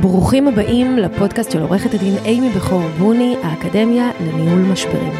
ברוכים 0.00 0.48
הבאים 0.48 0.98
לפודקאסט 0.98 1.50
של 1.50 1.62
עורכת 1.62 1.94
הדין 1.94 2.14
אימי 2.24 2.50
בכור 2.50 2.82
בוני, 2.98 3.36
האקדמיה 3.42 4.10
לניהול 4.20 4.60
משברים. 4.60 5.12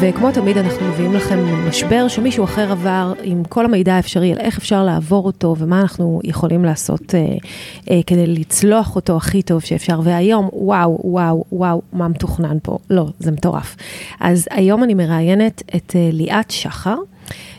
וכמו 0.00 0.32
תמיד 0.32 0.58
אנחנו 0.58 0.88
מביאים 0.88 1.14
לכם 1.14 1.68
משבר 1.68 2.08
שמישהו 2.08 2.44
אחר 2.44 2.72
עבר 2.72 3.12
עם 3.22 3.44
כל 3.44 3.64
המידע 3.64 3.94
האפשרי 3.94 4.32
על 4.32 4.38
איך 4.38 4.58
אפשר 4.58 4.84
לעבור 4.84 5.26
אותו 5.26 5.54
ומה 5.58 5.80
אנחנו 5.80 6.20
יכולים 6.24 6.64
לעשות 6.64 7.14
אה, 7.14 7.36
אה, 7.90 8.00
כדי 8.06 8.26
לצלוח 8.26 8.96
אותו 8.96 9.16
הכי 9.16 9.42
טוב 9.42 9.60
שאפשר. 9.60 10.00
והיום, 10.04 10.48
וואו, 10.52 11.00
וואו, 11.04 11.44
וואו, 11.52 11.82
מה 11.92 12.08
מתוכנן 12.08 12.56
פה? 12.62 12.78
לא, 12.90 13.06
זה 13.18 13.30
מטורף. 13.30 13.76
אז 14.20 14.48
היום 14.50 14.84
אני 14.84 14.94
מראיינת 14.94 15.62
את 15.76 15.96
אה, 15.96 16.10
ליאת 16.12 16.50
שחר. 16.50 16.96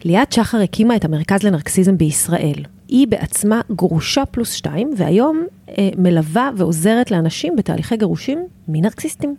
ליאת 0.03 0.31
שחר 0.31 0.61
הקימה 0.61 0.95
את 0.95 1.05
המרכז 1.05 1.43
לנרקסיזם 1.43 1.97
בישראל. 1.97 2.63
היא 2.91 3.07
בעצמה 3.07 3.61
גרושה 3.71 4.25
פלוס 4.25 4.51
שתיים, 4.53 4.91
והיום 4.97 5.45
אה, 5.69 5.89
מלווה 5.97 6.49
ועוזרת 6.55 7.11
לאנשים 7.11 7.55
בתהליכי 7.55 7.97
גירושים 7.97 8.47
מנרקסיסטים. 8.67 9.35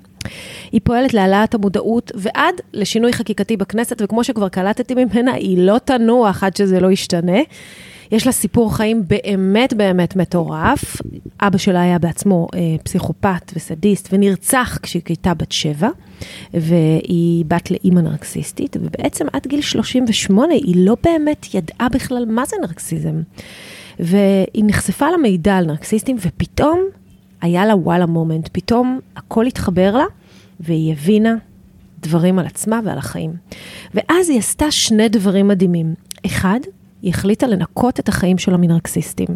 היא 0.72 0.80
פועלת 0.84 1.14
להעלאת 1.14 1.54
המודעות 1.54 2.12
ועד 2.14 2.54
לשינוי 2.72 3.12
חקיקתי 3.12 3.56
בכנסת, 3.56 4.02
וכמו 4.04 4.24
שכבר 4.24 4.48
קלטתי 4.48 4.94
ממנה, 4.94 5.32
היא 5.32 5.58
לא 5.58 5.78
תנוח 5.84 6.44
עד 6.44 6.56
שזה 6.56 6.80
לא 6.80 6.90
ישתנה. 6.90 7.38
יש 8.12 8.26
לה 8.26 8.32
סיפור 8.32 8.76
חיים 8.76 9.02
באמת 9.06 9.74
באמת 9.74 10.16
מטורף. 10.16 10.96
אבא 11.40 11.58
שלה 11.58 11.82
היה 11.82 11.98
בעצמו 11.98 12.48
אה, 12.54 12.60
פסיכופת 12.82 13.52
וסדיסט 13.56 14.08
ונרצח 14.12 14.78
כשהיא 14.82 15.02
הייתה 15.08 15.34
בת 15.34 15.52
שבע, 15.52 15.88
והיא 16.54 17.44
בת 17.48 17.70
לאימא 17.70 18.00
נרקסיסטית, 18.00 18.76
ובעצם 18.80 19.26
עד 19.32 19.46
גיל 19.46 19.60
38 19.60 20.54
היא 20.54 20.86
לא 20.86 20.96
באמת 21.04 21.54
ידעה 21.54 21.88
בכלל 21.88 22.24
מה 22.28 22.44
זה 22.44 22.56
נרקסיזם. 22.62 23.22
והיא 24.00 24.64
נחשפה 24.64 25.10
למידע 25.10 25.56
על 25.56 25.66
נרקסיסטים, 25.66 26.16
ופתאום 26.20 26.80
היה 27.40 27.66
לה 27.66 27.76
וואלה 27.76 28.06
מומנט, 28.06 28.48
פתאום 28.52 29.00
הכל 29.16 29.46
התחבר 29.46 29.96
לה, 29.96 30.04
והיא 30.60 30.92
הבינה 30.92 31.34
דברים 32.00 32.38
על 32.38 32.46
עצמה 32.46 32.80
ועל 32.84 32.98
החיים. 32.98 33.32
ואז 33.94 34.30
היא 34.30 34.38
עשתה 34.38 34.70
שני 34.70 35.08
דברים 35.08 35.48
מדהימים. 35.48 35.94
אחד, 36.26 36.60
היא 37.02 37.10
החליטה 37.10 37.46
לנקות 37.46 38.00
את 38.00 38.08
החיים 38.08 38.38
שלה 38.38 38.56
מנרקסיסטים. 38.56 39.28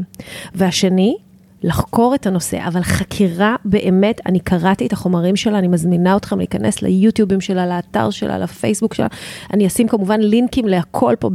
והשני, 0.54 1.16
לחקור 1.62 2.14
את 2.14 2.26
הנושא, 2.26 2.66
אבל 2.66 2.82
חקירה 2.82 3.56
באמת, 3.64 4.20
אני 4.26 4.40
קראתי 4.40 4.86
את 4.86 4.92
החומרים 4.92 5.36
שלה, 5.36 5.58
אני 5.58 5.68
מזמינה 5.68 6.16
אתכם 6.16 6.38
להיכנס 6.38 6.82
ליוטיובים 6.82 7.40
שלה, 7.40 7.66
לאתר 7.66 8.10
שלה, 8.10 8.38
לפייסבוק 8.38 8.94
שלה. 8.94 9.06
אני 9.52 9.66
אשים 9.66 9.88
כמובן 9.88 10.20
לינקים 10.20 10.68
להכל 10.68 11.14
פה 11.18 11.30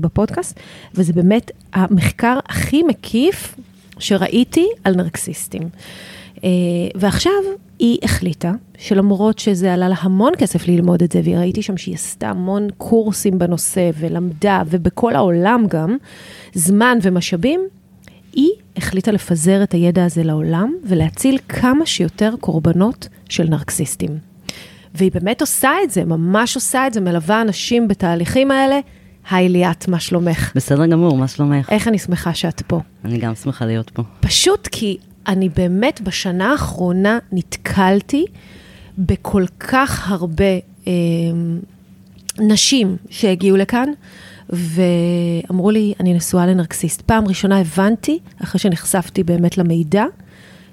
בפודקאסט, 0.00 0.60
וזה 0.94 1.12
באמת 1.12 1.50
המחקר 1.72 2.38
הכי 2.46 2.82
מקיף 2.82 3.54
שראיתי 3.98 4.66
על 4.84 4.94
נרקסיסטים. 4.94 5.62
ועכשיו 6.94 7.32
היא 7.78 7.98
החליטה 8.02 8.52
שלמרות 8.78 9.38
שזה 9.38 9.74
עלה 9.74 9.88
לה 9.88 9.94
המון 9.98 10.32
כסף 10.38 10.68
ללמוד 10.68 11.02
את 11.02 11.12
זה, 11.12 11.20
וראיתי 11.24 11.62
שם 11.62 11.76
שהיא 11.76 11.94
עשתה 11.94 12.28
המון 12.28 12.68
קורסים 12.78 13.38
בנושא 13.38 13.90
ולמדה, 13.98 14.62
ובכל 14.66 15.14
העולם 15.14 15.64
גם, 15.68 15.96
זמן 16.54 16.98
ומשאבים, 17.02 17.60
היא 18.32 18.50
החליטה 18.76 19.12
לפזר 19.12 19.62
את 19.62 19.72
הידע 19.72 20.04
הזה 20.04 20.22
לעולם 20.22 20.74
ולהציל 20.84 21.38
כמה 21.48 21.86
שיותר 21.86 22.34
קורבנות 22.40 23.08
של 23.28 23.48
נרקסיסטים. 23.48 24.10
והיא 24.94 25.12
באמת 25.12 25.40
עושה 25.40 25.70
את 25.84 25.90
זה, 25.90 26.04
ממש 26.04 26.54
עושה 26.54 26.86
את 26.86 26.94
זה, 26.94 27.00
מלווה 27.00 27.42
אנשים 27.42 27.88
בתהליכים 27.88 28.50
האלה. 28.50 28.80
היי 29.30 29.48
ליאת, 29.48 29.88
מה 29.88 30.00
שלומך? 30.00 30.52
בסדר 30.54 30.86
גמור, 30.86 31.16
מה 31.16 31.28
שלומך? 31.28 31.70
איך 31.70 31.88
אני 31.88 31.98
שמחה 31.98 32.34
שאת 32.34 32.62
פה. 32.66 32.80
אני 33.04 33.18
גם 33.18 33.34
שמחה 33.34 33.66
להיות 33.66 33.90
פה. 33.90 34.02
פשוט 34.20 34.68
כי 34.72 34.98
אני 35.26 35.48
באמת 35.48 36.00
בשנה 36.00 36.50
האחרונה 36.52 37.18
נתקלתי 37.32 38.24
בכל 38.98 39.44
כך 39.58 40.10
הרבה 40.10 40.44
אה, 40.86 40.92
נשים 42.38 42.96
שהגיעו 43.10 43.56
לכאן, 43.56 43.88
ואמרו 44.50 45.70
לי, 45.70 45.94
אני 46.00 46.14
נשואה 46.14 46.46
לנרקסיסט. 46.46 47.00
פעם 47.00 47.28
ראשונה 47.28 47.60
הבנתי, 47.60 48.18
אחרי 48.42 48.58
שנחשפתי 48.58 49.22
באמת 49.22 49.58
למידע, 49.58 50.04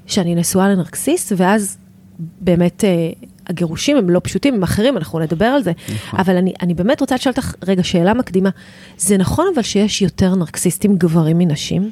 שאני 0.06 0.36
נשואה 0.36 0.70
לנרקסיסט, 0.70 1.34
ואז 1.38 1.78
באמת 2.20 2.84
אה, 2.84 3.10
הגירושים 3.48 3.98
הם 3.98 4.10
לא 4.10 4.22
פשוטים, 4.24 4.54
הם 4.54 4.64
אחרים, 4.64 4.98
אנחנו 4.98 5.20
נדבר 5.20 5.46
על 5.46 5.64
זה. 5.64 5.72
נכון. 5.94 6.20
אבל 6.20 6.36
אני, 6.36 6.54
אני 6.62 6.74
באמת 6.74 7.02
רוצה 7.02 7.16
לשאול 7.16 7.34
אותך, 7.38 7.54
רגע, 7.68 7.84
שאלה 7.84 8.14
מקדימה. 8.14 8.50
זה 8.98 9.18
נכון 9.18 9.46
אבל 9.54 9.62
שיש 9.62 10.02
יותר 10.02 10.36
נרקסיסטים 10.36 10.96
גברים 10.96 11.38
מנשים? 11.38 11.90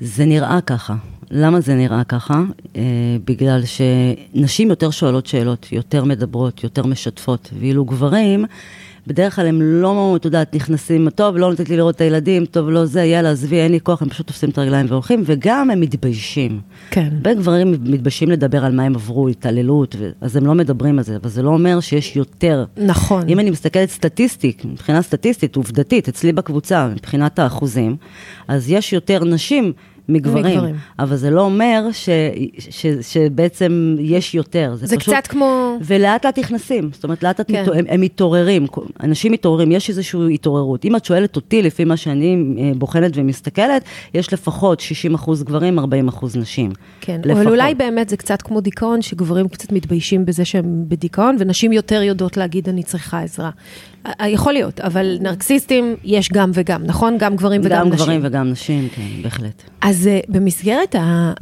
זה 0.00 0.24
נראה 0.24 0.60
ככה. 0.60 0.94
למה 1.30 1.60
זה 1.60 1.74
נראה 1.74 2.04
ככה? 2.04 2.42
אה, 2.76 2.82
בגלל 3.24 3.62
שנשים 3.64 4.70
יותר 4.70 4.90
שואלות 4.90 5.26
שאלות, 5.26 5.72
יותר 5.72 6.04
מדברות, 6.04 6.64
יותר 6.64 6.86
משתפות, 6.86 7.50
ואילו 7.60 7.84
גברים, 7.84 8.44
בדרך 9.06 9.36
כלל 9.36 9.46
הם 9.46 9.62
לא, 9.62 10.16
את 10.16 10.24
יודעת, 10.24 10.54
נכנסים, 10.54 11.10
טוב, 11.10 11.36
לא 11.36 11.50
נותנת 11.50 11.68
לי 11.68 11.76
לראות 11.76 11.96
את 11.96 12.00
הילדים, 12.00 12.46
טוב, 12.46 12.70
לא 12.70 12.84
זה, 12.84 13.04
יאללה, 13.04 13.30
עזבי, 13.30 13.56
אין 13.56 13.72
לי 13.72 13.80
כוח, 13.80 14.02
הם 14.02 14.08
פשוט 14.08 14.26
תופסים 14.26 14.50
את 14.50 14.58
הרגליים 14.58 14.86
והולכים, 14.88 15.22
וגם 15.26 15.70
הם 15.70 15.80
מתביישים. 15.80 16.60
כן. 16.90 17.08
הרבה 17.16 17.34
גברים 17.34 17.72
מתביישים 17.72 18.30
לדבר 18.30 18.64
על 18.64 18.72
מה 18.72 18.82
הם 18.82 18.94
עברו, 18.94 19.28
התעללות, 19.28 19.96
ו... 19.98 20.10
אז 20.20 20.36
הם 20.36 20.46
לא 20.46 20.54
מדברים 20.54 20.98
על 20.98 21.04
זה, 21.04 21.16
אבל 21.16 21.30
זה 21.30 21.42
לא 21.42 21.50
אומר 21.50 21.80
שיש 21.80 22.16
יותר. 22.16 22.64
נכון. 22.76 23.28
אם 23.28 23.40
אני 23.40 23.50
מסתכלת 23.50 23.90
סטטיסטית, 23.90 24.64
מבחינה 24.64 25.02
סטטיסטית, 25.02 25.56
עובדתית, 25.56 26.08
אצלי 26.08 26.32
בקבוצה, 26.32 26.88
מבחינת 26.88 27.38
האחוזים, 27.38 27.96
אז 28.48 28.70
יש 28.70 28.92
יותר 28.92 29.24
נשים. 29.24 29.72
מגברים, 30.08 30.44
מגברים. 30.46 30.76
אבל 30.98 31.16
זה 31.16 31.30
לא 31.30 31.40
אומר 31.40 31.88
ש, 31.92 32.08
ש, 32.58 32.68
ש, 32.70 32.86
שבעצם 32.86 33.96
יש 34.00 34.34
יותר. 34.34 34.74
זה, 34.74 34.86
זה 34.86 34.96
פשוט, 34.96 35.14
קצת 35.14 35.26
כמו... 35.26 35.78
ולאט 35.80 36.26
לאט 36.26 36.38
נכנסים, 36.38 36.90
זאת 36.92 37.04
אומרת, 37.04 37.22
לאט 37.22 37.40
לאט 37.40 37.50
כן. 37.50 37.64
הם, 37.74 37.84
הם 37.88 38.00
מתעוררים, 38.00 38.66
אנשים 39.02 39.32
מתעוררים, 39.32 39.72
יש 39.72 39.88
איזושהי 39.88 40.34
התעוררות. 40.34 40.84
אם 40.84 40.96
את 40.96 41.04
שואלת 41.04 41.36
אותי, 41.36 41.62
לפי 41.62 41.84
מה 41.84 41.96
שאני 41.96 42.36
אה, 42.58 42.72
בוחנת 42.76 43.12
ומסתכלת, 43.14 43.84
יש 44.14 44.32
לפחות 44.32 44.80
60 44.80 45.14
אחוז 45.14 45.42
גברים, 45.42 45.78
40 45.78 46.08
אחוז 46.08 46.36
נשים. 46.36 46.72
כן, 47.00 47.20
לפחות. 47.24 47.42
אבל 47.42 47.48
אולי 47.48 47.74
באמת 47.74 48.08
זה 48.08 48.16
קצת 48.16 48.42
כמו 48.42 48.60
דיכאון, 48.60 49.02
שגברים 49.02 49.48
קצת 49.48 49.72
מתביישים 49.72 50.24
בזה 50.24 50.44
שהם 50.44 50.84
בדיכאון, 50.88 51.36
ונשים 51.38 51.72
יותר 51.72 52.02
יודעות 52.02 52.36
להגיד, 52.36 52.68
אני 52.68 52.82
צריכה 52.82 53.22
עזרה. 53.22 53.50
יכול 54.26 54.52
להיות, 54.52 54.80
אבל 54.80 55.16
נרקסיסטים 55.20 55.96
יש 56.04 56.28
גם 56.32 56.50
וגם, 56.54 56.84
נכון? 56.84 57.18
גם 57.18 57.36
גברים 57.36 57.60
וגם 57.64 57.70
גם 57.70 57.88
נשים. 57.88 57.98
גם 57.98 58.04
גברים 58.04 58.20
וגם 58.22 58.50
נשים, 58.50 58.88
כן, 58.94 59.22
בהחלט. 59.22 59.62
אז 59.80 60.08
uh, 60.12 60.32
במסגרת 60.32 60.94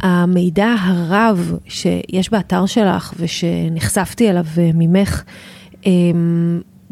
המידע 0.02 0.74
הרב 0.80 1.58
שיש 1.68 2.30
באתר 2.30 2.66
שלך 2.66 3.14
ושנחשפתי 3.18 4.30
אליו 4.30 4.44
uh, 4.54 4.58
ממך, 4.74 5.22
um, 5.82 5.86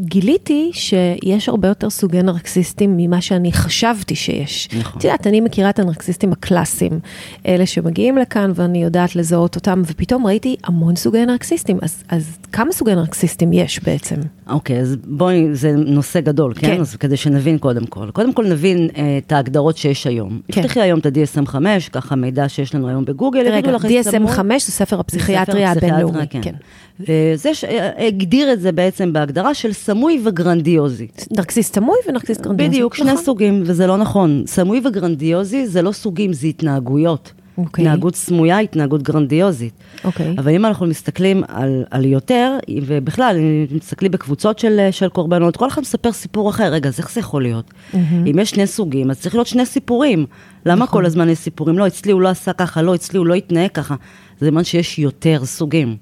גיליתי 0.01 0.71
שיש 0.73 1.49
הרבה 1.49 1.69
יותר 1.69 1.91
סוגי 1.91 2.23
נרקסיסטים 2.23 2.95
ממה 2.97 3.21
שאני 3.21 3.53
חשבתי 3.53 4.15
שיש. 4.15 4.69
נכון. 4.79 4.99
את 4.99 5.05
יודעת, 5.05 5.27
אני 5.27 5.41
מכירה 5.41 5.71
את 5.71 5.79
הנרקסיסטים 5.79 6.33
הקלאסיים, 6.33 7.01
אלה 7.47 7.67
שמגיעים 7.67 8.19
לכאן 8.19 8.53
ואני 8.55 8.83
יודעת 8.83 9.17
לזהות 9.17 9.57
אותם, 9.57 9.83
ופתאום 9.87 10.27
ראיתי 10.27 10.57
המון 10.65 10.97
סוגי 10.97 11.27
נרקסיסטים. 11.27 11.79
אז, 11.83 12.05
אז 12.09 12.39
כמה 12.53 12.73
סוגי 12.73 12.95
נרקסיסטים 12.95 13.53
יש 13.53 13.81
בעצם? 13.83 14.17
אוקיי, 14.49 14.81
אז 14.81 14.97
בואי, 15.05 15.55
זה 15.55 15.73
נושא 15.77 16.21
גדול, 16.21 16.55
כן? 16.55 16.67
כן. 16.67 16.81
אז 16.81 16.97
כדי 16.97 17.17
שנבין 17.17 17.59
קודם 17.59 17.87
כל. 17.87 18.11
קודם 18.11 18.33
כל 18.33 18.47
נבין 18.47 18.89
אה, 18.97 19.19
את 19.27 19.33
ההגדרות 19.33 19.77
שיש 19.77 20.07
היום. 20.07 20.41
כן. 20.53 20.63
תפתחי 20.63 20.81
היום 20.81 20.99
את 20.99 21.07
ה-DSM-5, 21.07 21.57
ככה 21.93 22.17
מידע 22.17 22.49
שיש 22.49 22.75
לנו 22.75 22.89
היום 22.89 23.05
בגוגל. 23.05 23.49
רגע, 23.53 23.77
DSM-5 23.77 24.39
זה 24.59 24.73
ספר 24.73 25.01
הפסיכיאטריה 25.01 25.71
הבינלאומי. 25.73 26.27
כן. 26.31 26.41
כן. 26.43 26.55
וזה 27.01 27.51
הגדיר 27.99 28.53
את 28.53 28.61
זה 28.61 28.73
בעצם 28.73 29.13
בהגדרה 29.13 29.55
של 29.55 29.73
סמוי 29.73 30.21
וגרנדיוזי. 30.25 31.07
נרקסיסט 31.31 31.75
סמוי 31.75 31.97
ונרקסיסט 32.09 32.41
גרנדיוזי. 32.41 32.71
בדיוק, 32.71 32.95
שני 32.95 33.13
נכון. 33.13 33.25
סוגים, 33.25 33.63
וזה 33.67 33.87
לא 33.87 33.97
נכון. 33.97 34.45
סמוי 34.47 34.81
וגרנדיוזי 34.85 35.67
זה 35.67 35.83
לא 35.83 35.93
סוגים, 35.93 36.33
זה 36.33 36.47
התנהגויות. 36.47 37.33
Okay. 37.61 37.63
אוקיי. 37.63 37.85
התנהגות 37.85 38.17
סמויה, 38.17 38.59
התנהגות 38.59 39.03
גרנדיוזית. 39.03 39.73
Okay. 39.79 40.05
אוקיי. 40.05 40.35
אבל 40.39 40.55
אם 40.55 40.67
אנחנו 40.67 40.87
מסתכלים 40.87 41.43
על, 41.49 41.85
על 41.91 42.05
יותר, 42.05 42.57
ובכלל, 42.87 43.37
אם 43.39 43.77
מסתכלים 43.77 44.11
בקבוצות 44.11 44.59
של, 44.59 44.89
של 44.91 45.09
קורבנות, 45.09 45.57
כל 45.57 45.69
אחד 45.69 45.83
מספר 45.83 46.13
סיפור 46.13 46.51
אחר. 46.51 46.73
רגע, 46.73 46.89
אז 46.89 46.99
איך 46.99 47.13
זה 47.13 47.21
יכול 47.21 47.43
להיות? 47.43 47.71
Mm-hmm. 47.71 47.97
אם 48.31 48.39
יש 48.39 48.51
שני 48.51 48.67
סוגים, 48.67 49.11
אז 49.11 49.21
צריך 49.21 49.35
להיות 49.35 49.47
שני 49.47 49.67
סיפורים. 49.67 50.27
למה 50.67 50.85
נכון. 50.85 51.01
כל 51.01 51.07
הזמן 51.07 51.29
יש 51.29 51.39
סיפורים? 51.39 51.79
לא, 51.79 51.87
אצלי 51.87 52.13
הוא 52.13 52.21
לא 52.21 52.29
עשה 52.29 52.53
ככה, 52.53 52.83
לא, 52.83 52.95
אצלי 52.95 53.19
הוא 53.19 53.27
לא 53.27 53.35
התנהג 53.35 53.71
ככה. 53.71 53.95
זה 54.41 54.49
אומר 54.49 54.63
שיש 54.63 54.99
יותר 54.99 55.45
סוגים. 55.45 55.97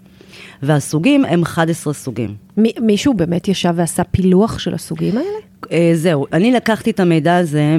והסוגים 0.63 1.25
הם 1.25 1.43
11 1.43 1.93
סוגים. 1.93 2.35
מ- 2.59 2.87
מישהו 2.87 3.15
באמת 3.15 3.49
ישב 3.49 3.73
ועשה 3.77 4.05
פילוח 4.05 4.59
של 4.59 4.75
הסוגים 4.75 5.17
האלה? 5.17 5.29
אה, 5.73 5.91
זהו, 5.95 6.27
אני 6.33 6.53
לקחתי 6.53 6.91
את 6.91 7.01
המידע 7.01 7.37
הזה 7.37 7.77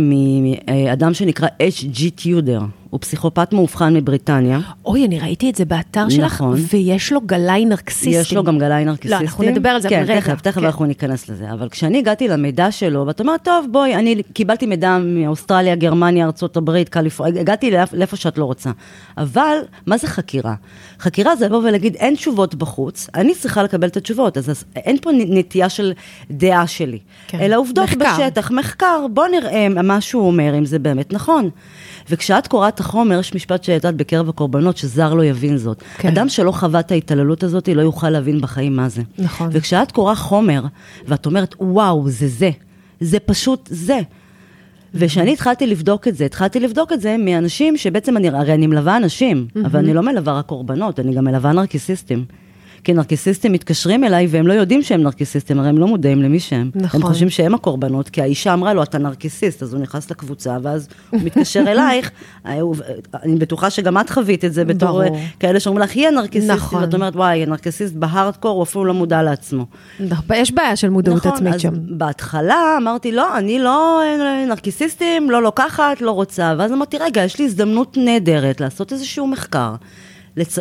מאדם 0.68 1.14
שנקרא 1.14 1.48
H.G. 1.48 2.02
טיודר, 2.16 2.60
הוא 2.90 3.00
פסיכופת 3.00 3.54
מאובחן 3.54 3.94
מבריטניה. 3.94 4.60
אוי, 4.86 5.06
אני 5.06 5.20
ראיתי 5.20 5.50
את 5.50 5.56
זה 5.56 5.66
באתר 5.66 6.10
שלך, 6.10 6.34
נכון. 6.34 6.58
ויש 6.74 7.12
לו 7.12 7.22
גלאי 7.22 7.66
נרקסיסטים. 7.66 8.12
יש 8.22 8.34
לו 8.34 8.44
גם 8.44 8.58
גלאי 8.60 8.86
נרקיסיסטים. 8.86 9.12
לא, 9.26 9.30
אנחנו 9.30 9.44
נדבר 9.44 9.70
על 9.70 9.82
זה, 9.82 9.90
כן, 9.90 10.04
רגע. 10.08 10.20
תכף, 10.20 10.42
תכף 10.42 10.60
כן. 10.60 10.66
אנחנו 10.66 10.86
ניכנס 10.86 11.30
לזה. 11.30 11.52
אבל 11.52 11.70
כשאני 11.70 11.98
הגעתי 11.98 12.28
למידע 12.28 12.72
שלו, 12.72 13.08
ואת 13.08 13.20
אומרת, 13.20 13.44
טוב, 13.44 13.66
בואי, 13.72 13.96
אני 13.96 14.24
קיבלתי 14.34 14.66
מידע 14.66 14.98
מאוסטרליה, 15.04 15.76
גרמניה, 15.76 16.26
ארה"ב, 16.26 16.84
קליפורניה, 16.84 17.42
הגעתי 17.42 17.72
לאיפ- 17.72 17.94
לאיפה 17.96 18.16
שאת 18.16 18.38
לא 18.38 18.46
רוצה. 18.46 18.72
אבל, 19.18 19.58
מה 19.86 19.98
זה 19.98 20.08
חקירה? 20.08 20.54
חקירה 21.00 21.36
זה 21.36 21.46
לבוא 21.46 21.58
ולהגיד, 21.58 21.96
אין 21.96 22.16
תשובות 22.16 22.56
בחוץ, 22.56 22.69
אני 23.16 23.36
צריכה 23.36 23.64
לקבל 23.64 23.88
את 23.88 23.98
התשובות, 23.98 24.38
אז, 24.38 24.50
אז 24.50 24.64
אין 24.76 24.98
פה 25.02 25.10
נטייה 25.14 25.70
של 25.70 25.94
דעה 26.32 26.68
שלי. 26.68 27.00
כן. 27.28 27.40
אלא 27.40 27.60
עובדות 27.60 27.90
מחקר. 27.90 28.16
בשטח, 28.18 28.52
מחקר, 28.52 29.06
בוא 29.14 29.28
נראה 29.28 29.70
מה 29.70 30.02
שהוא 30.02 30.28
אומר, 30.28 30.58
אם 30.58 30.66
זה 30.66 30.80
באמת 30.80 31.14
נכון. 31.14 31.50
וכשאת 32.10 32.48
קוראת 32.48 32.74
את 32.76 32.80
החומר, 32.80 33.20
יש 33.20 33.36
משפט 33.36 33.64
שאת 33.64 33.76
יודעת 33.76 33.96
בקרב 33.96 34.30
הקורבנות, 34.30 34.78
שזר 34.78 35.14
לא 35.14 35.24
יבין 35.26 35.58
זאת. 35.58 35.84
כן. 35.98 36.08
אדם 36.08 36.30
שלא 36.30 36.52
חווה 36.52 36.80
את 36.80 36.92
ההתעללות 36.92 37.44
הזאת, 37.44 37.70
לא 37.70 37.82
יוכל 37.82 38.10
להבין 38.10 38.42
בחיים 38.42 38.76
מה 38.76 38.90
זה. 38.90 39.02
נכון. 39.18 39.50
וכשאת 39.52 39.92
קוראה 39.92 40.16
חומר, 40.16 40.64
ואת 41.08 41.26
אומרת, 41.26 41.56
וואו, 41.60 42.10
זה 42.10 42.28
זה, 42.28 42.50
זה 43.00 43.20
פשוט 43.20 43.70
זה. 43.72 44.00
וכשאני 44.94 45.34
התחלתי 45.34 45.68
לבדוק 45.68 46.08
את 46.08 46.16
זה, 46.16 46.26
התחלתי 46.26 46.60
לבדוק 46.60 46.94
את 46.94 47.02
זה 47.02 47.16
מאנשים 47.20 47.78
שבעצם 47.78 48.18
אני, 48.18 48.30
הרי 48.30 48.54
אני 48.54 48.68
מלווה 48.68 48.98
אנשים, 48.98 49.48
אבל 49.66 49.80
אני 49.80 49.94
לא 49.94 50.02
מלווה 50.02 50.34
רק 50.34 50.46
קורבנות, 50.46 51.00
אני 51.00 51.16
גם 51.16 51.26
מלווה 51.26 51.52
נרקיסיסטים. 51.52 52.26
כי 52.84 52.94
נרקיסיסטים 52.94 53.52
מתקשרים 53.52 54.04
אליי 54.04 54.28
והם 54.30 54.48
לא 54.48 54.54
יודעים 54.54 54.82
שהם 54.84 55.04
נרקיסיסטים, 55.04 55.60
הרי 55.60 55.70
הם 55.70 55.78
לא 55.78 55.88
מודעים 55.88 56.22
למי 56.22 56.40
שהם. 56.40 56.72
נכון. 56.76 57.02
הם 57.02 57.08
חושבים 57.08 57.30
שהם 57.30 57.56
הקורבנות, 57.56 58.10
כי 58.10 58.22
האישה 58.22 58.54
אמרה 58.54 58.74
לו, 58.74 58.84
אתה 58.84 58.98
נרקיסיסט, 58.98 59.64
אז 59.64 59.74
הוא 59.74 59.82
נכנס 59.82 60.12
לקבוצה, 60.12 60.58
ואז 60.62 60.88
הוא 61.10 61.22
מתקשר 61.24 61.64
אלייך. 61.72 62.12
אה, 62.46 62.60
אני 63.24 63.36
בטוחה 63.36 63.70
שגם 63.70 63.98
את 63.98 64.10
חווית 64.10 64.46
את 64.46 64.54
זה 64.54 64.66
בתור 64.66 64.90
ברור. 64.90 65.16
אה, 65.16 65.26
כאלה 65.40 65.60
שאומרים 65.60 65.84
לך, 65.84 65.96
היא 65.96 66.08
הנרקיסיסט, 66.08 66.52
נכון. 66.52 66.84
ואת 66.84 66.94
אומרת, 66.94 67.16
וואי, 67.16 67.44
הנרקיסיסט 67.44 67.94
בהארדקור, 67.94 68.52
הוא 68.52 68.64
אפילו 68.64 68.86
לא 68.86 68.94
מודע 68.94 69.22
לעצמו. 69.22 69.66
נכון, 70.00 70.36
יש 70.36 70.52
בעיה 70.52 70.76
של 70.76 70.90
מודעות 70.90 71.26
עצמית 71.26 71.42
נכון, 71.42 71.54
אז 71.54 71.62
שם. 71.62 71.98
בהתחלה 71.98 72.76
אמרתי, 72.82 73.12
לא, 73.12 73.38
אני 73.38 73.60
לא 73.60 74.02
נרקיסיסטים, 74.48 75.32
לא 75.32 75.44
לוקחת, 75.44 76.02
לא 76.02 76.12
רוצה. 76.12 76.54
ואז 76.58 76.72
אמרתי, 76.72 76.98
רגע, 76.98 77.24
יש 77.24 77.40
לי 77.40 77.46
הזדמנות 77.46 77.98
נהדרת 77.98 78.62
לעשות 78.62 78.94
איזשהו 78.94 79.28
מחקר, 79.28 79.76
לצ... 80.40 80.60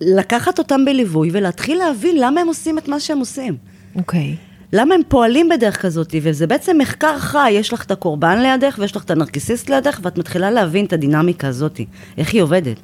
לקחת 0.00 0.58
אותם 0.58 0.84
בליווי 0.84 1.30
ולהתחיל 1.32 1.78
להבין 1.78 2.16
למה 2.18 2.40
הם 2.40 2.48
עושים 2.48 2.78
את 2.78 2.88
מה 2.88 3.00
שהם 3.00 3.18
עושים. 3.18 3.56
אוקיי. 3.96 4.36
למה 4.72 4.94
הם 4.94 5.00
פועלים 5.08 5.48
בדרך 5.48 5.82
כזאת, 5.82 6.14
וזה 6.22 6.46
בעצם 6.46 6.78
מחקר 6.78 7.18
חי, 7.18 7.50
יש 7.50 7.72
לך 7.72 7.84
את 7.84 7.90
הקורבן 7.90 8.38
לידך 8.38 8.76
ויש 8.78 8.96
לך 8.96 9.04
את 9.04 9.10
הנרקיסיסט 9.10 9.70
לידך, 9.70 10.00
ואת 10.02 10.18
מתחילה 10.18 10.50
להבין 10.50 10.84
את 10.84 10.92
הדינמיקה 10.92 11.48
הזאת, 11.48 11.80
איך 12.18 12.32
היא 12.32 12.42
עובדת. 12.42 12.76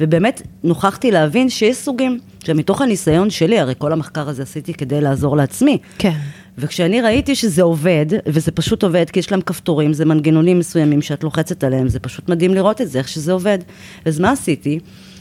ובאמת 0.00 0.42
נוכחתי 0.64 1.10
להבין 1.10 1.50
שיש 1.50 1.76
סוגים, 1.76 2.18
שמתוך 2.44 2.80
הניסיון 2.80 3.30
שלי, 3.30 3.58
הרי 3.58 3.74
כל 3.78 3.92
המחקר 3.92 4.28
הזה 4.28 4.42
עשיתי 4.42 4.74
כדי 4.74 5.00
לעזור 5.00 5.36
לעצמי. 5.36 5.78
כן. 5.98 6.18
וכשאני 6.58 7.00
ראיתי 7.00 7.34
שזה 7.34 7.62
עובד, 7.62 8.06
וזה 8.26 8.52
פשוט 8.52 8.82
עובד, 8.82 9.10
כי 9.10 9.18
יש 9.18 9.30
להם 9.32 9.40
כפתורים, 9.40 9.92
זה 9.92 10.04
מנגנונים 10.04 10.58
מסוימים 10.58 11.02
שאת 11.02 11.24
לוחצת 11.24 11.64
עליהם, 11.64 11.88
זה 11.88 12.00
פשוט 12.00 12.28
מדהים 12.28 12.54
לראות 12.54 12.80
את 12.80 12.90
זה, 12.90 12.98
איך 12.98 13.08
שזה 13.08 13.32
עובד. 13.32 13.58
אז 14.04 14.20
מה 14.20 14.30
עשיתי? 14.30 14.78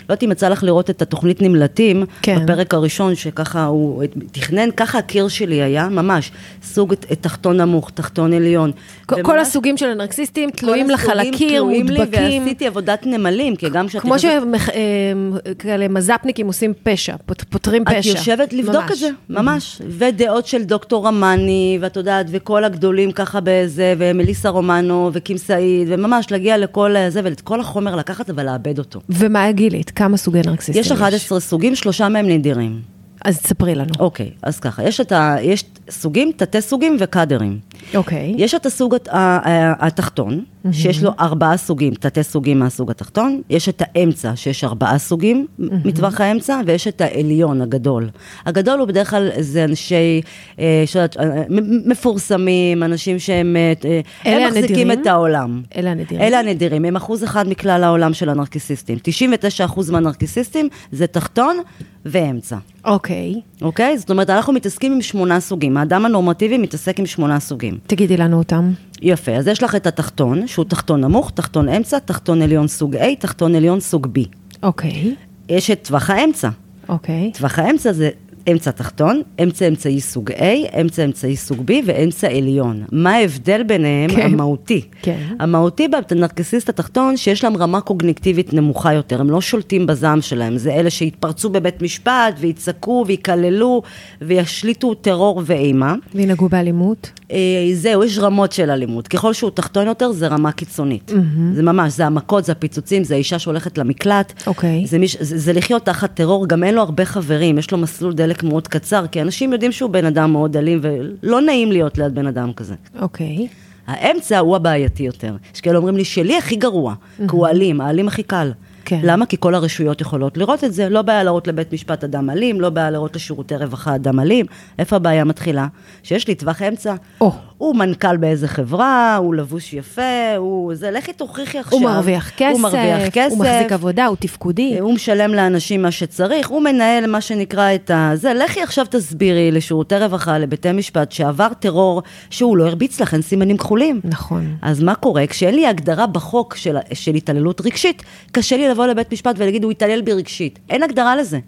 לא 0.10 0.14
יודעת 0.14 0.24
אם 0.24 0.32
יצא 0.32 0.50
לך 0.50 0.64
לראות 0.64 0.90
את 0.90 1.02
התוכנית 1.02 1.42
נמלטים, 1.42 2.06
כן. 2.22 2.44
בפרק 2.44 2.74
הראשון, 2.74 3.16
שככה 3.16 3.66
הוא 3.66 4.04
תכנן, 4.32 4.70
ככה 4.78 4.98
הקיר 4.98 5.28
שלי 5.28 5.62
היה, 5.62 5.90
ממש, 5.90 6.32
סוג 6.64 6.94
תחתון 7.22 7.58
נמוך, 7.62 7.90
תחתון 7.94 8.34
עליון. 8.34 8.72
כל- 9.06 9.16
וממש 9.16 9.26
כל 9.26 9.40
הסוגים 9.40 9.78
של 9.78 9.86
הנרקסיסטים 9.90 10.50
תלויים 10.50 10.90
לך 10.90 11.10
על 11.10 11.20
הקיר, 11.20 11.64
מודבקים. 11.64 12.42
ועשיתי 12.44 12.68
עבודת 12.68 13.06
נמלים, 13.06 13.56
כי 13.56 13.70
גם 13.70 13.88
כשאת... 13.88 14.02
כמו 14.02 14.16
שכאלה 14.20 15.88
מז"פניקים 15.88 16.48
עושים 16.48 16.74
פשע, 16.84 17.16
פות- 17.26 17.44
פותרים 17.50 17.84
פשע. 17.86 18.00
את 18.00 18.18
יושבת 18.18 18.54
לבדוק 18.54 18.76
ממש. 18.84 18.92
את 18.92 18.98
זה, 18.98 19.10
ממש. 19.30 19.82
ודעות 19.90 20.46
של 20.48 20.64
דוקטור 20.64 21.08
רמני, 21.08 21.78
ואת 21.82 21.96
יודעת, 21.96 22.26
וכל 22.30 22.64
הגדולים 22.64 23.12
ככה 23.12 23.40
בזה, 23.44 23.94
ומליסה 23.98 24.50
רומנו, 24.50 25.10
וקים 25.14 25.38
סעיד, 25.38 25.88
וממש 25.92 26.32
להגיע 26.32 26.58
לכל 26.58 26.96
זה, 27.10 27.22
ואת 27.24 27.42
כל 27.42 27.60
החומר 27.60 27.96
לקחת 27.96 28.30
ולעבד 28.36 28.80
אותו. 28.80 29.00
ומה 29.10 29.52
גילית? 29.52 29.92
כמה 29.96 30.18
סוגי 30.18 30.42
נרקסיסטים 30.46 30.82
יש 30.82 30.92
11 30.92 31.40
סוגים, 31.40 31.76
שלושה 31.76 32.10
מהם 32.10 32.28
נדירים. 32.30 32.82
אז 33.26 33.40
תספרי 33.40 33.76
לנו. 33.76 33.94
אוקיי, 34.00 34.32
אז 34.44 34.60
ככה, 34.60 34.84
יש 34.84 35.02
את 35.02 35.12
ה... 35.12 35.36
יש 35.42 35.64
סוגים, 35.90 36.32
תתי 36.38 36.62
סוגים 36.62 36.98
וקאדרים. 37.00 37.60
אוקיי. 37.96 38.34
יש 38.38 38.54
את 38.56 38.66
הסוג 38.66 38.96
הת- 38.96 39.08
ה- 39.08 39.18
ה- 39.50 39.88
התחתון, 39.88 40.44
שיש 40.72 41.04
לו 41.04 41.12
ארבעה 41.20 41.58
סוגים, 41.58 41.94
תתי 41.94 42.24
סוגים 42.24 42.60
מהסוג 42.60 42.92
התחתון, 42.92 43.42
יש 43.50 43.70
את 43.70 43.82
האמצע, 43.86 44.36
שיש 44.36 44.64
ארבעה 44.64 44.98
סוגים 44.98 45.48
מטווח 45.60 46.22
האמצע, 46.22 46.60
ויש 46.66 46.88
את 46.88 47.02
העליון, 47.02 47.62
הגדול. 47.62 48.10
הגדול 48.46 48.80
הוא 48.80 48.88
בדרך 48.88 49.10
כלל, 49.10 49.30
זה 49.40 49.64
אנשי, 49.64 50.22
אה, 50.60 50.84
שאת- 50.86 51.18
אה, 51.18 51.44
מפורסמים, 51.86 52.84
אנשים 52.84 53.20
שהם, 53.20 53.56
אה, 53.56 53.74
אה, 53.86 54.00
הם 54.38 54.48
מחזיקים 54.48 54.76
הנדירים? 54.76 54.92
את 55.02 55.08
העולם. 55.08 55.62
אלה 55.78 55.92
הנדירים. 55.92 56.22
אלה 56.24 56.40
הנדירים, 56.40 56.86
הם 56.86 56.96
אחוז 56.96 57.24
אחד 57.24 57.48
מכלל 57.50 57.84
העולם 57.84 58.14
של 58.14 58.30
הנרקיסיסטים. 58.30 58.98
99 59.04 59.66
אחוז 59.66 59.90
מהנרקיסיסטים 59.90 60.68
זה 60.92 61.08
תחתון 61.08 61.58
ואמצע. 62.06 62.58
אוקיי. 62.86 63.34
אוקיי? 63.62 63.98
זאת 63.98 64.12
אומרת, 64.12 64.30
אנחנו 64.30 64.54
מתעסקים 64.54 64.94
עם 64.94 65.02
שמונה 65.02 65.40
סוגים. 65.40 65.78
האדם 65.78 66.06
הנורמטיבי 66.06 66.58
מתעסק 66.58 67.00
עם 67.00 67.06
שמונה 67.06 67.40
סוגים. 67.40 67.78
תגידי 67.88 68.18
לנו 68.18 68.38
אותם. 68.38 68.72
יפה, 69.02 69.32
אז 69.32 69.48
יש 69.48 69.64
לך 69.64 69.76
את 69.76 69.88
התחתון, 69.88 70.48
שהוא 70.48 70.66
תחתון 70.66 71.02
נמוך, 71.02 71.32
תחתון 71.32 71.70
אמצע, 71.70 72.00
תחתון 72.00 72.42
עליון 72.42 72.68
סוג 72.68 72.96
A, 72.96 73.04
תחתון 73.20 73.56
עליון 73.56 73.80
סוג 73.80 74.08
B. 74.08 74.20
אוקיי. 74.64 75.16
יש 75.50 75.72
את 75.72 75.80
טווח 75.88 76.10
האמצע. 76.10 76.50
אוקיי. 76.90 77.32
טווח 77.34 77.60
האמצע 77.60 77.94
זה 77.94 78.10
אמצע 78.52 78.72
תחתון, 78.72 79.22
אמצע 79.44 79.68
אמצעי 79.68 80.02
סוג 80.02 80.32
A, 80.32 80.44
אמצע 80.82 81.06
אמצעי 81.06 81.36
סוג 81.36 81.72
B 81.72 81.74
ואמצע 81.86 82.28
עליון. 82.28 82.84
מה 82.92 83.12
ההבדל 83.12 83.64
ביניהם? 83.64 84.12
כן. 84.12 84.22
המהותי. 84.22 84.82
כן. 85.02 85.36
המהותי 85.40 85.88
בנרקסיסט 85.88 86.70
התחתון, 86.70 87.18
שיש 87.18 87.44
להם 87.44 87.58
רמה 87.58 87.82
קוגניטיבית 87.82 88.54
נמוכה 88.54 88.94
יותר, 88.94 89.22
הם 89.22 89.30
לא 89.30 89.42
שולטים 89.42 89.88
בזעם 89.88 90.22
שלהם, 90.22 90.58
זה 90.58 90.74
אלה 90.74 90.90
שיתפרצו 90.90 91.50
בבית 91.50 91.82
משפט 91.82 92.36
ויצעקו 92.40 93.04
ויקללו 93.08 93.82
וישליטו 94.22 94.94
טרור 94.94 95.42
ואימה. 95.46 95.96
וינהגו 96.16 96.50
באלימות? 96.50 97.12
אה, 97.32 97.38
זהו, 97.74 98.04
יש 98.04 98.18
רמות 98.18 98.52
של 98.52 98.70
אלימות. 98.70 99.08
ככל 99.08 99.34
שהוא 99.34 99.52
תחתון 99.52 99.88
יותר, 99.88 100.12
זה 100.12 100.28
רמה 100.28 100.52
קיצונית. 100.52 101.12
זה 101.54 101.64
ממש, 101.64 101.94
זה 101.94 102.06
המכות, 102.06 102.46
זה 102.46 102.52
הפיצוצים, 102.52 103.04
זה 103.04 103.14
האישה 103.14 103.40
שהולכת 103.40 103.78
למקלט. 103.78 104.34
אוקיי. 104.48 104.86
זה, 104.88 105.00
מיש, 105.00 105.18
זה, 105.20 105.38
זה 105.38 105.54
לחיות 105.54 105.86
תחת 105.86 106.14
טרור, 106.14 106.48
גם 106.48 106.64
אין 106.64 106.76
לו 106.76 106.82
הרבה 106.82 107.06
חברים, 107.06 107.58
יש 107.58 107.72
לו 107.72 107.78
מסלול 107.78 108.14
דלק 108.14 108.35
מאוד 108.44 108.68
קצר, 108.68 109.08
כי 109.08 109.22
אנשים 109.22 109.54
יודעים 109.54 109.72
שהוא 109.72 109.90
בן 109.90 110.06
אדם 110.06 110.32
מאוד 110.32 110.58
אלים, 110.58 110.80
ולא 110.82 111.42
נעים 111.42 111.72
להיות 111.72 111.98
ליד 111.98 112.16
בן 112.16 112.28
אדם 112.28 112.54
כזה. 112.54 112.76
אוקיי. 113.02 113.48
האמצע 113.88 114.40
הוא 114.40 114.56
הבעייתי 114.56 115.04
יותר. 115.04 115.36
יש 115.56 115.62
כאלה 115.62 115.78
אומרים 115.78 115.98
לי, 115.98 116.06
שלי 116.06 116.38
הכי 116.38 116.56
גרוע, 116.56 116.94
כי 117.18 117.24
הוא 117.32 117.48
האלים, 117.48 117.82
האלים 117.82 118.08
הכי 118.08 118.24
קל. 118.24 118.52
כן. 118.86 119.00
למה? 119.04 119.26
כי 119.26 119.38
כל 119.40 119.56
הרשויות 119.56 120.02
יכולות 120.02 120.38
לראות 120.38 120.64
את 120.64 120.74
זה. 120.74 120.90
לא 120.90 121.02
בעיה 121.02 121.24
להראות 121.24 121.48
לבית 121.48 121.74
משפט 121.74 122.04
אדם 122.04 122.30
אלים, 122.30 122.62
לא 122.62 122.70
בעיה 122.70 122.90
להראות 122.90 123.16
לשירותי 123.16 123.56
רווחה 123.56 123.96
אדם 123.96 124.20
אלים. 124.20 124.46
איפה 124.80 124.96
הבעיה 124.96 125.24
מתחילה? 125.24 125.68
שיש 126.04 126.28
לי 126.28 126.36
טווח 126.36 126.62
אמצע. 126.62 126.96
או. 127.22 127.32
הוא 127.58 127.76
מנכ"ל 127.76 128.18
באיזה 128.18 128.48
חברה, 128.48 129.16
הוא 129.16 129.36
לבוש 129.36 129.74
יפה, 129.74 130.36
הוא... 130.38 130.76
זה, 130.76 130.92
לכי 130.92 131.14
תוכיחי 131.14 131.58
עכשיו. 131.58 131.80
הוא 131.80 131.90
מרוויח 131.90 132.30
כסף, 132.30 132.52
הוא 132.52 132.62
מרוויח 132.62 133.10
כסף. 133.14 133.36
הוא 133.36 133.46
מחזיק 133.46 133.72
עבודה, 133.72 134.06
הוא 134.06 134.18
תפקודי. 134.20 134.80
הוא 134.80 134.94
משלם 134.94 135.34
לאנשים 135.34 135.82
מה 135.82 135.92
שצריך, 135.92 136.48
הוא 136.48 136.62
מנהל 136.62 137.08
מה 137.08 137.22
שנקרא 137.22 137.76
את 137.76 137.92
ה... 137.92 138.12
זה, 138.16 138.34
לכי 138.34 138.62
עכשיו 138.62 138.86
תסבירי 138.90 139.52
לשירותי 139.52 139.98
רווחה, 139.98 140.38
לבתי 140.38 140.72
משפט, 140.72 141.12
שעבר 141.12 141.48
טרור, 141.60 142.02
שהוא 142.30 142.58
לא 142.58 142.68
הרביץ 142.68 143.02
אין 143.14 143.22
סימנים 143.22 143.58
כחולים. 143.58 144.02
נכון. 144.04 144.56
אז 144.62 144.84
מה 144.84 144.96
קורה? 144.96 145.28
כשאין 145.28 145.56
לי 145.56 145.68
הגדרה 145.68 146.08
בחוק 146.08 146.56
של, 146.56 146.78
של 146.94 147.16
התעללות 147.16 147.62
רגשית, 147.62 148.04
קשה 148.32 148.58
לי 148.58 148.72
לבוא 148.76 148.88
לבית 148.88 149.14
משפט 149.14 149.36
ולהגיד, 149.38 149.64
הוא 149.64 149.72
התעלל 149.72 150.02
בי 150.02 150.14
רגשית. 150.14 150.60
אין 150.70 150.84
הגדרה 150.84 151.16
לזה. 151.16 151.40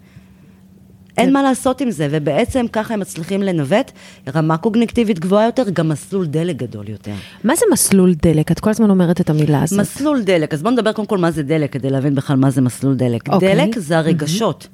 אין 1.18 1.26
כן. 1.26 1.32
מה 1.32 1.42
לעשות 1.42 1.80
עם 1.80 1.90
זה, 1.90 2.08
ובעצם 2.10 2.66
ככה 2.72 2.94
הם 2.94 3.00
מצליחים 3.00 3.42
לנווט 3.42 3.92
רמה 4.34 4.56
קוגנקטיבית 4.56 5.18
גבוהה 5.18 5.44
יותר, 5.46 5.70
גם 5.72 5.88
מסלול 5.88 6.26
דלק 6.26 6.56
גדול 6.56 6.88
יותר. 6.88 7.12
מה 7.44 7.56
זה 7.56 7.64
מסלול 7.72 8.14
דלק? 8.14 8.52
את 8.52 8.60
כל 8.60 8.70
הזמן 8.70 8.90
אומרת 8.90 9.20
את 9.20 9.30
המילה 9.30 9.62
הזאת. 9.62 9.78
מסלול 9.78 10.22
דלק, 10.22 10.54
אז 10.54 10.62
בואו 10.62 10.74
נדבר 10.74 10.92
קודם 10.92 11.08
כל 11.08 11.18
מה 11.18 11.30
זה 11.30 11.42
דלק, 11.42 11.72
כדי 11.72 11.90
להבין 11.90 12.14
בכלל 12.14 12.36
מה 12.36 12.50
זה 12.50 12.60
מסלול 12.60 12.94
דלק. 12.94 13.28
אוקיי. 13.28 13.54
דלק 13.54 13.78
זה 13.78 13.98
הרגשות. 13.98 14.68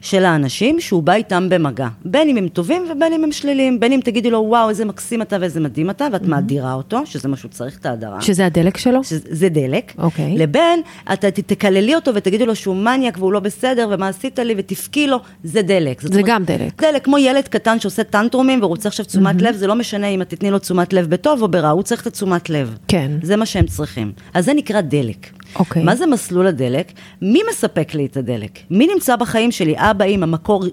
של 0.00 0.24
האנשים 0.24 0.80
שהוא 0.80 1.02
בא 1.02 1.12
איתם 1.12 1.48
במגע. 1.48 1.88
בין 2.04 2.28
אם 2.28 2.36
הם 2.36 2.48
טובים 2.48 2.82
ובין 2.90 3.12
אם 3.12 3.24
הם 3.24 3.32
שליליים. 3.32 3.80
בין 3.80 3.92
אם 3.92 4.00
תגידי 4.04 4.30
לו, 4.30 4.38
וואו, 4.38 4.68
איזה 4.68 4.84
מקסים 4.84 5.22
אתה 5.22 5.36
ואיזה 5.40 5.60
מדהים 5.60 5.90
אתה, 5.90 6.06
ואת 6.12 6.22
מאדירה 6.22 6.74
אותו, 6.74 7.00
שזה 7.04 7.28
מה 7.28 7.36
שהוא 7.36 7.50
צריך, 7.50 7.78
את 7.78 7.86
ההדרה. 7.86 8.20
שזה 8.20 8.46
הדלק 8.46 8.76
שלו? 8.76 9.04
שזה 9.04 9.48
דלק. 9.48 9.92
אוקיי. 9.98 10.38
לבין, 10.38 10.80
אתה 11.12 11.30
תקללי 11.30 11.94
אותו 11.94 12.14
ותגידי 12.14 12.46
לו 12.46 12.56
שהוא 12.56 12.76
מניאק 12.76 13.18
והוא 13.18 13.32
לא 13.32 13.40
בסדר, 13.40 13.88
ומה 13.90 14.08
עשית 14.08 14.38
לי, 14.38 14.54
ותבכי 14.56 15.06
לו, 15.06 15.18
זה 15.44 15.62
דלק. 15.62 16.00
זה 16.00 16.08
אומרת, 16.08 16.24
גם 16.26 16.44
דלק. 16.44 16.82
דלק, 16.82 17.04
כמו 17.04 17.18
ילד 17.18 17.48
קטן 17.48 17.80
שעושה 17.80 18.04
טנטרומים 18.04 18.62
ורוצה 18.62 18.88
עכשיו 18.88 19.06
תשומת 19.06 19.42
לב, 19.42 19.56
זה 19.56 19.66
לא 19.66 19.74
משנה 19.74 20.06
אם 20.06 20.22
את 20.22 20.28
תתני 20.28 20.50
לו 20.50 20.58
תשומת 20.58 20.92
לב 20.92 21.10
בטוב 21.10 21.42
או 21.42 21.48
ברע, 21.48 21.70
הוא 21.70 21.82
צריך 21.82 22.02
את 22.02 22.06
התשומת 22.06 22.50
לב. 22.50 22.78
כן. 22.88 23.10
זה 23.22 23.36
מה 23.36 23.46
שהם 23.46 23.66
צריכים. 23.66 24.12
אז 24.34 24.44
זה 24.44 24.54
נקרא 24.54 24.80
דלק. 24.80 25.45
אוקיי. 25.58 25.82
מה 25.82 25.96
זה 25.96 26.06
מסלול 26.06 26.46
הדלק? 26.46 26.92
מי 27.22 27.40
מספק 27.50 27.94
לי 27.94 28.06
את 28.06 28.16
הדלק? 28.16 28.58
מי 28.70 28.88
נמצא 28.94 29.16
בחיים 29.16 29.52
שלי? 29.52 29.74
אבא, 29.76 30.04
אמא, 30.04 30.26
מקור 30.26 30.64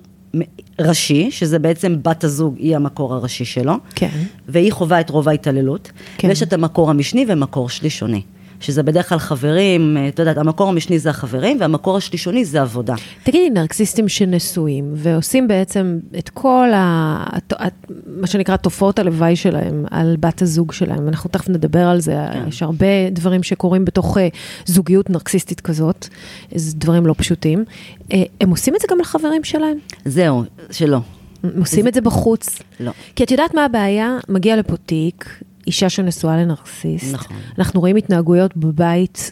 ראשי, 0.79 1.31
שזה 1.31 1.59
בעצם 1.59 1.95
בת 2.01 2.23
הזוג, 2.23 2.55
היא 2.57 2.75
המקור 2.75 3.13
הראשי 3.13 3.45
שלו. 3.45 3.73
כן. 3.95 4.09
והיא 4.47 4.71
חווה 4.71 4.99
את 4.99 5.09
רוב 5.09 5.29
ההתעללות. 5.29 5.91
כן. 6.17 6.27
ויש 6.27 6.43
את 6.43 6.53
המקור 6.53 6.89
המשני 6.89 7.25
ומקור 7.27 7.69
שלישוני. 7.69 8.21
שזה 8.63 8.83
בדרך 8.83 9.09
כלל 9.09 9.19
חברים, 9.19 9.97
אה, 9.97 10.07
את 10.07 10.19
יודעת, 10.19 10.37
המקור 10.37 10.69
המשני 10.69 10.99
זה 10.99 11.09
החברים, 11.09 11.57
והמקור 11.59 11.97
השלישוני 11.97 12.45
זה 12.45 12.61
עבודה. 12.61 12.95
תגידי, 13.23 13.49
נרקסיסטים 13.49 14.09
שנשואים 14.09 14.91
ועושים 14.95 15.47
בעצם 15.47 15.99
את 16.17 16.29
כל 16.29 16.69
ה... 16.73 17.23
מה 18.07 18.27
שנקרא 18.27 18.55
תופעות 18.55 18.99
הלוואי 18.99 19.35
שלהם 19.35 19.85
על 19.91 20.15
בת 20.19 20.41
הזוג 20.41 20.71
שלהם, 20.71 21.07
אנחנו 21.07 21.29
תכף 21.29 21.49
נדבר 21.49 21.87
על 21.87 22.01
זה, 22.01 22.15
כן. 22.33 22.43
יש 22.47 22.63
הרבה 22.63 23.09
דברים 23.11 23.43
שקורים 23.43 23.85
בתוך 23.85 24.17
אה, 24.17 24.27
זוגיות 24.65 25.09
נרקסיסטית 25.09 25.61
כזאת, 25.61 26.07
זה 26.55 26.75
דברים 26.75 27.05
לא 27.05 27.15
פשוטים. 27.17 27.65
אה, 28.13 28.23
הם 28.41 28.49
עושים 28.49 28.75
את 28.75 28.81
זה 28.81 28.87
גם 28.91 28.99
לחברים 28.99 29.43
שלהם? 29.43 29.77
זהו, 30.05 30.43
שלא. 30.71 30.99
עושים 31.59 31.87
את 31.87 31.93
זה 31.93 32.01
בחוץ? 32.01 32.59
לא. 32.79 32.91
כי 33.15 33.23
את 33.23 33.31
יודעת 33.31 33.53
מה 33.53 33.65
הבעיה? 33.65 34.17
מגיע 34.29 34.55
לפה 34.55 34.77
תיק, 34.77 35.43
אישה 35.67 35.89
שנשואה 35.89 36.37
לנרקסיסט. 36.37 37.13
נכון. 37.13 37.37
אנחנו 37.59 37.79
רואים 37.79 37.95
התנהגויות 37.95 38.57
בבית 38.57 39.31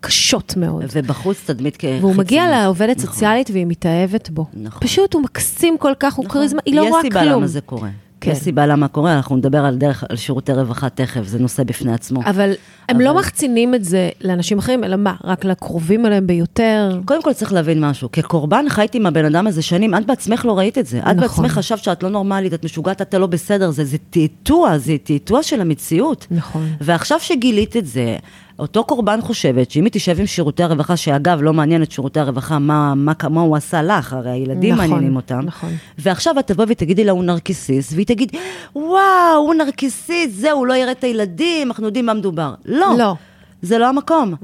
קשות 0.00 0.56
מאוד. 0.56 0.84
ובחוץ 0.92 1.36
תדמית 1.46 1.76
כחיצונית. 1.76 2.02
והוא 2.02 2.16
מגיע 2.16 2.50
לעובדת 2.50 2.96
נכון. 2.96 3.10
סוציאלית 3.10 3.50
והיא 3.50 3.66
מתאהבת 3.66 4.30
בו. 4.30 4.46
נכון. 4.54 4.80
פשוט 4.82 5.14
הוא 5.14 5.22
מקסים 5.22 5.78
כל 5.78 5.92
כך, 6.00 6.14
הוא 6.14 6.24
נכון. 6.24 6.40
כריזמה, 6.40 6.60
היא 6.66 6.74
לא 6.74 6.88
רואה 6.88 7.00
יש 7.00 7.02
סיבה 7.02 7.20
כלום. 7.20 7.32
למה 7.32 7.46
זה 7.46 7.60
קורה. 7.60 7.88
כן. 8.22 8.30
יש 8.30 8.38
סיבה 8.38 8.66
למה 8.66 8.88
קורה, 8.88 9.16
אנחנו 9.16 9.36
נדבר 9.36 9.64
על 9.64 9.76
דרך, 9.76 10.04
על 10.08 10.16
שירותי 10.16 10.52
רווחה 10.52 10.88
תכף, 10.88 11.22
זה 11.24 11.38
נושא 11.38 11.62
בפני 11.64 11.92
עצמו. 11.92 12.20
אבל 12.26 12.50
הם 12.88 12.96
אבל- 12.96 13.04
לא 13.04 13.14
מחצינים 13.14 13.74
את 13.74 13.84
זה 13.84 14.10
לאנשים 14.24 14.58
אחרים, 14.58 14.84
אלא 14.84 14.96
מה, 14.96 15.14
רק 15.24 15.44
לקרובים 15.44 16.06
אליהם 16.06 16.26
ביותר? 16.26 17.00
קודם 17.04 17.22
כל 17.22 17.32
צריך 17.32 17.52
להבין 17.52 17.84
משהו, 17.84 18.08
כקורבן 18.12 18.64
חייתי 18.68 18.98
עם 18.98 19.06
הבן 19.06 19.24
אדם 19.24 19.46
הזה 19.46 19.62
שנים, 19.62 19.94
את 19.94 20.06
בעצמך 20.06 20.44
לא 20.44 20.58
ראית 20.58 20.78
את 20.78 20.86
זה. 20.86 20.98
את 20.98 21.04
נכון. 21.04 21.16
בעצמך 21.20 21.52
חשבת 21.52 21.78
שאת 21.78 22.02
לא 22.02 22.08
נורמלית, 22.08 22.54
את 22.54 22.64
משוגעת, 22.64 23.02
אתה 23.02 23.18
לא 23.18 23.26
בסדר, 23.26 23.70
זה, 23.70 23.84
זה 23.84 23.96
טעטוע, 24.10 24.78
זה 24.78 24.96
טעטוע 25.04 25.42
של 25.42 25.60
המציאות. 25.60 26.26
נכון. 26.30 26.66
ועכשיו 26.80 27.20
שגילית 27.20 27.76
את 27.76 27.86
זה, 27.86 28.16
אותו 28.58 28.84
קורבן 28.84 29.20
חושבת 29.20 29.70
שאם 29.70 29.84
היא 29.84 29.92
תשב 29.92 30.20
עם 30.20 30.26
שירותי 30.26 30.62
הרווחה, 30.62 30.96
שאגב, 30.96 31.42
לא 31.42 31.52
מעניין 31.52 31.82
את 31.82 31.92
שירותי 31.92 32.20
הרווחה 32.20 32.58
מה, 32.58 32.94
מה, 32.94 33.12
מה 33.30 33.40
הוא 33.40 33.56
עשה 33.56 33.82
לך, 33.82 34.12
הרי 34.12 34.30
הילדים 34.30 34.74
נכון, 34.74 34.90
מעניינים 34.90 35.16
אותם. 35.16 35.40
נכון. 35.44 35.70
ועכשיו 35.98 36.38
את 36.38 36.46
תבוא 36.46 36.64
ותגידי 36.68 37.04
לה, 37.04 37.12
הוא 37.12 37.24
נרקיסיסט, 37.24 37.92
והיא 37.92 38.06
תגיד, 38.06 38.36
וואו, 38.76 39.36
הוא 39.36 39.54
נרקיסיסט, 39.54 40.34
זהו, 40.34 40.64
לא 40.64 40.74
יראה 40.74 40.92
את 40.92 41.04
הילדים, 41.04 41.68
אנחנו 41.68 41.86
יודעים 41.86 42.06
מה 42.06 42.14
מדובר. 42.14 42.54
לא. 42.64 42.94
לא. 42.98 43.14
זה 43.62 43.78
לא 43.78 43.88
המקום. 43.88 44.34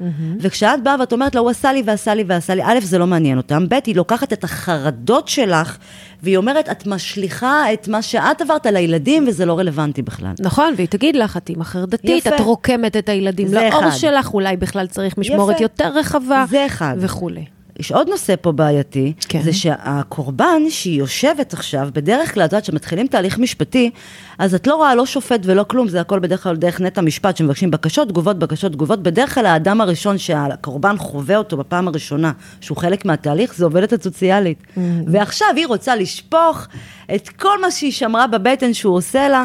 וכשאת 0.40 0.82
באה 0.82 0.96
ואת 1.00 1.12
אומרת 1.12 1.34
לה, 1.34 1.40
הוא 1.40 1.50
עשה 1.50 1.72
לי 1.72 1.82
ועשה 1.86 2.14
לי 2.14 2.24
ועשה 2.26 2.54
לי, 2.54 2.62
א', 2.64 2.80
זה 2.82 2.98
לא 2.98 3.06
מעניין 3.06 3.36
אותם, 3.36 3.68
ב', 3.68 3.74
היא 3.86 3.96
לוקחת 3.96 4.32
את 4.32 4.44
החרדות 4.44 5.28
שלך, 5.28 5.76
והיא 6.22 6.36
אומרת, 6.36 6.68
את 6.68 6.86
משליכה 6.86 7.72
את 7.72 7.88
מה 7.88 8.02
שאת 8.02 8.40
עברת 8.40 8.66
על 8.66 8.76
הילדים, 8.76 9.24
וזה 9.28 9.46
לא 9.46 9.58
רלוונטי 9.58 10.02
בכלל. 10.02 10.32
נכון, 10.40 10.74
והיא 10.76 10.88
תגיד 10.88 11.16
לך, 11.16 11.36
את 11.36 11.48
אימא 11.48 11.64
חרדתית, 11.64 12.26
יפה. 12.26 12.36
את 12.36 12.40
רוקמת 12.40 12.96
את 12.96 13.08
הילדים 13.08 13.54
לאור 13.54 13.68
אחד. 13.68 13.90
שלך, 13.90 14.34
אולי 14.34 14.56
בכלל 14.56 14.86
צריך 14.86 15.18
משמורת 15.18 15.54
יפה. 15.54 15.64
יותר 15.64 15.92
רחבה. 15.98 16.44
זה 16.50 16.66
אחד. 16.66 16.94
וכולי. 16.98 17.57
יש 17.78 17.92
עוד 17.92 18.08
נושא 18.08 18.34
פה 18.40 18.52
בעייתי, 18.52 19.12
כן. 19.28 19.42
זה 19.42 19.52
שהקורבן 19.52 20.62
שהיא 20.70 20.98
יושבת 20.98 21.52
עכשיו, 21.52 21.88
בדרך 21.92 22.34
כלל, 22.34 22.44
את 22.44 22.52
יודעת, 22.52 22.62
כשמתחילים 22.62 23.06
תהליך 23.06 23.38
משפטי, 23.38 23.90
אז 24.38 24.54
את 24.54 24.66
לא 24.66 24.74
רואה 24.74 24.94
לא 24.94 25.06
שופט 25.06 25.40
ולא 25.44 25.62
כלום, 25.62 25.88
זה 25.88 26.00
הכל 26.00 26.18
בדרך 26.18 26.42
כלל 26.42 26.56
דרך 26.56 26.80
נט 26.80 26.98
המשפט, 26.98 27.36
שמבקשים 27.36 27.70
בקשות, 27.70 28.08
תגובות, 28.08 28.38
בקשות, 28.38 28.72
תגובות. 28.72 29.02
בדרך 29.02 29.34
כלל 29.34 29.46
האדם 29.46 29.80
הראשון 29.80 30.18
שהקורבן 30.18 30.98
חווה 30.98 31.36
אותו 31.36 31.56
בפעם 31.56 31.88
הראשונה, 31.88 32.32
שהוא 32.60 32.76
חלק 32.76 33.04
מהתהליך, 33.04 33.54
זה 33.54 33.64
עובדת 33.64 33.92
הסוציאלית. 33.92 34.58
Mm. 34.62 34.80
ועכשיו 35.06 35.48
היא 35.56 35.66
רוצה 35.66 35.96
לשפוך 35.96 36.66
את 37.14 37.28
כל 37.28 37.60
מה 37.60 37.70
שהיא 37.70 37.92
שמרה 37.92 38.26
בבטן 38.26 38.74
שהוא 38.74 38.96
עושה 38.96 39.28
לה. 39.28 39.44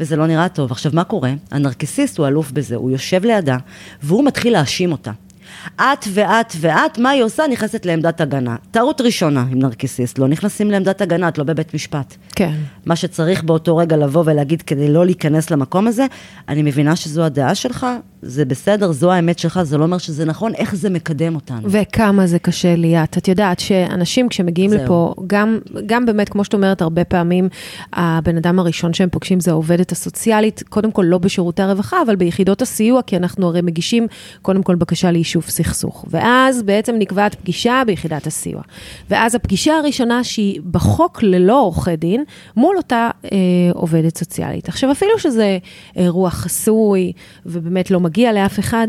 וזה 0.00 0.16
לא 0.16 0.26
נראה 0.26 0.48
טוב. 0.48 0.72
עכשיו, 0.72 0.92
מה 0.94 1.04
קורה? 1.04 1.32
הנרקסיסט 1.50 2.18
הוא 2.18 2.26
אלוף 2.26 2.50
בזה, 2.50 2.76
הוא 2.76 2.90
יושב 2.90 3.24
לידה, 3.24 3.56
והוא 4.02 4.24
מתחיל 4.24 4.52
להאשים 4.52 4.92
אותה. 4.92 5.10
את 5.76 6.04
ואת 6.12 6.52
ואת, 6.60 6.98
מה 6.98 7.10
היא 7.10 7.22
עושה? 7.22 7.44
נכנסת 7.52 7.86
לעמדת 7.86 8.20
הגנה. 8.20 8.56
טעות 8.70 9.00
ראשונה 9.00 9.44
עם 9.50 9.58
נרקיסיסט, 9.58 10.18
לא 10.18 10.28
נכנסים 10.28 10.70
לעמדת 10.70 11.00
הגנה, 11.00 11.28
את 11.28 11.38
לא 11.38 11.44
בבית 11.44 11.74
משפט. 11.74 12.14
כן. 12.34 12.54
מה 12.86 12.96
שצריך 12.96 13.42
באותו 13.42 13.76
רגע 13.76 13.96
לבוא 13.96 14.22
ולהגיד 14.26 14.62
כדי 14.62 14.88
לא 14.92 15.04
להיכנס 15.04 15.50
למקום 15.50 15.86
הזה, 15.86 16.06
אני 16.48 16.62
מבינה 16.62 16.96
שזו 16.96 17.24
הדעה 17.24 17.54
שלך, 17.54 17.86
זה 18.26 18.44
בסדר, 18.44 18.92
זו 18.92 19.12
האמת 19.12 19.38
שלך, 19.38 19.62
זה 19.62 19.78
לא 19.78 19.84
אומר 19.84 19.98
שזה 19.98 20.24
נכון, 20.24 20.54
איך 20.54 20.74
זה 20.74 20.90
מקדם 20.90 21.34
אותנו. 21.34 21.68
וכמה 21.70 22.26
זה 22.26 22.38
קשה 22.38 22.76
ליאת. 22.76 23.18
את 23.18 23.28
יודעת 23.28 23.60
שאנשים 23.60 24.28
כשמגיעים 24.28 24.70
זהו. 24.70 24.84
לפה, 24.84 25.14
גם, 25.26 25.58
גם 25.86 26.06
באמת, 26.06 26.28
כמו 26.28 26.44
שאת 26.44 26.54
אומרת, 26.54 26.82
הרבה 26.82 27.04
פעמים 27.04 27.48
הבן 27.92 28.36
אדם 28.36 28.58
הראשון 28.58 28.92
שהם 28.92 29.08
פוגשים 29.08 29.40
זה 29.40 29.50
העובדת 29.50 29.92
הסוציאלית, 29.92 30.62
קודם 30.68 30.90
כל 30.90 31.04
לא 31.06 31.18
בשירותי 31.18 31.62
הרווחה, 31.62 32.02
אבל 32.02 32.16
ביחידות 32.16 32.62
הסיוע, 32.62 33.02
כי 33.02 33.16
אנחנו 33.16 33.46
הרי 33.46 33.62
מגישים 33.62 34.06
קודם 34.42 34.62
כל 34.62 34.74
בקשה 34.74 35.10
ליישוב 35.10 35.44
סכסוך. 35.48 36.04
ואז 36.10 36.62
בעצם 36.62 36.94
נקבעת 36.98 37.34
פגישה 37.34 37.82
ביחידת 37.86 38.26
הסיוע. 38.26 38.62
ואז 39.10 39.34
הפגישה 39.34 39.72
הראשונה 39.74 40.24
שהיא 40.24 40.60
בחוק 40.70 41.22
ללא 41.22 41.60
עורכי 41.60 41.96
דין, 41.96 42.24
מול 42.56 42.76
אותה 42.76 43.10
אה, 43.24 43.38
עובדת 43.74 44.18
סוציאלית. 44.18 44.68
עכשיו, 44.68 44.92
אפילו 44.92 45.18
שזה 45.18 45.58
אירוע 45.96 46.30
חסוי, 46.30 47.12
ובאמת 47.46 47.90
לא 47.90 48.00
מגיע 48.00 48.15
לאף 48.24 48.58
אחד, 48.58 48.88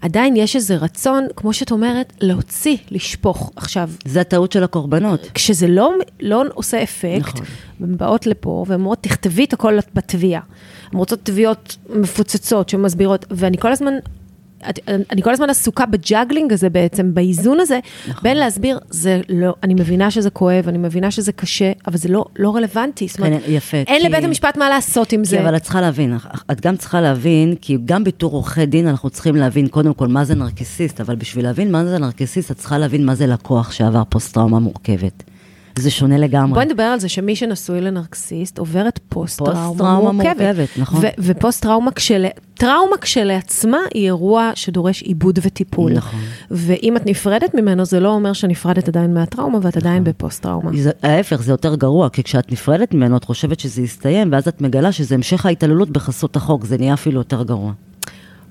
עדיין 0.00 0.36
יש 0.36 0.56
איזה 0.56 0.76
רצון, 0.76 1.26
כמו 1.36 1.52
שאת 1.52 1.70
אומרת, 1.70 2.12
להוציא, 2.20 2.76
לשפוך. 2.90 3.52
עכשיו, 3.56 3.90
זה 4.04 4.20
הטעות 4.20 4.52
של 4.52 4.64
הקורבנות. 4.64 5.20
כשזה 5.34 5.66
לא, 5.68 5.92
לא 6.20 6.44
עושה 6.54 6.82
אפקט, 6.82 7.28
נכון. 7.28 7.44
הן 7.80 7.96
באות 7.96 8.26
לפה 8.26 8.64
והן 8.68 8.80
אומרות, 8.80 8.98
תכתבי 9.02 9.44
את 9.44 9.52
הכל 9.52 9.78
בתביעה. 9.94 10.40
הן 10.92 10.98
רוצות 10.98 11.20
תביעות 11.22 11.76
מפוצצות 11.88 12.68
שמסבירות, 12.68 13.24
ואני 13.30 13.58
כל 13.58 13.72
הזמן... 13.72 13.92
את- 14.70 14.78
אני 15.12 15.22
כל 15.22 15.30
הזמן 15.32 15.50
עסוקה 15.50 15.86
ב 15.86 15.93
juggling 15.93 16.52
הזה 16.52 16.70
בעצם, 16.70 17.14
באיזון 17.14 17.60
הזה, 17.60 17.78
נכון. 18.08 18.22
בין 18.22 18.36
להסביר, 18.36 18.78
זה 18.90 19.20
לא, 19.28 19.54
אני 19.62 19.74
מבינה 19.74 20.10
שזה 20.10 20.30
כואב, 20.30 20.68
אני 20.68 20.78
מבינה 20.78 21.10
שזה 21.10 21.32
קשה, 21.32 21.72
אבל 21.86 21.96
זה 21.96 22.08
לא, 22.08 22.24
לא 22.38 22.54
רלוונטי. 22.56 23.08
זאת 23.08 23.18
אומרת, 23.18 23.42
כן, 23.46 23.52
יפה, 23.52 23.76
אין 23.76 24.00
כי- 24.02 24.08
לבית 24.08 24.24
המשפט 24.24 24.56
מה 24.56 24.68
לעשות 24.68 25.12
עם 25.12 25.24
זה. 25.24 25.36
כי 25.36 25.42
אבל 25.42 25.56
את 25.56 25.62
צריכה 25.62 25.80
להבין, 25.80 26.16
את 26.52 26.60
גם 26.60 26.76
צריכה 26.76 27.00
להבין, 27.00 27.54
כי 27.60 27.78
גם 27.84 28.04
בתור 28.04 28.32
עורכי 28.32 28.66
דין 28.66 28.86
אנחנו 28.88 29.10
צריכים 29.10 29.36
להבין 29.36 29.68
קודם 29.68 29.94
כל 29.94 30.08
מה 30.08 30.24
זה 30.24 30.34
נרקיסיסט, 30.34 31.00
אבל 31.00 31.14
בשביל 31.16 31.44
להבין 31.44 31.72
מה 31.72 31.84
זה 31.84 31.98
נרקיסיסט, 31.98 32.50
את 32.50 32.56
צריכה 32.56 32.78
להבין 32.78 33.06
מה 33.06 33.14
זה 33.14 33.26
לקוח 33.26 33.72
שעבר 33.72 34.02
פוסט-טראומה 34.08 34.58
מורכבת. 34.58 35.22
זה 35.78 35.90
שונה 35.90 36.18
לגמרי. 36.18 36.54
בואי 36.54 36.64
נדבר 36.66 36.82
על 36.82 37.00
זה 37.00 37.08
שמי 37.08 37.36
שנשוי 37.36 37.80
לנרקסיסט 37.80 38.58
עוברת 38.58 39.00
פוסט-טראומה 39.08 40.12
מורכבת. 40.12 40.40
מורכבת, 40.40 40.68
נכון. 40.78 41.00
ו- 41.04 41.08
ופוסט-טראומה 41.18 41.90
כשל... 41.90 42.26
טראומה 42.54 42.96
כשלעצמה 43.00 43.78
היא 43.94 44.04
אירוע 44.04 44.50
שדורש 44.54 45.02
עיבוד 45.02 45.38
וטיפול. 45.42 45.92
נכון. 45.92 46.20
ואם 46.50 46.96
את 46.96 47.06
נפרדת 47.06 47.54
ממנו, 47.54 47.84
זה 47.84 48.00
לא 48.00 48.08
אומר 48.08 48.32
שנפרדת 48.32 48.88
עדיין 48.88 49.14
מהטראומה 49.14 49.58
ואת 49.62 49.76
עדיין 49.76 50.04
בפוסט-טראומה. 50.04 50.70
ההפך, 51.02 51.42
זה 51.42 51.52
יותר 51.52 51.74
גרוע, 51.74 52.08
כי 52.08 52.22
כשאת 52.22 52.52
נפרדת 52.52 52.94
ממנו, 52.94 53.16
את 53.16 53.24
חושבת 53.24 53.60
שזה 53.60 53.82
יסתיים, 53.82 54.32
ואז 54.32 54.48
את 54.48 54.60
מגלה 54.60 54.92
שזה 54.92 55.14
המשך 55.14 55.46
ההתעללות 55.46 55.90
בחסות 55.90 56.36
החוק, 56.36 56.64
זה 56.64 56.78
נהיה 56.78 56.94
אפילו 56.94 57.20
יותר 57.20 57.42
גרוע. 57.42 57.72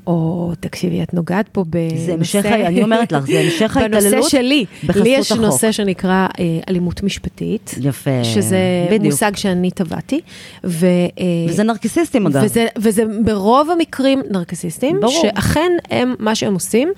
או, 0.08 0.52
תקשיבי, 0.60 1.04
את 1.04 1.14
נוגעת 1.14 1.50
פה 1.52 1.64
בנושא... 1.70 2.06
זה 2.06 2.14
המשך 2.14 2.46
אני 2.46 2.84
אומרת 2.84 3.12
לך, 3.12 3.26
זה 3.26 3.40
המשך 3.40 3.78
ההתעללות 3.78 4.14
בנושא 4.14 4.30
שלי. 4.30 4.66
בחסות 4.86 5.04
לי 5.04 5.10
יש 5.10 5.32
החוק. 5.32 5.44
נושא 5.46 5.72
שנקרא 5.72 6.12
אה, 6.40 6.44
אלימות 6.70 7.04
משפטית. 7.04 7.76
יפה, 7.82 8.24
שזה 8.24 8.58
בדיוק. 8.92 9.06
מושג 9.14 9.36
שאני 9.36 9.72
טבעתי. 9.72 10.20
ו, 10.64 10.86
אה, 11.20 11.24
וזה 11.50 11.64
נרקיסיסטים 11.64 12.28
אגב. 12.28 12.42
וזה, 12.46 12.66
וזה 12.78 13.04
ברוב 13.26 13.70
המקרים 13.70 14.22
נרקסיסטים, 14.32 15.00
ברור. 15.02 15.22
שאכן 15.22 15.72
הם, 15.90 16.16
מה 16.20 16.36
שהם 16.36 16.54
עושים, 16.54 16.90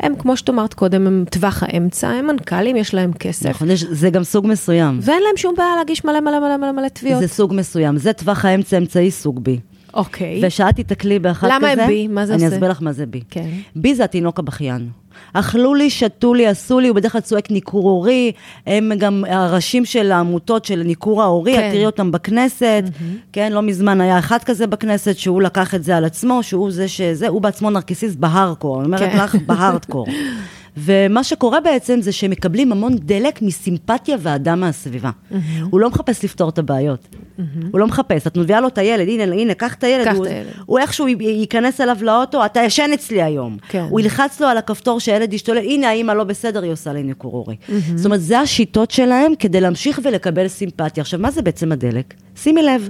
הם, 0.00 0.14
כמו 0.18 0.36
שאת 0.36 0.50
אמרת 0.50 0.74
קודם, 0.74 1.06
הם 1.06 1.24
טווח 1.30 1.62
האמצע, 1.66 2.08
הם 2.08 2.26
מנכ"לים, 2.26 2.76
יש 2.76 2.94
להם 2.94 3.12
כסף, 3.12 3.48
נכון, 3.50 3.70
יש- 3.70 3.84
זה 3.90 4.10
גם 4.10 4.24
סוג 4.24 4.46
מסוים. 4.46 4.98
ואין 5.02 5.22
להם 5.22 5.36
שום 5.36 5.54
בעיה 5.58 5.76
להגיש 5.78 6.04
מלא 6.04 6.20
מלא 6.20 6.38
מלא 6.40 6.56
מלא 6.56 6.72
מלא 6.72 6.88
תביעות. 6.88 7.20
זה 7.20 7.28
סוג 7.28 7.54
מסוים, 7.54 7.96
זה 7.96 8.12
טווח 8.12 8.44
האמצע 8.44 8.78
אמצעי 8.78 9.10
סוג 9.10 9.44
בי. 9.44 9.58
אוקיי. 9.94 10.40
ושאת 10.46 10.74
תיתקלי 10.76 11.18
באחד 11.18 11.48
כזה. 11.48 11.74
למה 11.74 11.86
בי? 11.86 12.08
מה 12.08 12.26
זה 12.26 12.34
אני 12.34 12.44
עושה? 12.44 12.56
אסביר 12.56 12.70
לך 12.70 12.82
מה 12.82 12.92
זה 12.92 13.06
בי. 13.06 13.20
כן. 13.30 13.48
בי 13.76 13.94
זה 13.94 14.04
התינוק 14.04 14.38
הבכיין. 14.38 14.88
אכלו 15.32 15.74
לי, 15.74 15.90
שתו 15.90 16.34
לי, 16.34 16.46
עשו 16.46 16.80
לי, 16.80 16.88
הוא 16.88 16.96
בדרך 16.96 17.12
כלל 17.12 17.20
צועק 17.20 17.50
ניכור 17.50 17.90
הורי, 17.90 18.32
הם 18.66 18.92
גם 18.98 19.24
הראשים 19.28 19.84
של 19.84 20.12
העמותות 20.12 20.64
של 20.64 20.82
ניכור 20.82 21.22
ההורי, 21.22 21.52
כן. 21.52 21.68
את 21.68 21.72
תראי 21.72 21.86
אותם 21.86 22.12
בכנסת, 22.12 22.84
כן, 23.32 23.52
לא 23.52 23.62
מזמן 23.62 24.00
היה 24.00 24.18
אחד 24.18 24.38
כזה 24.44 24.66
בכנסת, 24.66 25.16
שהוא 25.16 25.42
לקח 25.42 25.74
את 25.74 25.84
זה 25.84 25.96
על 25.96 26.04
עצמו, 26.04 26.42
שהוא 26.42 26.70
זה 26.70 26.88
שזה, 26.88 27.28
הוא 27.28 27.42
בעצמו 27.42 27.70
נרקיסיסט 27.70 28.16
בהארדקור, 28.16 28.76
אני 28.76 28.86
אומרת 28.86 29.00
כן. 29.00 29.16
לך, 29.18 29.36
בהארדקור. 29.46 30.06
ומה 30.76 31.24
שקורה 31.24 31.60
בעצם 31.60 32.00
זה 32.00 32.12
שהם 32.12 32.30
מקבלים 32.30 32.72
המון 32.72 32.94
דלק 32.98 33.42
מסימפתיה 33.42 34.16
ואהדה 34.20 34.54
מהסביבה. 34.54 35.10
הוא 35.70 35.80
לא 35.80 35.90
מחפש 35.90 36.24
לפתור 36.24 36.48
את 36.48 36.58
הבעיות. 36.58 37.08
הוא 37.72 37.80
לא 37.80 37.86
מחפש, 37.86 38.26
את 38.26 38.36
מביאה 38.36 38.60
לו 38.60 38.68
את 38.68 38.78
הילד, 38.78 39.08
הנה, 39.08 39.22
הנה, 39.34 39.54
קח 39.54 39.74
את 39.74 39.84
הילד. 39.84 40.04
קח 40.04 40.14
הוא- 40.16 40.26
את 40.26 40.30
הילד. 40.30 40.46
הוא 40.66 40.78
איכשהו 40.78 41.08
ייכנס 41.08 41.80
אליו 41.80 41.96
לאוטו, 42.00 42.44
אתה 42.44 42.60
ישן 42.60 42.90
אצלי 42.94 43.22
היום. 43.22 43.56
כן. 43.68 43.86
הוא 43.90 44.00
ילחץ 44.00 44.40
לו 44.40 44.46
על 44.46 44.58
הכפתור 44.58 45.00
שהילד 45.00 45.32
ישתולל, 45.32 45.58
הנה 45.58 45.88
האמא 45.88 46.12
לא 46.12 46.24
בסדר, 46.24 46.62
היא 46.62 46.72
עושה 46.72 46.92
לי 46.92 47.02
ניכור 47.02 47.32
הורי. 47.32 47.56
זאת 47.96 48.06
אומרת, 48.06 48.20
זה 48.20 48.40
השיטות 48.40 48.90
שלהם 48.90 49.32
כדי 49.38 49.60
להמשיך 49.60 50.00
ולקבל 50.04 50.48
סימפתיה. 50.48 51.00
עכשיו, 51.00 51.20
מה 51.20 51.30
זה 51.30 51.42
בעצם 51.42 51.72
הדלק? 51.72 52.14
שימי 52.36 52.62
לב. 52.62 52.88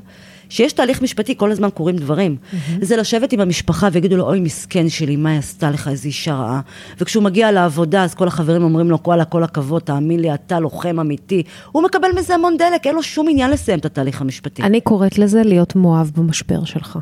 שיש 0.54 0.72
תהליך 0.72 1.02
משפטי, 1.02 1.36
כל 1.36 1.52
הזמן 1.52 1.68
קורים 1.74 1.96
דברים. 1.96 2.36
זה 2.80 2.96
לשבת 2.96 3.32
עם 3.32 3.40
המשפחה 3.40 3.88
ויגידו 3.92 4.16
לו, 4.16 4.24
אוי, 4.24 4.40
מסכן 4.40 4.88
שלי, 4.88 5.16
מה 5.16 5.30
היא 5.30 5.38
עשתה 5.38 5.70
לך, 5.70 5.88
איזה 5.88 6.08
אישה 6.08 6.34
רעה. 6.34 6.60
וכשהוא 7.00 7.24
מגיע 7.24 7.52
לעבודה, 7.52 8.04
אז 8.04 8.14
כל 8.14 8.28
החברים 8.28 8.62
אומרים 8.62 8.90
לו, 8.90 8.98
וואלה, 9.04 9.24
כל 9.24 9.42
הכבוד, 9.42 9.82
תאמין 9.82 10.20
לי, 10.20 10.34
אתה 10.34 10.60
לוחם 10.60 11.00
אמיתי. 11.00 11.42
הוא 11.72 11.82
מקבל 11.82 12.08
מזה 12.16 12.34
המון 12.34 12.56
דלק, 12.56 12.86
אין 12.86 12.94
לו 12.94 13.02
שום 13.02 13.28
עניין 13.28 13.50
לסיים 13.50 13.78
את 13.78 13.84
התהליך 13.84 14.20
המשפטי. 14.20 14.62
אני 14.62 14.80
קוראת 14.80 15.18
לזה 15.18 15.42
להיות 15.42 15.76
מאוהב 15.76 16.06
במשבר 16.16 16.64
שלך. 16.64 16.98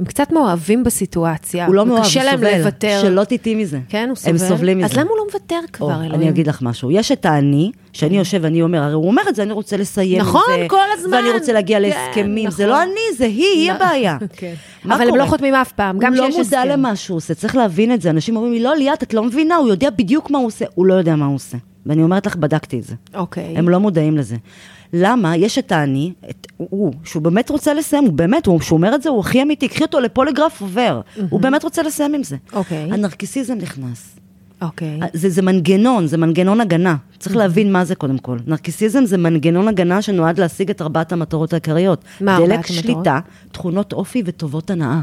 הם 0.00 0.04
קצת 0.06 0.32
מאוהבים 0.32 0.84
בסיטואציה. 0.84 1.66
הוא 1.66 1.74
לא 1.74 1.86
מאוהב, 1.86 1.98
הוא 1.98 2.06
וקשה 2.06 2.24
להם 2.24 2.36
סובל. 2.36 2.58
לוותר. 2.58 2.98
שלא 3.02 3.24
תטעי 3.24 3.54
מזה. 3.54 3.80
כן, 3.88 4.06
הוא 4.08 4.16
סובל. 4.16 4.30
הם 4.30 4.38
סובלים 4.38 4.78
מזה. 4.78 4.86
אז 4.86 4.92
למה 4.92 5.10
הוא 5.10 5.18
לא 5.18 5.24
מוותר 5.24 5.58
או, 5.62 5.72
כבר, 5.72 5.94
אלוהים? 5.94 6.14
אני 6.14 6.28
אגיד 6.28 6.46
לך 6.46 6.62
משהו. 6.62 6.90
יש 6.90 7.12
את 7.12 7.26
האני, 7.26 7.72
שאני 7.92 8.16
יושב 8.18 8.38
ואני 8.42 8.62
אומר, 8.62 8.82
הרי 8.82 8.92
הוא 8.94 9.06
אומר 9.06 9.22
את 9.28 9.34
זה, 9.34 9.42
אני 9.42 9.52
רוצה 9.52 9.76
לסיים 9.76 10.20
את 10.20 10.24
זה. 10.24 10.30
נכון, 10.30 10.68
כל 10.68 10.76
הזמן. 10.92 11.16
ואני 11.16 11.30
רוצה 11.30 11.52
להגיע 11.52 11.78
כן, 11.78 11.82
להסכמים. 11.82 12.50
זה 12.50 12.66
נכון. 12.66 12.76
לא 12.76 12.82
אני, 12.82 13.16
זה 13.18 13.24
היא, 13.24 13.44
היא 13.44 13.70
לא. 13.70 13.76
הבעיה. 13.76 14.18
כן. 14.36 14.54
אבל 14.84 15.08
הם? 15.08 15.16
לא 15.16 15.26
חותמים 15.26 15.54
אף 15.54 15.72
פעם, 15.72 15.98
גם 15.98 16.14
הוא 16.14 16.26
שיש 16.26 16.36
לא 16.36 16.44
מודע 16.44 16.58
הסכם. 16.58 16.72
למה 16.72 16.96
שהוא 16.96 17.16
עושה, 17.16 17.34
צריך 17.34 17.56
להבין 17.56 17.94
את 17.94 18.02
זה. 18.02 18.10
אנשים 18.10 18.36
אומרים 18.36 18.52
לי, 18.52 18.62
לא, 18.62 18.76
ליאת, 18.76 19.02
את 19.02 19.14
לא 19.14 19.22
מבינה, 19.22 19.56
הוא 19.56 19.68
יודע 19.68 19.90
בדיוק 19.90 20.30
מה 20.30 20.38
הוא 20.38 20.46
עושה. 20.46 20.64
הוא 20.74 20.86
לא 20.86 20.94
יודע 20.94 21.16
מה 21.16 21.26
הוא 21.26 21.34
עושה. 21.34 21.58
ואני 21.86 22.02
אומרת 22.02 22.26
לך, 22.26 22.36
בדקתי 22.36 22.78
את 22.78 22.84
זה. 22.84 22.94
אוקיי. 23.14 23.54
הם 23.56 23.68
לא 23.68 23.78
מודעים 23.80 24.16
לזה. 24.16 24.36
למה? 24.92 25.36
יש 25.36 25.58
את 25.58 25.72
האני, 25.72 26.12
את, 26.30 26.46
הוא, 26.56 26.92
שהוא 27.04 27.22
באמת 27.22 27.50
רוצה 27.50 27.74
לסיים, 27.74 28.04
הוא 28.04 28.12
באמת, 28.12 28.46
הוא, 28.46 28.60
שהוא 28.60 28.76
אומר 28.76 28.94
את 28.94 29.02
זה, 29.02 29.08
הוא 29.08 29.20
הכי 29.20 29.42
אמיתי, 29.42 29.68
קחי 29.68 29.82
אותו 29.82 30.00
לפוליגרף 30.00 30.60
עובר. 30.60 31.00
הוא 31.30 31.40
באמת 31.40 31.64
רוצה 31.64 31.82
לסיים 31.82 32.14
עם 32.14 32.22
זה. 32.22 32.36
אוקיי. 32.52 32.92
הנרקיסיזם 32.92 33.54
נכנס. 33.54 34.16
אוקיי. 34.62 35.00
זה, 35.12 35.30
זה 35.30 35.42
מנגנון, 35.42 36.06
זה 36.06 36.16
מנגנון 36.16 36.60
הגנה. 36.60 36.96
צריך 37.18 37.36
להבין 37.36 37.72
מה 37.72 37.84
זה 37.84 37.94
קודם 37.94 38.18
כל. 38.18 38.38
נרקיסיזם 38.46 39.04
זה 39.04 39.18
מנגנון 39.18 39.68
הגנה 39.68 40.02
שנועד 40.02 40.40
להשיג 40.40 40.70
את 40.70 40.82
ארבעת 40.82 41.12
המטרות 41.12 41.52
העיקריות. 41.52 42.04
מה 42.20 42.36
ארבעת 42.36 42.48
דלק, 42.48 42.58
המטרות? 42.58 42.84
שליטה, 42.84 43.20
תכונות 43.52 43.92
אופי 43.92 44.22
וטובות 44.26 44.70
הנאה. 44.70 45.00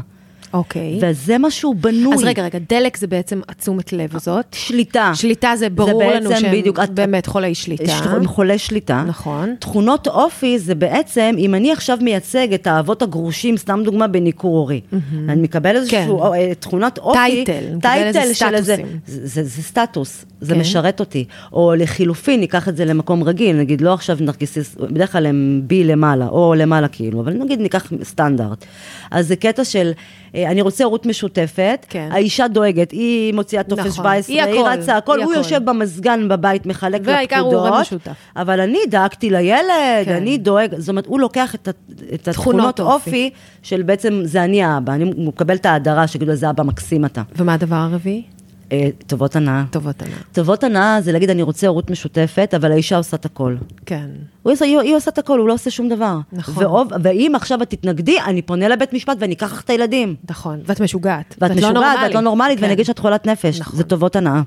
אוקיי. 0.52 0.98
וזה 1.02 1.38
מה 1.38 1.50
שהוא 1.50 1.74
בנוי. 1.74 2.14
אז 2.14 2.22
רגע, 2.24 2.42
רגע, 2.44 2.58
דלק 2.68 2.96
זה 2.96 3.06
בעצם 3.06 3.40
התשומת 3.48 3.92
לב 3.92 4.16
הזאת. 4.16 4.44
שליטה. 4.52 5.12
שליטה 5.14 5.52
זה 5.56 5.68
ברור 5.68 5.98
בעצם 5.98 6.24
לנו 6.26 6.36
שהם 6.40 6.52
בדיוק, 6.52 6.78
את- 6.78 6.90
באמת 6.90 7.26
חולי 7.26 7.54
שליטה. 7.54 7.92
הם 7.92 8.26
חולי 8.26 8.58
שליטה. 8.58 9.04
נכון. 9.06 9.54
תכונות 9.58 10.06
אופי 10.08 10.58
זה 10.58 10.74
בעצם, 10.74 11.34
אם 11.38 11.54
אני 11.54 11.72
עכשיו 11.72 11.98
מייצג 12.00 12.52
את 12.54 12.66
האבות 12.66 13.02
הגרושים, 13.02 13.56
סתם 13.56 13.80
דוגמה, 13.84 14.06
בניכור 14.06 14.56
הורי. 14.58 14.80
אני 15.28 15.42
מקבל 15.42 15.76
איזשהו 15.76 16.18
כן. 16.20 16.34
אה, 16.34 16.54
תכונות 16.54 16.98
אופי. 16.98 17.18
title, 17.44 17.64
title 17.82 18.32
של 18.32 18.54
איזה... 18.54 18.76
זה, 19.06 19.26
זה, 19.26 19.42
זה 19.44 19.62
סטטוס, 19.62 20.24
זה 20.40 20.54
כן. 20.54 20.60
משרת 20.60 21.00
אותי. 21.00 21.24
או 21.52 21.74
לחילופין, 21.78 22.40
ניקח 22.40 22.68
את 22.68 22.76
זה 22.76 22.84
למקום 22.84 23.22
רגיל, 23.22 23.56
נגיד 23.56 23.80
לא 23.80 23.94
עכשיו 23.94 24.16
נרקיסיסט, 24.20 24.76
בדרך 24.80 25.12
כלל 25.12 25.26
הם 25.26 25.62
בי 25.66 25.84
למעלה, 25.84 26.28
או 26.28 26.54
למעלה 26.54 26.88
כאילו, 26.88 27.20
אבל 27.20 27.32
נגיד 27.32 27.60
ניקח 27.60 27.92
סטנדרט. 28.04 28.64
אז 29.10 29.28
זה 29.28 29.36
קטע 29.36 29.64
של, 29.64 29.90
אה, 30.34 30.39
אני 30.48 30.62
רוצה 30.62 30.84
הורות 30.84 31.06
משותפת, 31.06 31.86
כן. 31.88 32.08
האישה 32.12 32.48
דואגת, 32.48 32.90
היא 32.90 33.34
מוציאה 33.34 33.62
טופס 33.62 33.80
נכון. 33.80 33.92
17, 33.92 34.34
היא 34.34 34.42
היא 34.42 34.60
הכל, 34.60 34.68
רצה 34.68 34.96
הכל, 34.96 35.16
היא 35.18 35.24
הוא 35.24 35.32
הכל. 35.32 35.40
יושב 35.40 35.64
במזגן 35.64 36.28
בבית, 36.28 36.66
מחלק 36.66 37.00
והעיקר 37.04 37.38
הוא 37.38 37.46
לפקודות. 37.48 37.66
הורה 37.68 37.80
משותף. 37.80 38.12
אבל 38.36 38.60
אני 38.60 38.78
דאגתי 38.88 39.30
לילד, 39.30 39.70
כן. 40.04 40.14
אני 40.14 40.38
דואג, 40.38 40.74
זאת 40.78 40.88
אומרת, 40.88 41.06
הוא 41.06 41.20
לוקח 41.20 41.54
את, 41.54 41.68
את 41.68 42.28
תכונות 42.28 42.28
התכונות 42.28 42.80
אופי. 42.80 43.10
אופי 43.10 43.30
של 43.62 43.82
בעצם, 43.82 44.20
זה 44.24 44.44
אני 44.44 44.62
האבא, 44.62 44.92
אני 44.92 45.12
מקבל 45.16 45.54
את 45.54 45.66
ההדרה, 45.66 46.06
שיגידו, 46.06 46.34
זה 46.34 46.50
אבא 46.50 46.62
מקסים 46.62 47.04
אתה. 47.04 47.22
ומה 47.36 47.54
הדבר 47.54 47.76
הרביעי? 47.76 48.22
אה, 48.72 48.88
טובות 49.06 49.36
הנאה. 49.36 49.64
טובות 49.70 50.02
הנאה. 50.02 50.16
טובות 50.32 50.64
הנאה 50.64 51.00
זה 51.00 51.12
להגיד, 51.12 51.30
אני 51.30 51.42
רוצה 51.42 51.66
הורות 51.66 51.90
משותפת, 51.90 52.54
אבל 52.56 52.72
האישה 52.72 52.96
עושה 52.96 53.16
את 53.16 53.24
הכל. 53.24 53.56
כן. 53.86 54.06
הוא 54.42 54.52
עושה, 54.52 54.64
היא, 54.64 54.78
היא 54.78 54.96
עושה 54.96 55.10
את 55.10 55.18
הכל, 55.18 55.38
הוא 55.38 55.48
לא 55.48 55.52
עושה 55.52 55.70
שום 55.70 55.88
דבר. 55.88 56.18
נכון. 56.32 56.64
ואוב, 56.64 56.88
ואם 57.02 57.32
עכשיו 57.34 57.62
את 57.62 57.70
תתנגדי, 57.70 58.20
אני 58.20 58.42
פונה 58.42 58.68
לבית 58.68 58.92
משפט 58.92 59.16
ואני 59.20 59.34
אקח 59.34 59.52
לך 59.52 59.60
את 59.60 59.70
הילדים. 59.70 60.14
נכון. 60.30 60.60
ואת 60.66 60.80
משוגעת. 60.80 61.34
ואת 61.40 61.50
משוגעת, 61.50 61.98
ואת 62.02 62.14
לא 62.14 62.20
נורמלית, 62.20 62.58
כן. 62.58 62.62
ואני 62.62 62.74
אגיד 62.74 62.86
שאת 62.86 62.98
חולת 62.98 63.26
נפש. 63.26 63.60
נכון. 63.60 63.76
זה 63.76 63.84
טובות 63.84 64.16
הנאה. 64.16 64.42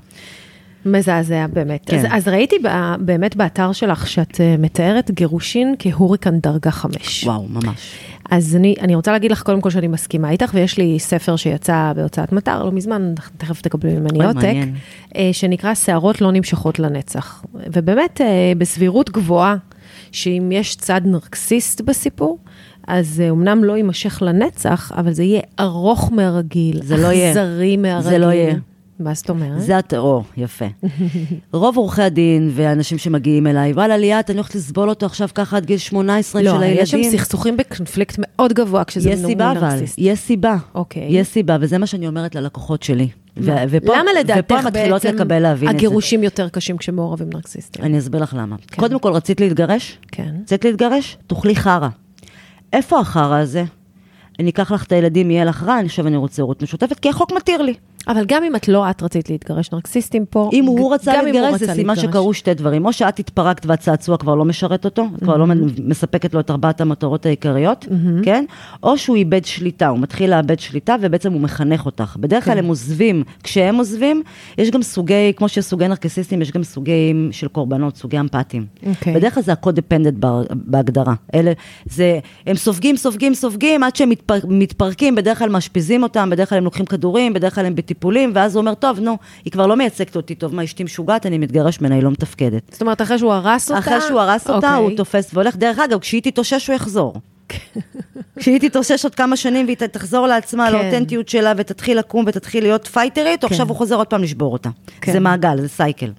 מזעזע 0.86 1.46
באמת. 1.52 1.82
כן. 1.86 1.98
אז, 1.98 2.06
אז 2.10 2.28
ראיתי 2.28 2.56
ב- 2.64 2.94
באמת 2.98 3.36
באתר 3.36 3.72
שלך 3.72 4.06
שאת 4.08 4.40
אה, 4.40 4.56
מתארת 4.58 5.10
גירושין 5.10 5.74
כהוריקן 5.78 6.38
דרגה 6.38 6.70
חמש. 6.70 7.24
וואו, 7.24 7.46
ממש. 7.48 7.94
אז 8.30 8.56
אני, 8.56 8.74
אני 8.80 8.94
רוצה 8.94 9.12
להגיד 9.12 9.30
לך 9.30 9.42
קודם 9.42 9.60
כל 9.60 9.70
שאני 9.70 9.88
מסכימה 9.88 10.30
איתך, 10.30 10.50
ויש 10.54 10.78
לי 10.78 10.98
ספר 10.98 11.36
שיצא 11.36 11.92
בהוצאת 11.96 12.32
מטר, 12.32 12.64
לא 12.64 12.72
מזמן, 12.72 13.14
תכף 13.36 13.60
תקבלי 13.60 13.94
ממני 13.94 14.18
עותק. 14.24 14.54
אה, 15.16 15.30
שנקרא 15.32 15.74
שערות 15.74 16.20
לא 16.20 16.32
נמשכות 16.32 16.78
לנצח. 16.78 17.44
ובאמת, 17.54 18.20
אה, 18.20 18.52
בסבירות 18.58 19.10
גבוהה, 19.10 19.56
שאם 20.12 20.48
יש 20.52 20.76
צד 20.76 21.00
נרקסיסט 21.04 21.80
בסיפור, 21.80 22.38
אז 22.88 23.22
אמנם 23.30 23.64
לא 23.64 23.76
יימשך 23.76 24.22
לנצח, 24.22 24.92
אבל 24.96 25.12
זה 25.12 25.22
יהיה 25.22 25.40
ארוך 25.60 26.12
מהרגיל, 26.12 26.80
זה 26.82 26.96
לא 26.96 27.06
יהיה. 27.06 27.30
אכזרי 27.30 27.76
מהרגיל. 27.76 28.10
זה 28.10 28.18
לא 28.18 28.26
יהיה. 28.32 28.54
מה 29.00 29.14
זאת 29.14 29.30
אומרת? 29.30 29.60
זה 29.60 29.78
הטרור, 29.78 30.24
יפה. 30.36 30.64
רוב 31.52 31.76
עורכי 31.76 32.02
הדין 32.02 32.50
והאנשים 32.52 32.98
שמגיעים 32.98 33.46
אליי, 33.46 33.72
וואלה 33.72 33.96
ליאת, 33.96 34.30
אני 34.30 34.38
הולכת 34.38 34.54
לסבול 34.54 34.88
אותו 34.88 35.06
עכשיו 35.06 35.28
ככה 35.34 35.56
עד 35.56 35.66
גיל 35.66 35.78
18 35.78 36.42
לא, 36.42 36.50
של 36.50 36.62
הילדים. 36.62 36.82
יש 36.82 36.90
שם 36.90 37.02
סכסוכים 37.02 37.56
בקונפליקט 37.56 38.16
מאוד 38.18 38.52
גבוה 38.52 38.84
כשזה 38.84 39.10
יש 39.10 39.18
סיבה 39.18 39.52
אבל, 39.52 39.68
נרקסיסט. 39.68 39.94
יש 39.98 40.18
סיבה. 40.18 40.56
אוקיי. 40.74 41.06
יש 41.10 41.28
סיבה, 41.28 41.56
וזה 41.60 41.78
מה 41.78 41.86
שאני 41.86 42.08
אומרת 42.08 42.34
ללקוחות 42.34 42.82
שלי. 42.82 43.08
ו-? 43.36 43.50
ופה, 43.68 43.96
למה 43.98 44.10
לדעתך 44.20 44.68
בעצם 44.72 45.14
לקבל 45.14 45.38
להבין. 45.38 45.68
הגירושים 45.68 46.22
יותר 46.22 46.48
קשים 46.48 46.76
כשמעורבים 46.76 47.30
נרקסיסטים? 47.32 47.84
אני 47.84 47.98
אסביר 47.98 48.22
לך 48.22 48.34
למה. 48.38 48.56
קודם 48.76 48.98
כל, 48.98 49.12
רצית 49.12 49.40
להתגרש? 49.40 49.98
כן. 50.12 50.34
רצית 50.42 50.64
להתגרש? 50.64 51.18
תאכלי 51.26 51.56
חרא. 51.56 51.88
איפה 52.72 53.00
החרא 53.00 53.38
הזה? 53.38 53.64
אני 54.38 54.50
אקח 54.50 54.72
לך 54.72 54.84
את 54.84 54.92
הילדים, 54.92 55.30
יהיה 55.30 55.44
לך 55.44 55.62
רע, 55.62 55.80
אני 55.80 55.88
חושב 55.88 56.06
אני 56.06 56.16
רוצה 56.16 56.42
הורות 56.42 56.62
משותפת, 56.62 56.98
כי 56.98 57.08
החוק 57.08 57.32
מתיר 57.32 57.62
לי. 57.62 57.74
אבל 58.08 58.24
גם 58.28 58.44
אם 58.44 58.56
את 58.56 58.68
לא 58.68 58.90
את 58.90 59.02
רצית 59.02 59.30
להתגרש, 59.30 59.72
נרקסיסטים 59.72 60.24
פה, 60.30 60.50
אם 60.52 60.64
הוא 60.64 60.94
רצה 60.94 61.22
להתגרש, 61.22 61.60
זה 61.60 61.74
סימן. 61.74 61.96
שקרו 61.96 62.34
שתי 62.34 62.54
דברים. 62.54 62.86
או 62.86 62.92
שאת 62.92 63.18
התפרקת 63.18 63.66
והצעצוע 63.66 64.16
כבר 64.16 64.34
לא 64.34 64.44
משרת 64.44 64.84
אותו, 64.84 65.06
את 65.14 65.22
כבר 65.22 65.36
לא 65.36 65.46
מספקת 65.84 66.34
לו 66.34 66.40
את 66.40 66.50
ארבעת 66.50 66.80
המטרות 66.80 67.26
העיקריות, 67.26 67.86
כן? 68.22 68.44
או 68.82 68.98
שהוא 68.98 69.16
איבד 69.16 69.44
שליטה, 69.44 69.88
הוא 69.88 69.98
מתחיל 69.98 70.30
לאבד 70.30 70.60
שליטה 70.60 70.96
ובעצם 71.00 71.32
הוא 71.32 71.40
מחנך 71.40 71.86
אותך. 71.86 72.16
בדרך 72.20 72.44
כלל 72.44 72.58
הם 72.58 72.66
עוזבים, 72.66 73.22
כשהם 73.42 73.76
עוזבים, 73.76 74.22
יש 74.58 74.70
גם 74.70 74.82
סוגי, 74.82 75.32
כמו 75.36 75.48
שיש 75.48 75.64
סוגי 75.64 75.88
נרקסיסטים, 75.88 76.42
יש 76.42 76.52
גם 76.52 76.64
סוגים 76.64 77.28
של 77.32 77.48
קורבנות, 77.48 77.96
סוגי 77.96 78.20
אמפתיים. 78.20 78.66
אוקיי. 78.86 79.14
בדרך 79.14 79.34
כלל 79.34 79.42
זה 79.42 79.52
ה-codependent 79.52 80.26
בהגדרה. 80.50 81.14
אלה, 81.34 81.52
זה, 81.84 82.18
הם 82.46 82.56
סופגים, 82.56 82.96
סופגים, 82.96 83.34
סופגים, 83.34 83.82
עד 83.82 83.96
שהם 83.96 84.08
מתפר, 84.10 84.38
מתפרקים, 84.48 85.14
בדרך 85.14 85.38
כלל 85.38 85.48
מאשפיזים 85.48 86.02
אותם, 86.02 86.30
בדרך 86.30 86.48
כלל 86.48 86.58
הם 86.58 86.64
לוקחים 86.64 86.86
כדורים, 86.86 87.32
בדרך 87.32 87.54
כלל 87.54 87.66
הם 87.66 87.74
בטיפולים, 87.94 88.32
ואז 88.34 88.56
הוא 88.56 88.60
אומר, 88.60 88.74
טוב, 88.74 89.00
נו, 89.00 89.18
היא 89.44 89.52
כבר 89.52 89.66
לא 89.66 89.76
מייצגת 89.76 90.16
אותי 90.16 90.34
טוב, 90.34 90.54
מה, 90.54 90.64
אשתי 90.64 90.84
משוגעת, 90.84 91.26
אני 91.26 91.38
מתגרש 91.38 91.80
ממנה, 91.80 91.94
היא 91.94 92.02
לא 92.02 92.10
מתפקדת. 92.10 92.62
זאת 92.72 92.80
אומרת, 92.80 93.02
אחרי 93.02 93.18
שהוא 93.18 93.32
הרס 93.32 93.70
אותה? 93.70 93.78
אחרי 93.78 94.00
שהוא 94.00 94.20
הרס 94.20 94.50
אותה, 94.50 94.56
אוקיי. 94.56 94.82
הוא 94.82 94.96
תופס 94.96 95.30
והולך. 95.34 95.56
דרך 95.56 95.78
אגב, 95.78 95.98
כשהיא 95.98 96.22
תתאושש, 96.22 96.66
הוא 96.66 96.76
יחזור. 96.76 97.14
כשהיא 98.38 98.60
תתאושש 98.60 99.04
עוד 99.04 99.14
כמה 99.14 99.36
שנים 99.36 99.66
והיא 99.66 99.76
תחזור 99.76 100.26
לעצמה, 100.26 100.66
כן. 100.66 100.72
לאותנטיות 100.72 101.28
שלה, 101.28 101.52
ותתחיל 101.56 101.98
לקום 101.98 102.24
ותתחיל 102.28 102.64
להיות 102.64 102.86
פייטרית, 102.86 103.40
כן. 103.40 103.46
עכשיו 103.46 103.68
הוא 103.68 103.76
חוזר 103.76 103.96
עוד 103.96 104.06
פעם 104.06 104.22
לשבור 104.22 104.52
אותה. 104.52 104.68
כן. 105.00 105.12
זה 105.12 105.20
מעגל, 105.20 105.60
זה 105.60 105.68
סייקל. 105.68 106.10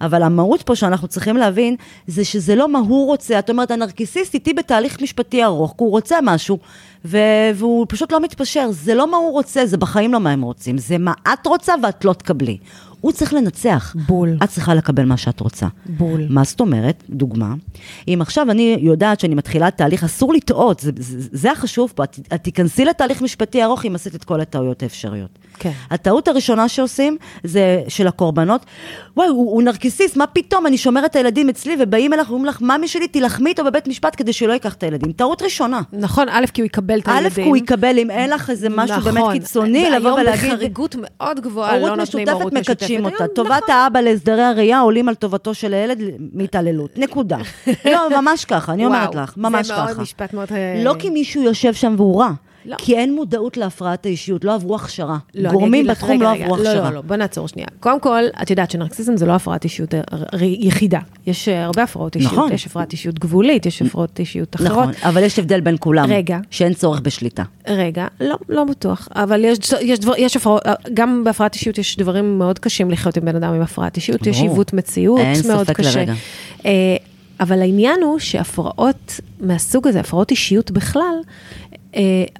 אבל 0.00 0.22
המהות 0.22 0.62
פה 0.62 0.76
שאנחנו 0.76 1.08
צריכים 1.08 1.36
להבין, 1.36 1.76
זה 2.06 2.24
שזה 2.24 2.54
לא 2.54 2.68
מה 2.68 2.78
הוא 2.78 3.06
רוצה. 3.06 3.38
את 3.38 3.50
אומרת, 3.50 3.70
הנרקיסיסט 3.70 4.34
איתי 4.34 4.52
בתהליך 4.52 5.02
משפטי 5.02 5.44
ארוך, 5.44 5.70
כי 5.70 5.84
הוא 5.84 5.90
רוצה 5.90 6.18
משהו, 6.22 6.58
ו- 7.04 7.18
והוא 7.54 7.86
פשוט 7.88 8.12
לא 8.12 8.20
מתפשר. 8.20 8.68
זה 8.70 8.94
לא 8.94 9.10
מה 9.10 9.16
הוא 9.16 9.32
רוצה, 9.32 9.66
זה 9.66 9.76
בחיים 9.76 10.12
לא 10.12 10.20
מה 10.20 10.30
הם 10.30 10.42
רוצים. 10.42 10.78
זה 10.78 10.98
מה 10.98 11.12
את 11.32 11.46
רוצה 11.46 11.74
ואת 11.82 12.04
לא 12.04 12.12
תקבלי. 12.12 12.58
הוא 13.06 13.12
צריך 13.12 13.34
לנצח. 13.34 13.96
בול. 14.06 14.36
את 14.44 14.48
צריכה 14.48 14.74
לקבל 14.74 15.04
מה 15.04 15.16
שאת 15.16 15.40
רוצה. 15.40 15.66
בול. 15.86 16.26
מה 16.28 16.44
זאת 16.44 16.60
אומרת? 16.60 17.02
דוגמה, 17.10 17.54
אם 18.08 18.18
עכשיו 18.20 18.50
אני 18.50 18.76
יודעת 18.80 19.20
שאני 19.20 19.34
מתחילה 19.34 19.70
תהליך, 19.70 20.04
אסור 20.04 20.34
לטעות, 20.34 20.80
זה, 20.80 20.90
זה, 20.98 21.28
זה 21.32 21.52
החשוב 21.52 21.92
פה, 21.94 22.04
את, 22.04 22.18
את 22.34 22.42
תיכנסי 22.42 22.84
לתהליך 22.84 23.22
משפטי 23.22 23.64
ארוך 23.64 23.86
אם 23.86 23.94
עשית 23.94 24.14
את 24.14 24.24
כל 24.24 24.40
הטעויות 24.40 24.82
האפשריות. 24.82 25.38
כן. 25.58 25.70
הטעות 25.90 26.28
הראשונה 26.28 26.68
שעושים 26.68 27.16
זה 27.44 27.82
של 27.88 28.06
הקורבנות, 28.06 28.66
וואי, 29.16 29.28
הוא, 29.28 29.52
הוא 29.52 29.62
נרקיסיסט, 29.62 30.16
מה 30.16 30.26
פתאום, 30.26 30.66
אני 30.66 30.78
שומרת 30.78 31.10
את 31.10 31.16
הילדים 31.16 31.48
אצלי, 31.48 31.76
ובאים 31.80 32.12
אליך 32.12 32.30
ואומרים 32.30 32.48
לך, 32.48 32.60
ממי 32.60 32.88
שלי, 32.88 33.08
תילחמי 33.08 33.50
איתו 33.50 33.64
בבית 33.64 33.88
משפט 33.88 34.14
כדי 34.16 34.32
שלא 34.32 34.52
ייקח 34.52 34.74
את 34.74 34.82
הילדים. 34.82 35.12
טעות 35.12 35.42
ראשונה. 35.42 35.80
נכון, 35.92 36.28
א', 36.28 36.44
כי 36.54 36.60
הוא 36.60 36.66
יקבל 36.66 36.98
את 36.98 37.08
א', 37.08 37.12
הילדים. 37.12 37.30
כי 37.30 37.42
הוא 37.42 37.56
יקבל, 37.56 37.98
אם 37.98 38.10
אין 38.10 38.30
לך 38.30 38.50
איזה 38.50 38.68
משהו 38.68 39.00
באמת 39.00 39.16
נכון. 39.16 39.38
קיצוני, 39.38 39.90
לבוא 39.90 40.12
ולהגיד... 40.12 40.42
והיום 40.42 40.56
בחריגות 40.56 40.96
מאוד 40.98 41.40
גבוהה 41.40 41.78
לא 41.78 41.96
נותנים 41.96 42.28
הורות 42.28 42.52
משותפת. 42.52 42.95
מקדשים 43.02 43.22
אותה. 43.22 43.34
טובת 43.34 43.62
נכון. 43.62 43.74
האבא 43.74 44.00
להסדרי 44.00 44.42
הראייה 44.42 44.80
עולים 44.80 45.08
על 45.08 45.14
טובתו 45.14 45.54
של 45.54 45.74
הילד 45.74 46.00
מהתעללות. 46.32 46.98
נקודה. 47.04 47.38
לא, 47.84 48.20
ממש 48.20 48.44
ככה, 48.44 48.72
אני 48.72 48.86
אומרת 48.86 49.14
לך, 49.14 49.34
ממש 49.36 49.66
זה 49.66 49.72
ככה. 49.72 49.84
מאוד 49.84 50.00
משפט 50.00 50.34
מאוד... 50.34 50.48
אה, 50.52 50.82
לא 50.84 50.94
כי 50.98 51.10
מישהו 51.10 51.42
יושב 51.42 51.74
שם 51.74 51.94
והוא 51.96 52.20
רע, 52.20 52.30
לא. 52.66 52.76
כי 52.78 52.96
אין 52.96 53.14
מודעות 53.14 53.56
להפרעת 53.56 54.06
האישיות, 54.06 54.44
לא 54.44 54.54
עברו 54.54 54.76
הכשרה. 54.76 55.18
לא, 55.34 55.50
גורמים 55.50 55.86
בתחום 55.86 56.10
רגע, 56.10 56.24
לא 56.24 56.28
רגע, 56.30 56.44
עברו 56.44 56.56
לא, 56.56 56.68
הכשרה. 56.68 56.90
לא, 56.90 56.96
לא, 56.96 57.00
בוא 57.00 57.16
נעצור 57.16 57.48
שנייה. 57.48 57.68
קודם 57.80 58.00
כל, 58.00 58.22
את 58.42 58.50
יודעת 58.50 58.70
שנרקסיזם 58.70 59.16
זה 59.16 59.26
לא 59.26 59.32
הפרעת 59.32 59.64
אישיות 59.64 59.94
אה, 59.94 60.00
יחידה. 60.42 60.98
יש 61.26 61.48
אה, 61.48 61.64
הרבה 61.64 61.82
הפרעות 61.82 62.16
אישיות. 62.16 62.32
נכון. 62.32 62.52
יש 62.52 62.66
הפרעת 62.66 62.92
אישיות 62.92 63.18
גבולית, 63.18 63.66
יש 63.66 63.82
הפרעות 63.82 64.18
אישיות 64.18 64.56
אחרות. 64.56 64.70
נכון, 64.70 64.92
אבל 65.02 65.22
יש 65.22 65.38
הבדל 65.38 65.60
בין 65.60 65.76
כולם. 65.80 66.10
רגע. 66.10 66.38
שאין 66.50 66.74
צורך 66.74 67.00
בשליטה. 67.00 67.42
רגע, 67.68 68.06
לא, 68.20 68.36
לא 68.48 68.64
בטוח. 68.64 69.08
אבל 69.14 69.44
יש, 69.44 69.58
יש, 69.80 69.98
דבר, 69.98 70.12
יש 70.18 70.36
הפרעות, 70.36 70.62
גם 70.94 71.24
בהפרעת 71.24 71.54
אישיות 71.54 71.78
יש 71.78 71.96
דברים 71.96 72.38
מאוד 72.38 72.58
קשים 72.58 72.90
לחיות 72.90 73.16
עם 73.16 73.24
בן 73.24 73.36
אדם 73.36 73.54
עם 73.54 73.60
הפרעת 73.60 73.96
אישיות. 73.96 74.26
יש 74.26 74.36
ברור. 74.36 74.50
עיוות 74.50 74.72
מציאות 74.72 75.20
מאוד 75.48 75.70
קשה. 75.70 75.98
לרגע. 75.98 76.14
אה, 76.66 76.96
אבל 77.40 77.60
העניין 77.60 78.02
הוא 78.02 78.18
שהפרעות 78.18 79.20
מהסוג 79.40 79.88
הזה, 79.88 80.00
הפרעות 80.00 80.30
אישיות 80.30 80.70
בכלל, 80.70 81.02
אה, 81.02 81.65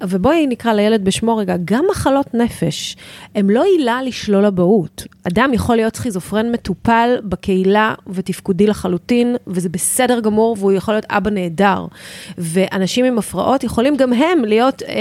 ובואי 0.02 0.46
נקרא 0.46 0.72
לילד 0.72 1.04
בשמו 1.04 1.36
רגע, 1.36 1.54
גם 1.64 1.84
מחלות 1.90 2.34
נפש, 2.34 2.96
הם 3.34 3.50
לא 3.50 3.64
עילה 3.64 4.02
לשלול 4.02 4.44
אבהות. 4.46 5.04
אדם 5.28 5.50
יכול 5.54 5.76
להיות 5.76 5.96
סכיזופרן 5.96 6.52
מטופל 6.52 7.16
בקהילה 7.24 7.94
ותפקודי 8.06 8.66
לחלוטין, 8.66 9.36
וזה 9.46 9.68
בסדר 9.68 10.20
גמור, 10.20 10.56
והוא 10.60 10.72
יכול 10.72 10.94
להיות 10.94 11.06
אבא 11.10 11.30
נהדר. 11.30 11.86
ואנשים 12.38 13.04
עם 13.04 13.18
הפרעות 13.18 13.64
יכולים 13.64 13.96
גם 13.96 14.12
הם 14.12 14.44
להיות 14.44 14.82
אה, 14.82 14.88
אה, 14.88 14.92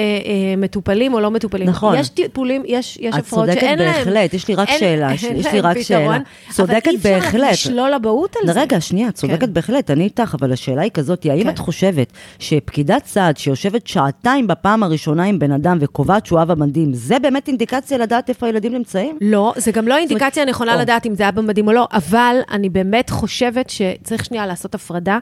מטופלים 0.57 1.13
או 1.13 1.19
לא 1.19 1.31
מטופלים. 1.31 1.69
נכון. 1.69 1.95
יש 1.97 2.09
טיפולים, 2.09 2.63
יש, 2.65 2.97
יש 3.01 3.15
את 3.15 3.19
הפרעות 3.19 3.45
צודקת 3.45 3.61
שאין 3.61 3.79
להם... 3.79 3.93
בהחלט, 3.93 4.33
יש 4.33 4.47
לי 4.47 4.55
רק 4.55 4.69
אין- 4.69 4.79
שאלה, 4.79 5.09
אין 5.09 5.35
יש 5.35 5.45
לי 5.53 5.59
רק 5.61 5.77
פתרון, 5.77 5.83
שאלה. 5.83 6.19
צודקת 6.51 6.87
אבל 6.87 6.95
אי 6.95 6.97
בהחלט. 6.97 7.43
אפשר 7.51 7.69
לשלול 7.69 7.93
אבהות 7.93 8.35
על 8.41 8.53
זה. 8.53 8.61
רגע, 8.61 8.81
שנייה, 8.81 9.09
את 9.09 9.13
צודקת 9.15 9.39
כן. 9.39 9.53
בהחלט, 9.53 9.91
אני 9.91 10.03
איתך, 10.03 10.35
אבל 10.39 10.53
השאלה 10.53 10.81
היא 10.81 10.91
כזאת, 10.91 11.25
האם 11.25 11.43
כן. 11.43 11.49
את 11.49 11.59
חושבת 11.59 12.13
שפקידת 12.39 13.05
סעד 13.05 13.37
שיושבת 13.37 13.87
שעתיים 13.87 14.44
בפעם 14.47 14.83
הראשונה 14.83 15.23
עם 15.23 15.39
בן 15.39 15.51
אדם 15.51 15.77
וקובעת 15.81 16.25
שהוא 16.25 16.41
אבא 16.41 16.55
מדהים, 16.57 16.93
זה 16.93 17.19
באמת 17.19 17.47
אינדיקציה 17.47 17.97
לדעת 17.97 18.29
איפה 18.29 18.45
הילדים 18.45 18.73
נמצאים? 18.73 19.17
לא, 19.21 19.53
זה 19.57 19.71
גם 19.71 19.87
לא 19.87 19.97
אינדיקציה 19.97 20.45
נכונה 20.45 20.75
או. 20.75 20.79
לדעת 20.79 21.05
אם 21.05 21.15
זה 21.15 21.23
היה 21.23 21.31
במדים 21.31 21.67
או 21.67 21.73
לא, 21.73 21.87
אבל 21.93 22.35
אני 22.51 22.69
באמת 22.69 23.09
חושבת 23.09 23.69
שצריך 23.69 24.25
שנייה 24.25 24.45
לעשות 24.45 24.75
הפרדה. 24.75 25.19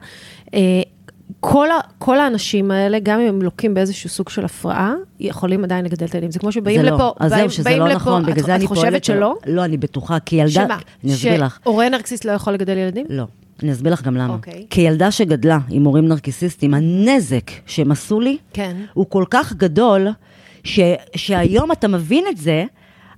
אה, 0.54 0.60
כל, 1.40 1.70
ה, 1.70 1.78
כל 1.98 2.20
האנשים 2.20 2.70
האלה, 2.70 2.98
גם 3.02 3.20
אם 3.20 3.26
הם 3.28 3.42
לוקים 3.42 3.74
באיזשהו 3.74 4.10
סוג 4.10 4.28
של 4.28 4.44
הפרעה, 4.44 4.94
יכולים 5.20 5.64
עדיין 5.64 5.84
לגדל 5.84 6.06
את 6.06 6.12
הילדים. 6.14 6.30
זה 6.30 6.38
כמו 6.38 6.52
שבאים 6.52 6.80
זה 6.80 6.86
לפה, 6.86 6.96
לא. 6.96 7.14
אז 7.20 7.32
באים, 7.32 7.48
זהו, 7.48 7.56
שזה 7.56 7.64
באים 7.64 7.78
לא 7.78 7.88
לפה, 7.88 7.96
נכון, 7.96 8.22
את, 8.22 8.28
בגלל 8.28 8.44
זה 8.44 8.54
אני 8.54 8.64
את. 8.64 8.68
חושבת 8.68 9.04
שלא? 9.04 9.34
לא, 9.46 9.64
אני 9.64 9.76
בטוחה, 9.76 10.18
כי 10.20 10.36
ילדה... 10.36 10.50
שמה? 10.50 10.78
אני 11.04 11.14
אסביר 11.14 11.44
לך. 11.44 11.58
שהורה 11.64 11.88
נרקסיסט 11.88 12.24
לא 12.24 12.32
יכול 12.32 12.52
לגדל 12.52 12.76
ילדים? 12.78 13.06
לא. 13.08 13.24
אני 13.62 13.72
אסביר 13.72 13.92
לך 13.92 14.02
גם 14.02 14.16
למה. 14.16 14.34
אוקיי. 14.34 14.66
כילדה 14.70 15.10
שגדלה 15.10 15.58
עם 15.70 15.84
הורים 15.84 16.08
נרקיסיסטים, 16.08 16.74
הנזק 16.74 17.50
שהם 17.66 17.92
עשו 17.92 18.20
לי, 18.20 18.38
כן. 18.52 18.76
הוא 18.94 19.06
כל 19.08 19.24
כך 19.30 19.52
גדול, 19.52 20.08
ש, 20.64 20.80
שהיום 21.16 21.72
אתה 21.72 21.88
מבין 21.88 22.24
את 22.30 22.36
זה, 22.36 22.64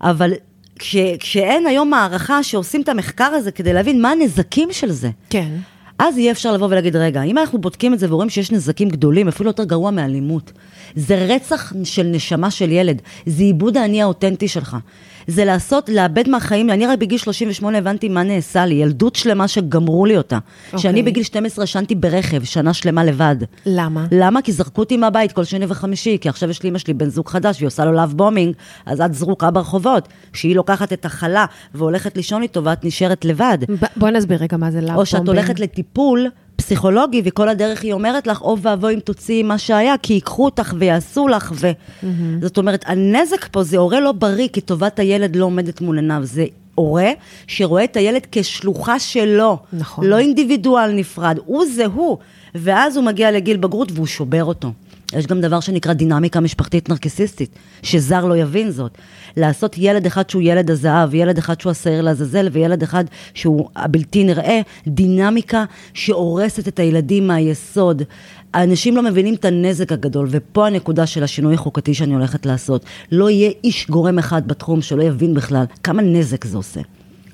אבל 0.02 0.32
כש, 0.78 0.96
כשאין 1.20 1.66
היום 1.66 1.90
מערכה 1.90 2.42
שעושים 2.42 2.82
את 2.82 2.88
המחקר 2.88 3.24
הזה 3.24 3.50
כדי 3.50 3.72
להבין 3.72 4.02
מה 4.02 4.10
הנזקים 4.10 4.68
של 4.72 4.90
זה, 4.90 5.10
כן. 5.30 5.48
אז 5.98 6.18
יהיה 6.18 6.32
אפשר 6.32 6.52
לבוא 6.52 6.66
ולהגיד, 6.66 6.96
רגע, 6.96 7.22
אם 7.22 7.38
אנחנו 7.38 7.58
בודקים 7.58 7.94
את 7.94 7.98
זה 7.98 8.06
ורואים 8.10 8.30
שיש 8.30 8.52
נזקים 8.52 8.88
גדולים, 8.88 9.28
אפילו 9.28 9.50
יותר 9.50 9.64
גרוע 9.64 9.90
מאלימות, 9.90 10.52
זה 10.96 11.26
רצח 11.28 11.72
של 11.84 12.02
נשמה 12.02 12.50
של 12.50 12.72
ילד, 12.72 13.02
זה 13.26 13.42
איבוד 13.42 13.76
האני 13.76 14.02
האותנטי 14.02 14.48
שלך. 14.48 14.76
זה 15.26 15.44
לעשות, 15.44 15.88
לאבד 15.88 16.28
מהחיים, 16.28 16.70
אני 16.70 16.86
רק 16.86 16.98
בגיל 16.98 17.18
38 17.18 17.78
הבנתי 17.78 18.08
מה 18.08 18.22
נעשה 18.22 18.66
לי, 18.66 18.74
ילדות 18.74 19.16
שלמה 19.16 19.48
שגמרו 19.48 20.06
לי 20.06 20.16
אותה. 20.16 20.38
אוקיי. 20.66 20.78
שאני 20.80 21.02
בגיל 21.02 21.22
12 21.22 21.64
ישנתי 21.64 21.94
ברכב, 21.94 22.44
שנה 22.44 22.72
שלמה 22.74 23.04
לבד. 23.04 23.36
למה? 23.66 24.06
למה? 24.12 24.42
כי 24.42 24.52
זרקו 24.52 24.80
אותי 24.82 24.96
מהבית 24.96 25.32
כל 25.32 25.44
שני 25.44 25.66
וחמישי, 25.68 26.18
כי 26.20 26.28
עכשיו 26.28 26.50
יש 26.50 26.64
לאמא 26.64 26.78
שלי 26.78 26.94
בן 26.94 27.08
זוג 27.08 27.28
חדש, 27.28 27.56
והיא 27.56 27.66
עושה 27.66 27.84
לו 27.84 27.92
love 27.92 28.12
bombing, 28.16 28.54
אז 28.86 29.00
את 29.00 29.14
זרוקה 29.14 29.50
ברחובות. 29.50 30.08
שהיא 30.32 30.56
לוקחת 30.56 30.92
את 30.92 31.04
החלה 31.04 31.46
והולכת 31.74 32.16
לישון 32.16 32.42
איתו 32.42 32.64
ואת 32.64 32.84
נשארת 32.84 33.24
לבד. 33.24 33.58
ב- 33.68 33.86
בואי 33.96 34.12
נסביר 34.12 34.38
רגע 34.42 34.56
מה 34.56 34.70
זה 34.70 34.80
לאב 34.80 34.96
או 34.96 35.06
שאת. 35.06 35.28
הולכת 35.28 35.60
לטיפול 35.60 36.28
פסיכולוגי, 36.66 37.22
וכל 37.24 37.48
הדרך 37.48 37.82
היא 37.82 37.92
אומרת 37.92 38.26
לך, 38.26 38.42
אוי 38.42 38.60
ואבוי 38.62 38.94
אם 38.94 39.00
תוציאי 39.00 39.42
מה 39.42 39.58
שהיה, 39.58 39.94
כי 40.02 40.12
ייקחו 40.12 40.44
אותך 40.44 40.74
ויעשו 40.78 41.28
לך, 41.28 41.52
ו... 41.54 41.70
זאת 42.42 42.58
אומרת, 42.58 42.84
הנזק 42.88 43.48
פה 43.50 43.62
זה 43.62 43.78
הורה 43.78 44.00
לא 44.00 44.12
בריא, 44.12 44.48
כי 44.52 44.60
טובת 44.60 44.98
הילד 44.98 45.36
לא 45.36 45.44
עומדת 45.44 45.80
מול 45.80 45.96
עיניו, 45.96 46.20
זה 46.22 46.44
הורה 46.74 47.10
שרואה 47.46 47.84
את 47.84 47.96
הילד 47.96 48.26
כשלוחה 48.32 48.98
שלו. 48.98 49.58
נכון. 49.72 50.04
לא 50.06 50.18
אינדיבידואל 50.18 50.92
נפרד, 50.92 51.38
הוא 51.44 51.64
זה 51.74 51.86
הוא. 51.86 52.18
ואז 52.54 52.96
הוא 52.96 53.04
מגיע 53.04 53.30
לגיל 53.30 53.56
בגרות 53.56 53.92
והוא 53.92 54.06
שובר 54.06 54.44
אותו. 54.44 54.72
יש 55.12 55.26
גם 55.26 55.40
דבר 55.40 55.60
שנקרא 55.60 55.92
דינמיקה 55.92 56.40
משפחתית 56.40 56.88
נרקסיסטית, 56.88 57.50
שזר 57.82 58.24
לא 58.24 58.36
יבין 58.36 58.70
זאת. 58.70 58.98
לעשות 59.36 59.74
ילד 59.78 60.06
אחד 60.06 60.30
שהוא 60.30 60.42
ילד 60.42 60.70
הזהב, 60.70 61.14
ילד 61.14 61.38
אחד 61.38 61.60
שהוא 61.60 61.70
השעיר 61.70 62.02
לעזאזל, 62.02 62.48
וילד 62.52 62.82
אחד 62.82 63.04
שהוא 63.34 63.68
הבלתי 63.76 64.24
נראה, 64.24 64.60
דינמיקה 64.86 65.64
שהורסת 65.94 66.68
את 66.68 66.78
הילדים 66.78 67.26
מהיסוד. 67.26 68.02
האנשים 68.54 68.96
לא 68.96 69.02
מבינים 69.02 69.34
את 69.34 69.44
הנזק 69.44 69.92
הגדול, 69.92 70.28
ופה 70.30 70.66
הנקודה 70.66 71.06
של 71.06 71.22
השינוי 71.24 71.54
החוקתי 71.54 71.94
שאני 71.94 72.14
הולכת 72.14 72.46
לעשות. 72.46 72.84
לא 73.12 73.30
יהיה 73.30 73.50
איש 73.64 73.86
גורם 73.90 74.18
אחד 74.18 74.48
בתחום 74.48 74.82
שלא 74.82 75.02
יבין 75.02 75.34
בכלל 75.34 75.64
כמה 75.82 76.02
נזק 76.02 76.44
זה 76.44 76.56
עושה. 76.56 76.80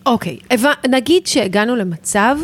אוקיי, 0.07 0.39
הבנ- 0.53 0.89
נגיד 0.91 1.27
שהגענו 1.27 1.77
למצב 1.77 2.37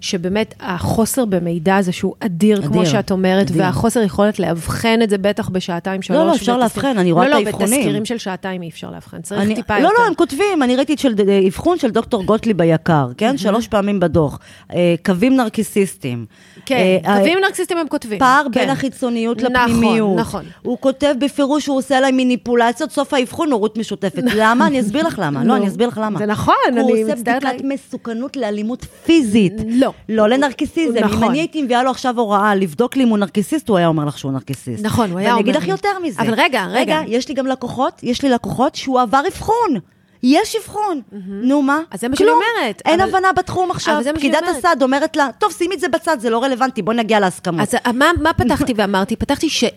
שבאמת 0.00 0.54
החוסר 0.60 1.24
במידע 1.24 1.76
הזה 1.76 1.92
שהוא 1.92 2.14
אדיר, 2.20 2.58
אדיר 2.58 2.68
כמו 2.68 2.86
שאת 2.86 3.10
אומרת, 3.10 3.50
אדיר. 3.50 3.62
והחוסר 3.62 4.02
יכולת 4.02 4.38
לאבחן 4.38 4.98
את 5.02 5.10
זה 5.10 5.18
בטח 5.18 5.48
בשעתיים, 5.48 6.02
שלוש. 6.02 6.18
לא, 6.18 6.34
אפשר 6.34 6.58
בתסקיר- 6.58 6.82
לאבחן, 6.82 6.98
אני 6.98 7.12
רואה 7.12 7.28
לא, 7.28 7.40
את 7.40 7.46
האבחונים. 7.46 7.70
לא, 7.70 7.76
בתסקירים 7.76 8.04
של 8.04 8.18
שעתיים 8.18 8.62
אי 8.62 8.68
אפשר 8.68 8.90
לאבחן, 8.90 9.20
צריך 9.20 9.40
אני, 9.40 9.54
טיפה 9.54 9.78
לא, 9.78 9.88
יותר. 9.88 10.02
לא, 10.02 10.06
הם 10.06 10.14
כותבים, 10.14 10.62
אני 10.62 10.76
ראיתי 10.76 10.94
את 10.94 10.98
של 10.98 11.14
ד- 11.14 11.28
אבחון 11.46 11.78
של 11.78 11.90
דוקטור 11.90 12.24
גוטליב 12.24 12.60
היקר, 12.60 13.08
כן? 13.16 13.36
שלוש 13.36 13.68
פעמים 13.68 14.00
בדוח. 14.00 14.38
אה, 14.74 14.94
קווים 15.04 15.36
נרקיסיסטים. 15.36 16.26
כן, 16.66 16.76
אה, 17.04 17.16
קווים 17.18 17.38
נרקסיסטים 17.44 17.78
הם 17.78 17.88
כותבים. 17.88 18.18
פער 18.18 18.42
כן. 18.52 18.60
בין 18.60 18.70
החיצוניות 18.70 19.42
נכון, 19.42 19.52
לפנימיות. 19.52 20.18
נכון. 20.18 20.44
הוא 20.62 20.78
כותב 20.80 21.14
בפירוש 21.20 21.64
שהוא 21.64 21.76
עושה 21.78 22.00
להם 22.00 22.16
מניפולציות, 22.16 22.90
סוף 22.92 23.14
האבחון 23.14 23.52
הורות 23.52 23.78
משותפת. 23.78 24.22
למה? 24.40 24.66
אני 24.66 24.80
אסביר 24.80 25.06
לך 25.06 25.18
למה. 25.22 25.44
לא, 25.44 25.56
אני 25.56 25.68
אסביר 25.68 25.88
לך 25.88 26.00
למה. 26.04 26.18
זה 26.18 26.26
נכון, 26.26 26.54
הוא 26.72 26.90
אני 26.90 27.02
עושה 27.02 27.14
מצטערת 27.14 27.42
בדיקת 27.44 27.62
לה- 27.64 27.74
מסוכנות 27.74 28.36
לאלימות 28.36 28.84
פיזית. 29.04 29.52
לא. 29.68 29.89
לא 30.08 30.28
לנרקיסיזם. 30.28 30.96
אם 30.96 31.04
נכון. 31.04 31.22
אני 31.28 31.38
הייתי 31.38 31.62
מביאה 31.62 31.82
לו 31.82 31.90
עכשיו 31.90 32.18
הוראה 32.18 32.54
לבדוק 32.54 32.96
לי 32.96 33.04
אם 33.04 33.08
הוא 33.08 33.18
נרקיסיסט, 33.18 33.68
הוא 33.68 33.76
היה 33.76 33.86
אומר 33.86 34.04
לך 34.04 34.18
שהוא 34.18 34.32
נרקיסיסט. 34.32 34.84
נכון, 34.84 35.10
הוא 35.10 35.18
היה 35.18 35.28
ואני 35.28 35.40
אומר 35.40 35.50
אגיד 35.50 35.62
לך. 35.62 35.68
יותר 35.68 35.98
מזה. 36.02 36.22
אבל 36.22 36.34
רגע, 36.34 36.66
רגע. 36.66 37.00
רגע, 37.00 37.02
יש 37.08 37.28
לי 37.28 37.34
גם 37.34 37.46
לקוחות, 37.46 38.00
יש 38.02 38.22
לי 38.22 38.28
לקוחות 38.28 38.74
שהוא 38.74 39.00
עבר 39.00 39.22
אבחון. 39.28 39.74
יש 40.22 40.56
אבחון. 40.56 41.00
נו 41.26 41.62
מה? 41.62 41.78
אז 41.90 42.00
זה 42.00 42.08
מה 42.08 42.16
שאני. 42.16 42.30
אומרת, 42.30 42.82
אין 42.84 43.00
אבל- 43.00 43.08
הבנה 43.10 43.32
בתחום 43.32 43.70
עכשיו. 43.70 43.94
אבל 43.94 44.02
זה 44.02 44.12
מה 44.12 44.18
שאני 44.20 44.30
פקידת 44.30 44.42
אומרת. 44.48 44.58
הסעד 44.64 44.82
אומרת 44.82 45.16
לה, 45.16 45.28
טוב, 45.38 45.52
שימי 45.52 45.74
את 45.74 45.80
זה 45.80 45.88
בצד, 45.88 46.16
זה 46.20 46.30
לא 46.30 46.42
רלוונטי, 46.42 46.82
בוא 46.82 46.92
נגיע 46.94 47.20
להסכמות. 47.20 47.60
אז 47.60 47.74
אה, 47.86 47.92
מה, 47.92 48.10
מה 48.20 48.32
פתחתי 48.32 48.72
ואמרתי? 48.76 49.16
פתחתי 49.16 49.48
ש... 49.50 49.64
אה, 49.64 49.70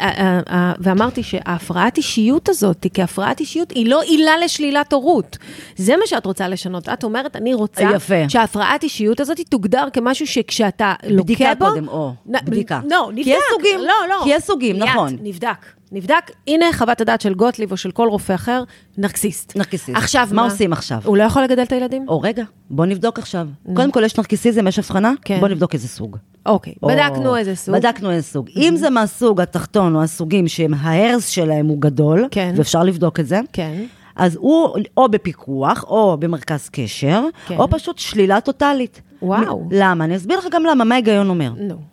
אה, 0.50 0.72
ואמרתי 0.80 1.24
שההפרעת 1.24 1.98
אישיות 1.98 2.50
הזאת, 2.50 2.86
כהפרעת 2.94 3.40
אישיות, 3.40 3.72
היא 3.72 3.90
לא 3.90 4.02
עילה 4.02 4.38
לשלילת 4.38 4.94
הורות. 4.94 5.38
זה 5.76 5.98
מה 5.98 6.08
שאת 6.08 6.26
רוצה 6.26 6.48
לשנות. 6.48 6.90
את 6.90 7.04
אומרת, 7.04 7.36
אני 7.36 7.54
רוצה 7.54 7.82
יפה. 7.96 8.30
שההפרעת 8.30 8.84
אישיות 8.84 9.20
הזאת 9.20 9.40
תוגדר 9.50 9.88
כמשהו 9.94 10.28
שכשאתה 10.28 10.94
לוקה 11.08 11.24
בדיקה 11.24 11.56
בו... 11.56 11.66
קודם, 11.66 11.88
או, 11.88 12.12
נ- 12.26 12.46
בדיקה. 12.46 12.80
לא, 12.90 13.10
נבדק. 13.14 13.24
כי 13.24 13.30
יש 13.30 13.44
סוגים, 13.52 13.80
לא, 13.80 13.94
לא. 14.10 14.20
כי 14.24 14.30
יש 14.30 14.44
סוגים, 14.44 14.78
נכון. 14.78 15.18
נבדק. 15.22 15.66
נבדק, 15.92 16.32
הנה 16.48 16.66
חוות 16.74 17.02
הדעת 17.02 17.22
של 17.22 17.34
גוטליב 17.34 17.72
או 17.72 17.78
של 17.78 17.92
כל 17.92 18.08
רופא 18.10 18.34
אחר, 18.36 18.64
נרקסיסט. 18.98 19.56
נרקיסיסט. 19.56 19.98
עכשיו 19.98 20.28
מה 20.32 20.44
עושים 20.44 20.74
עכשיו? 20.74 21.00
הוא 21.06 21.18
לא 21.18 21.24
יכול 21.24 21.44
לגדל 21.44 21.64
את 21.64 21.72
הילדים? 21.72 22.06
או 22.08 22.22
רגע, 22.22 22.44
בוא 22.70 22.86
נבדוק 22.86 23.20
עכשיו. 23.20 23.48
קודם 23.74 23.92
כל, 23.92 24.04
יש 24.04 24.18
נרקיסיזם, 24.18 24.68
יש 24.68 24.80
הבחנה? 24.80 25.14
כן. 25.26 25.40
בוא 25.40 25.48
נבדוק 25.48 25.74
איזה 25.74 25.88
סוג. 25.88 26.18
אוקיי, 26.46 26.74
או- 26.84 26.88
בדקנו 26.88 27.36
איזה 27.38 27.56
סוג. 27.56 27.76
בדקנו 27.76 28.12
איזה 28.12 28.28
סוג. 28.28 28.50
אם 28.58 28.74
זה 28.78 28.90
מהסוג 28.90 29.42
התחתון 29.42 29.96
או 29.96 30.04
הסוגים 30.04 30.48
שההרס 30.48 31.28
שלהם 31.28 31.68
הוא 31.68 31.82
גדול, 31.82 32.28
כן. 32.32 32.54
ואפשר 32.58 32.84
לבדוק 32.84 33.20
את 33.20 33.28
זה, 33.28 33.40
כן. 33.54 33.84
אז 34.16 34.36
הוא 34.36 34.70
או 34.98 35.10
בפיקוח, 35.10 35.84
או 35.88 36.18
במרכז 36.20 36.70
קשר, 36.70 37.24
כן. 37.48 37.58
או 37.58 37.68
פשוט 37.70 37.98
שלילה 37.98 38.42
טוטאלית. 38.42 39.02
וואו. 39.22 39.68
למה? 39.72 40.04
אני 40.06 40.16
אסביר 40.16 40.38
לך 40.40 40.46
גם 40.52 40.64
למה, 40.64 40.84
מה 40.84 40.96
ההיגיון 40.96 41.30
אומר. 41.30 41.52
נו. 41.58 41.93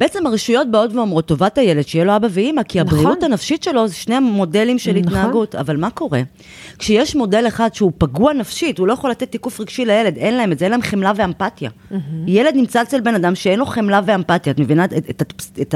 בעצם 0.00 0.26
הרשויות 0.26 0.70
באות 0.70 0.92
ואומרות, 0.92 1.26
טובת 1.26 1.58
הילד, 1.58 1.86
שיהיה 1.86 2.04
לו 2.04 2.16
אבא 2.16 2.28
ואימא, 2.30 2.62
כי 2.62 2.80
נכון. 2.80 2.98
הבריאות 2.98 3.22
הנפשית 3.22 3.62
שלו 3.62 3.88
זה 3.88 3.94
שני 3.94 4.14
המודלים 4.14 4.78
של 4.78 4.90
נכון. 4.90 5.02
התנהגות. 5.02 5.54
אבל 5.54 5.76
מה 5.76 5.90
קורה? 5.90 6.22
כשיש 6.78 7.16
מודל 7.16 7.44
אחד 7.48 7.74
שהוא 7.74 7.92
פגוע 7.98 8.32
נפשית, 8.32 8.78
הוא 8.78 8.86
לא 8.86 8.92
יכול 8.92 9.10
לתת 9.10 9.30
תיקוף 9.30 9.60
רגשי 9.60 9.84
לילד, 9.84 10.16
אין 10.16 10.34
להם 10.34 10.52
את 10.52 10.58
זה, 10.58 10.64
אין 10.64 10.72
להם 10.72 10.82
חמלה 10.82 11.12
ואמפתיה. 11.16 11.70
ילד 12.26 12.54
נמצא 12.56 12.82
אצל 12.82 13.00
בן 13.00 13.14
אדם 13.14 13.34
שאין 13.34 13.58
לו 13.58 13.66
חמלה 13.66 14.00
ואמפתיה, 14.06 14.52
את 14.52 14.58
מבינה 14.60 14.84
את, 14.84 14.92
את, 14.92 15.22
את, 15.22 15.32
את, 15.60 15.74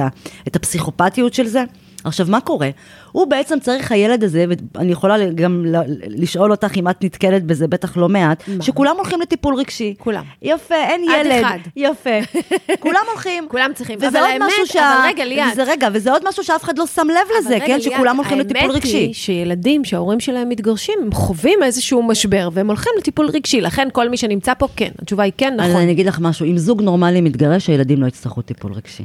את 0.48 0.56
הפסיכופתיות 0.56 1.34
של 1.34 1.46
זה? 1.46 1.64
עכשיו, 2.04 2.26
מה 2.30 2.40
קורה? 2.40 2.70
הוא 3.12 3.26
בעצם 3.26 3.60
צריך, 3.60 3.92
הילד 3.92 4.24
הזה, 4.24 4.44
ואני 4.74 4.92
יכולה 4.92 5.30
גם 5.30 5.64
לשאול 6.08 6.50
אותך 6.50 6.76
אם 6.76 6.88
את 6.88 7.04
נתקלת 7.04 7.44
בזה, 7.44 7.68
בטח 7.68 7.96
לא 7.96 8.08
מעט, 8.08 8.42
מה? 8.48 8.64
שכולם 8.64 8.96
הולכים 8.96 9.20
לטיפול 9.20 9.54
רגשי. 9.54 9.94
כולם. 9.98 10.22
יפה, 10.42 10.74
אין 10.74 11.04
עד 11.10 11.26
ילד. 11.26 11.44
אחד. 11.44 11.58
יפה. 11.76 12.10
כולם 12.84 13.00
הולכים. 13.12 13.46
כולם 13.48 13.70
צריכים. 13.74 13.96
וזה 13.98 14.08
אבל 14.08 14.18
עוד 14.18 14.28
האמת, 14.28 14.48
משהו 14.62 14.80
אבל 14.80 15.06
רגע, 15.06 15.24
ליאת. 15.24 15.52
וזה 15.52 15.62
רגע, 15.62 15.88
וזה 15.92 16.12
עוד 16.12 16.22
משהו 16.28 16.44
שאף 16.44 16.64
אחד 16.64 16.78
לא 16.78 16.86
שם 16.86 17.06
לב 17.10 17.28
לזה, 17.38 17.56
אבל 17.56 17.66
כן? 17.66 17.72
רגע, 17.72 17.80
שכולם 17.80 18.06
ליאת, 18.06 18.16
הולכים 18.16 18.38
לטיפול 18.38 18.70
רגשי. 18.70 18.96
האמת 18.96 19.06
היא 19.06 19.14
שילדים 19.14 19.84
שההורים 19.84 20.20
שלהם 20.20 20.48
מתגרשים, 20.48 20.94
הם 21.02 21.12
חווים 21.12 21.62
איזשהו 21.62 22.02
משבר, 22.02 22.48
והם 22.52 22.66
הולכים 22.66 22.92
לטיפול 22.98 23.26
רגשי. 23.26 23.60
לכן 23.60 23.88
כל 23.92 24.08
מי 24.08 24.16
שנמצא 24.16 24.54
פה, 24.54 24.68
כן. 24.76 24.90
התשובה 25.02 25.22
היא 25.22 25.32
כן, 25.36 25.60
אז 25.60 25.70
נכון. 25.70 25.82
אני 25.82 25.92
אגיד 25.92 26.06
לך 26.06 26.18
משהו, 26.20 26.46
אם 26.46 26.58
זוג 26.58 26.82
נורמלי 26.82 27.20
מתגרש, 27.20 27.66
הילדים 27.66 28.02
לא 28.02 28.06
יצטרכו 28.06 28.42
טיפול 28.42 28.72
רגשי. 28.72 29.04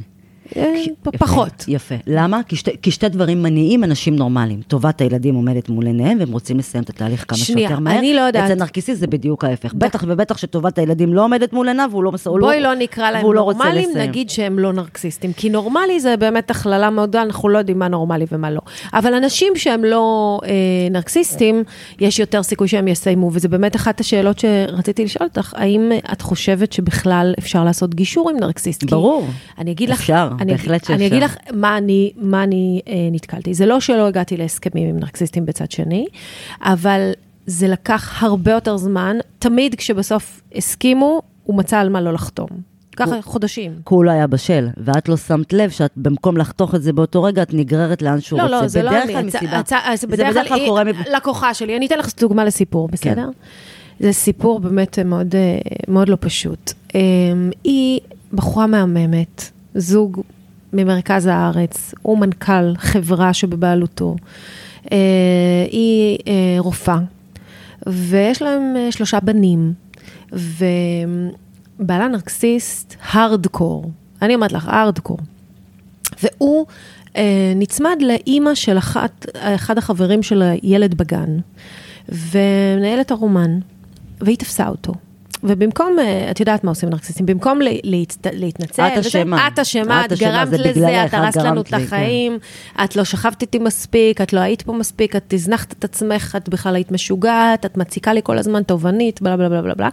אה, 0.56 0.74
יפה, 0.76 1.10
פחות. 1.18 1.64
יפה. 1.68 1.94
למה? 2.06 2.40
כי 2.48 2.56
שתי, 2.56 2.70
כי 2.82 2.90
שתי 2.90 3.08
דברים 3.08 3.42
מניעים 3.42 3.84
אנשים 3.84 4.16
נורמליים. 4.16 4.60
טובת 4.68 5.00
הילדים 5.00 5.34
עומדת 5.34 5.68
מול 5.68 5.86
עיניהם, 5.86 6.18
והם 6.18 6.32
רוצים 6.32 6.58
לסיים 6.58 6.84
את 6.84 6.90
התהליך 6.90 7.24
כמה 7.28 7.38
שנייה, 7.38 7.68
שיותר 7.68 7.80
מהר. 7.80 7.98
אני 7.98 8.14
לא 8.14 8.20
יודעת. 8.20 8.50
אצל 8.50 8.60
נרקיסיסט 8.60 9.00
זה 9.00 9.06
בדיוק 9.06 9.44
ההפך. 9.44 9.74
בטח 9.74 10.04
ובטח 10.08 10.36
שטובת 10.36 10.78
הילדים 10.78 11.14
לא 11.14 11.24
עומדת 11.24 11.52
מול 11.52 11.68
עיניו, 11.68 11.88
והוא 11.90 12.04
לא 12.04 12.12
מסור... 12.12 12.40
בואי 12.40 12.60
לא 12.60 12.74
נקרא 12.74 13.10
להם 13.10 13.26
לא 13.26 13.34
נורמלים, 13.34 13.90
לסיים. 13.90 14.08
נגיד 14.08 14.30
שהם 14.30 14.58
לא 14.58 14.72
נרקסיסטים. 14.72 15.32
כי 15.32 15.50
נורמלי 15.50 16.00
זה 16.00 16.16
באמת 16.16 16.50
הכללה 16.50 16.90
מאוד 16.90 17.08
גדולה, 17.08 17.24
אנחנו 17.24 17.48
לא 17.48 17.58
יודעים 17.58 17.78
מה 17.78 17.88
נורמלי 17.88 18.24
ומה 18.32 18.50
לא. 18.50 18.60
אבל 18.94 19.14
אנשים 19.14 19.52
שהם 19.56 19.84
לא 19.84 20.38
אה, 20.44 20.50
נרקסיסטים, 20.90 21.64
יש 22.00 22.18
יותר 22.18 22.42
סיכוי 22.42 22.68
שהם 22.68 22.88
יסיימו, 22.88 23.30
וזה 23.32 23.48
באמת 23.48 23.76
אחת 23.76 24.00
השאלות 24.00 24.38
שרציתי 24.38 25.04
לשאול 25.04 25.28
אותך, 25.28 25.54
האם 25.56 25.92
את 26.12 26.22
חושבת 26.22 26.72
שבכלל 26.72 27.34
אפשר 27.38 27.64
לעשות 27.64 27.94
גישור 27.94 28.30
עם 28.30 28.36
נרקסיסט? 28.36 28.84
ברור. 28.84 29.26
אני 29.58 29.70
אגיד 29.70 29.88
לך, 29.88 30.00
אפשר, 30.00 30.28
אני, 30.40 30.52
בהחלט 30.52 30.80
שאפשר. 30.80 30.94
אני 30.94 31.06
אגיד 31.06 31.22
לך 31.22 31.36
מה 31.52 31.78
אני, 31.78 32.12
מה 32.16 32.42
אני 32.42 32.80
אה, 32.88 32.92
נתקלתי. 33.12 33.54
זה 33.54 33.66
לא 33.66 33.80
שלא 33.80 34.06
הגעתי 34.06 34.36
להסכמים 34.36 34.88
עם 34.88 34.98
נרקסיסטים 34.98 35.46
בצד 35.46 35.70
שני, 35.70 36.06
אבל 36.62 37.10
זה 37.46 37.68
לקח 37.68 38.22
הרבה 38.22 38.52
יותר 38.52 38.76
זמן. 38.76 39.16
תמיד 39.38 39.74
כשבסוף 39.74 40.40
הסכימו, 40.54 41.22
הוא 41.44 41.56
מצא 41.56 41.78
על 41.78 41.88
מה 41.88 42.00
לא 42.00 42.12
לחתום. 42.12 42.48
ככה 42.96 43.22
חודשים. 43.22 43.70
כי 43.72 43.94
הוא 43.94 44.04
לא 44.04 44.10
היה 44.10 44.26
בשל, 44.26 44.68
ואת 44.76 45.08
לא 45.08 45.16
שמת 45.16 45.52
לב 45.52 45.70
שאת 45.70 45.90
במקום 45.96 46.36
לחתוך 46.36 46.74
את 46.74 46.82
זה 46.82 46.92
באותו 46.92 47.22
רגע, 47.22 47.42
את 47.42 47.54
נגררת 47.54 48.02
לאן 48.02 48.20
שהוא 48.20 48.38
לא, 48.38 48.42
רוצה. 48.44 48.60
לא, 48.62 48.66
זה 48.68 48.82
לא 48.82 48.90
אני. 49.02 49.12
כלל 49.12 49.22
הצ- 49.22 49.24
מסיבה. 49.26 49.60
הצ- 49.60 49.96
זה 49.96 50.06
בדרך 50.06 50.48
כלל 50.48 50.66
קורה 50.66 50.82
היא 50.82 50.92
מב- 50.92 51.02
לקוחה 51.16 51.54
שלי. 51.54 51.76
אני 51.76 51.86
אתן 51.86 51.98
לך 51.98 52.08
דוגמה 52.20 52.44
לסיפור, 52.44 52.88
בסדר? 52.88 53.14
כן. 53.14 53.28
זה 54.06 54.12
סיפור 54.12 54.60
באמת 54.60 54.98
מאוד, 54.98 55.34
אה, 55.34 55.58
מאוד 55.88 56.08
לא 56.08 56.16
פשוט. 56.20 56.72
אה, 56.94 57.00
היא 57.64 58.00
בחורה 58.32 58.66
מהממת, 58.66 59.50
זוג 59.74 60.20
ממרכז 60.72 61.26
הארץ, 61.26 61.94
הוא 62.02 62.18
מנכ"ל 62.18 62.74
חברה 62.76 63.32
שבבעלותו. 63.32 64.16
אה, 64.92 64.96
היא 65.70 66.18
אה, 66.26 66.56
רופאה, 66.58 66.98
ויש 67.86 68.42
להם 68.42 68.74
אה, 68.76 68.92
שלושה 68.92 69.20
בנים, 69.20 69.72
ובעלה 70.32 72.08
נרקסיסט 72.08 72.96
הארדקור. 73.10 73.90
אני 74.22 74.34
אומרת 74.34 74.52
לך, 74.52 74.68
הארדקור. 74.68 75.18
והוא 76.22 76.66
נצמד 77.56 77.96
לאימא 78.00 78.54
של 78.54 78.78
אחת, 78.78 79.26
אחד 79.38 79.78
החברים 79.78 80.22
של 80.22 80.42
הילד 80.42 80.94
בגן, 80.94 81.38
ומנהלת 82.08 83.10
הרומן, 83.10 83.58
והיא 84.20 84.36
תפסה 84.36 84.68
אותו. 84.68 84.92
ובמקום, 85.44 85.98
אה, 85.98 86.30
את 86.30 86.40
יודעת 86.40 86.64
מה 86.64 86.70
עושים 86.70 86.88
נרקסיסטים, 86.88 87.26
במקום 87.26 87.60
לה, 87.60 87.70
להצט, 87.84 88.26
להתנצל, 88.32 88.82
את 88.82 88.98
אשמה. 88.98 89.48
את 89.48 89.58
אשמה, 89.58 90.04
את 90.04 90.12
גרמת 90.12 90.50
זה 90.50 90.58
לזה, 90.58 91.04
את 91.04 91.14
הרסת 91.14 91.36
לנו 91.36 91.60
את 91.60 91.68
כן. 91.68 91.76
החיים, 91.76 92.38
את 92.84 92.96
לא 92.96 93.04
שכבת 93.04 93.42
איתי 93.42 93.58
מספיק, 93.58 94.20
את 94.20 94.32
לא 94.32 94.40
היית 94.40 94.62
פה 94.62 94.72
מספיק, 94.72 95.16
את 95.16 95.32
הזנחת 95.32 95.72
את 95.72 95.84
עצמך, 95.84 96.34
את 96.36 96.48
בכלל 96.48 96.74
היית 96.74 96.92
משוגעת, 96.92 97.66
את 97.66 97.76
מציקה 97.76 98.12
לי 98.12 98.20
כל 98.24 98.38
הזמן 98.38 98.62
תובנית, 98.62 99.22
בלה 99.22 99.36
בלה 99.36 99.48
בלה 99.48 99.62
בלה 99.62 99.74
בלה. 99.74 99.88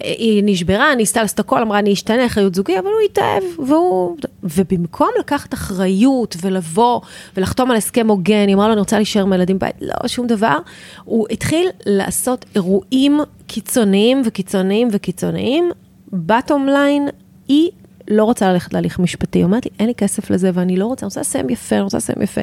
היא 0.00 0.42
נשברה, 0.46 0.94
ניסתה 0.94 1.22
לעשות 1.22 1.38
הכל, 1.38 1.62
אמרה, 1.62 1.78
אני 1.78 1.92
אשתנה 1.92 2.26
אחריות 2.26 2.54
זוגי, 2.54 2.78
אבל 2.78 2.86
הוא 2.86 3.00
התאהב, 3.10 3.66
והוא... 3.68 4.16
ובמקום 4.42 5.08
לקחת 5.20 5.54
אחריות 5.54 6.36
ולבוא 6.40 7.00
ולחתום 7.36 7.70
על 7.70 7.76
הסכם 7.76 8.08
הוגן, 8.08 8.48
היא 8.48 8.54
אמרה 8.54 8.66
לו, 8.66 8.72
אני 8.72 8.80
רוצה 8.80 8.96
להישאר 8.96 9.22
עם 9.22 9.32
הילדים 9.32 9.56
בבית, 9.56 9.74
לא, 9.80 10.08
שום 10.08 10.26
דבר, 10.26 10.58
הוא 11.04 11.26
התחיל 11.30 11.68
לעשות 11.86 12.44
אירועים 12.54 13.20
קיצוניים 13.46 14.22
וקיצוניים 14.24 14.88
וקיצוניים. 14.92 15.70
בטום 16.12 16.66
ליין, 16.66 17.08
היא 17.48 17.70
לא 18.08 18.24
רוצה 18.24 18.52
ללכת 18.52 18.74
להליך 18.74 18.98
משפטי, 18.98 19.38
היא 19.38 19.44
אומרת 19.44 19.64
לי, 19.64 19.70
אין 19.78 19.86
לי 19.86 19.94
כסף 19.94 20.30
לזה 20.30 20.50
ואני 20.54 20.76
לא 20.76 20.86
רוצה, 20.86 21.06
אני 21.06 21.08
רוצה 21.08 21.20
לסיים 21.20 21.50
יפה, 21.50 21.76
אני 21.76 21.82
רוצה 21.82 21.96
לסיים 21.96 22.22
יפה. 22.22 22.40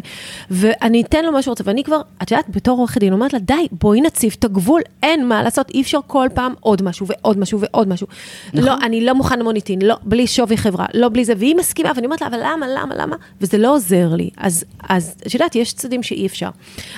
ואני 0.51 1.01
אתן 1.01 1.25
לו 1.25 1.31
מה 1.31 1.41
שהוא 1.41 1.51
רוצה, 1.51 1.63
ואני 1.67 1.83
כבר, 1.83 2.01
את 2.21 2.31
יודעת, 2.31 2.49
בתור 2.49 2.79
עורכת 2.79 2.99
דין, 2.99 3.13
אומרת 3.13 3.33
לה, 3.33 3.39
די, 3.39 3.67
בואי 3.71 4.01
נציב 4.01 4.35
את 4.39 4.43
הגבול, 4.43 4.81
אין 5.03 5.27
מה 5.27 5.43
לעשות, 5.43 5.69
אי 5.69 5.81
אפשר 5.81 5.99
כל 6.07 6.27
פעם 6.33 6.53
עוד 6.59 6.81
משהו 6.81 7.07
ועוד 7.07 7.39
משהו 7.39 7.59
ועוד 7.59 7.87
משהו. 7.87 8.07
נכון. 8.53 8.65
לא, 8.65 8.73
אני 8.83 9.05
לא 9.05 9.13
מוכן 9.13 9.39
למוניטין, 9.39 9.81
לא, 9.81 9.95
בלי 10.03 10.27
שווי 10.27 10.57
חברה, 10.57 10.85
לא 10.93 11.09
בלי 11.09 11.25
זה, 11.25 11.33
והיא 11.37 11.55
מסכימה, 11.55 11.91
ואני 11.95 12.05
אומרת 12.05 12.21
לה, 12.21 12.27
אבל 12.27 12.39
למה, 12.43 12.67
למה, 12.67 12.95
למה? 12.95 13.15
וזה 13.41 13.57
לא 13.57 13.75
עוזר 13.75 14.15
לי. 14.15 14.29
אז, 14.37 14.65
אז 14.89 15.15
את 15.27 15.33
יודעת, 15.33 15.55
יש 15.55 15.73
צדדים 15.73 16.03
שאי 16.03 16.25
אפשר. 16.25 16.49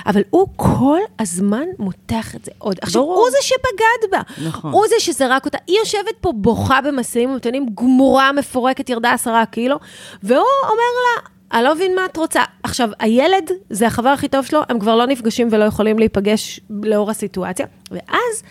אבל 0.06 0.22
הוא 0.30 0.46
כל 0.56 0.98
הזמן 1.18 1.64
מותח 1.78 2.34
את 2.34 2.44
זה 2.44 2.50
עוד. 2.58 2.76
עכשיו, 2.82 3.02
ברור. 3.02 3.16
הוא 3.16 3.30
זה 3.30 3.36
שבגד 3.42 4.10
בה. 4.10 4.46
נכון. 4.48 4.72
הוא 4.72 4.84
זה 4.88 4.94
שזרק 4.98 5.44
אותה. 5.44 5.58
היא 5.66 5.78
יושבת 5.78 6.14
פה 6.20 6.32
בוכה 6.32 6.80
במשאים 6.80 7.30
ומתנים, 7.30 7.66
גמורה, 7.74 8.30
מפורקת, 8.54 8.90
ירדה 8.90 9.12
עשרה 9.12 9.46
קילו, 9.46 9.76
והוא 10.22 10.38
אומר 10.64 10.74
לה, 11.04 11.28
אני 11.58 11.64
לא 11.64 11.74
מבין 11.74 11.94
מה 11.94 12.04
את 12.04 12.16
רוצה. 12.16 12.42
עכשיו, 12.62 12.90
הילד 12.98 13.50
זה 13.70 13.86
החבר 13.86 14.08
הכי 14.08 14.28
טוב 14.28 14.44
שלו, 14.44 14.60
הם 14.68 14.78
כבר 14.78 14.96
לא 14.96 15.06
נפגשים 15.06 15.48
ולא 15.50 15.64
יכולים 15.64 15.98
להיפגש 15.98 16.60
לאור 16.82 17.10
הסיטואציה, 17.10 17.66
ואז... 17.90 18.42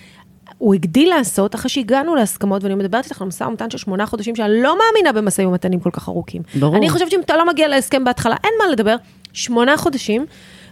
הוא 0.58 0.74
הגדיל 0.74 1.10
לעשות, 1.10 1.56
אחרי 1.56 1.70
שהגענו 1.70 2.16
להסכמות, 2.16 2.64
ואני 2.64 2.76
מדברת 2.76 3.06
איתך 3.06 3.22
על 3.22 3.28
משא 3.28 3.44
ומתן 3.44 3.70
של 3.70 3.78
שמונה 3.78 4.06
חודשים, 4.06 4.36
שאני 4.36 4.62
לא 4.62 4.78
מאמינה 4.78 5.12
במשאים 5.12 5.50
ומתנים 5.50 5.80
כל 5.80 5.90
כך 5.94 6.10
ארוכים. 6.10 6.42
ברור. 6.60 6.76
אני 6.76 6.90
חושבת 6.90 7.12
שאם 7.12 7.22
אתה 7.22 7.38
לא 7.38 7.48
מגיע 7.48 7.68
להסכם 7.68 8.04
בהתחלה, 8.04 8.36
אין 8.44 8.54
מה 8.60 8.72
לדבר. 8.72 8.96
שמונה 9.34 9.78
חודשים, 9.78 10.26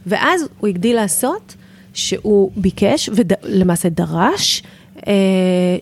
ואז 0.06 0.48
הוא 0.60 0.68
הגדיל 0.68 0.96
לעשות, 0.96 1.56
שהוא 1.94 2.52
ביקש, 2.56 3.10
ולמעשה 3.14 3.90
דרש, 3.90 4.64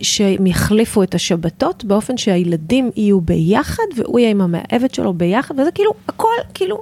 שהם 0.01 0.45
יחליפו 0.47 1.03
את 1.03 1.15
השבתות 1.15 1.85
באופן 1.85 2.17
שהילדים 2.17 2.91
יהיו 2.95 3.21
ביחד, 3.21 3.83
והוא 3.95 4.19
יהיה 4.19 4.31
עם 4.31 4.41
המאהבת 4.41 4.93
שלו 4.93 5.13
ביחד, 5.13 5.59
וזה 5.59 5.71
כאילו, 5.71 5.91
הכל 6.07 6.27
כאילו... 6.53 6.81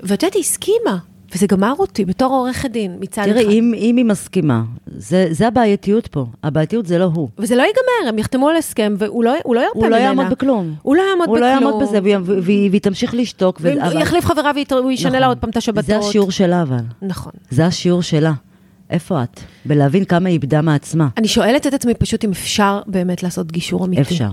ואת 0.00 0.22
יודעת, 0.22 0.34
היא 0.34 0.40
הסכימה, 0.40 0.98
וזה 1.34 1.46
גמר 1.46 1.72
אותי 1.78 2.04
בתור 2.04 2.32
עורכת 2.32 2.70
דין, 2.70 2.96
מצד 3.00 3.24
תראי, 3.24 3.42
אחד. 3.42 3.50
אם, 3.50 3.72
אם 3.76 3.96
היא 3.96 4.04
מסכימה, 4.04 4.62
זה, 4.96 5.26
זה 5.30 5.46
הבעייתיות 5.48 6.06
פה. 6.06 6.24
הבעייתיות 6.42 6.86
זה 6.86 6.98
לא 6.98 7.04
הוא. 7.14 7.28
וזה 7.38 7.56
לא 7.56 7.62
ייגמר, 7.62 8.08
הם 8.08 8.18
יחתמו 8.18 8.48
על 8.48 8.56
הסכם, 8.56 8.94
והוא 8.98 9.24
לא, 9.24 9.32
הוא 9.44 9.54
לא 9.54 9.60
ירפה 9.60 9.70
הוא 9.74 9.86
ממנה. 9.86 9.98
לא 9.98 10.02
יעמוד 10.02 10.30
בכלום. 10.30 10.74
הוא 10.82 10.96
לא 10.96 11.02
יעמוד 11.02 11.28
הוא 11.28 11.38
לא 11.38 11.46
בכלום. 11.56 11.62
יעמוד 11.72 11.88
בזה, 11.88 11.98
והיא, 12.02 12.16
והיא, 12.70 12.80
תמשיך 12.80 13.14
לשתוק. 13.14 13.58
והוא 13.60 13.82
אבל- 13.82 14.00
יחליף 14.02 14.24
חברה 14.24 14.50
והוא 14.70 14.90
ישנה 14.90 15.10
לה 15.10 15.18
נכון. 15.18 15.28
עוד 15.28 15.38
פעם 15.38 15.50
את 15.50 15.56
השבתות. 15.56 15.84
זה 15.84 15.98
השיעור 15.98 16.30
שלה, 16.30 16.62
אבל. 16.62 16.76
נכון. 17.02 17.32
זה 17.50 17.66
השיעור 17.66 18.02
שלה. 18.02 18.32
איפה 18.92 19.22
את? 19.22 19.40
בלהבין 19.64 20.04
כמה 20.04 20.28
היא 20.28 20.32
איבדה 20.34 20.62
מעצמה. 20.62 21.08
אני 21.16 21.28
שואלת 21.28 21.66
את 21.66 21.74
עצמי 21.74 21.94
פשוט 21.94 22.24
אם 22.24 22.30
אפשר 22.30 22.80
באמת 22.86 23.22
לעשות 23.22 23.52
גישור 23.52 23.84
אמיתי. 23.84 24.02
אפשר. 24.02 24.30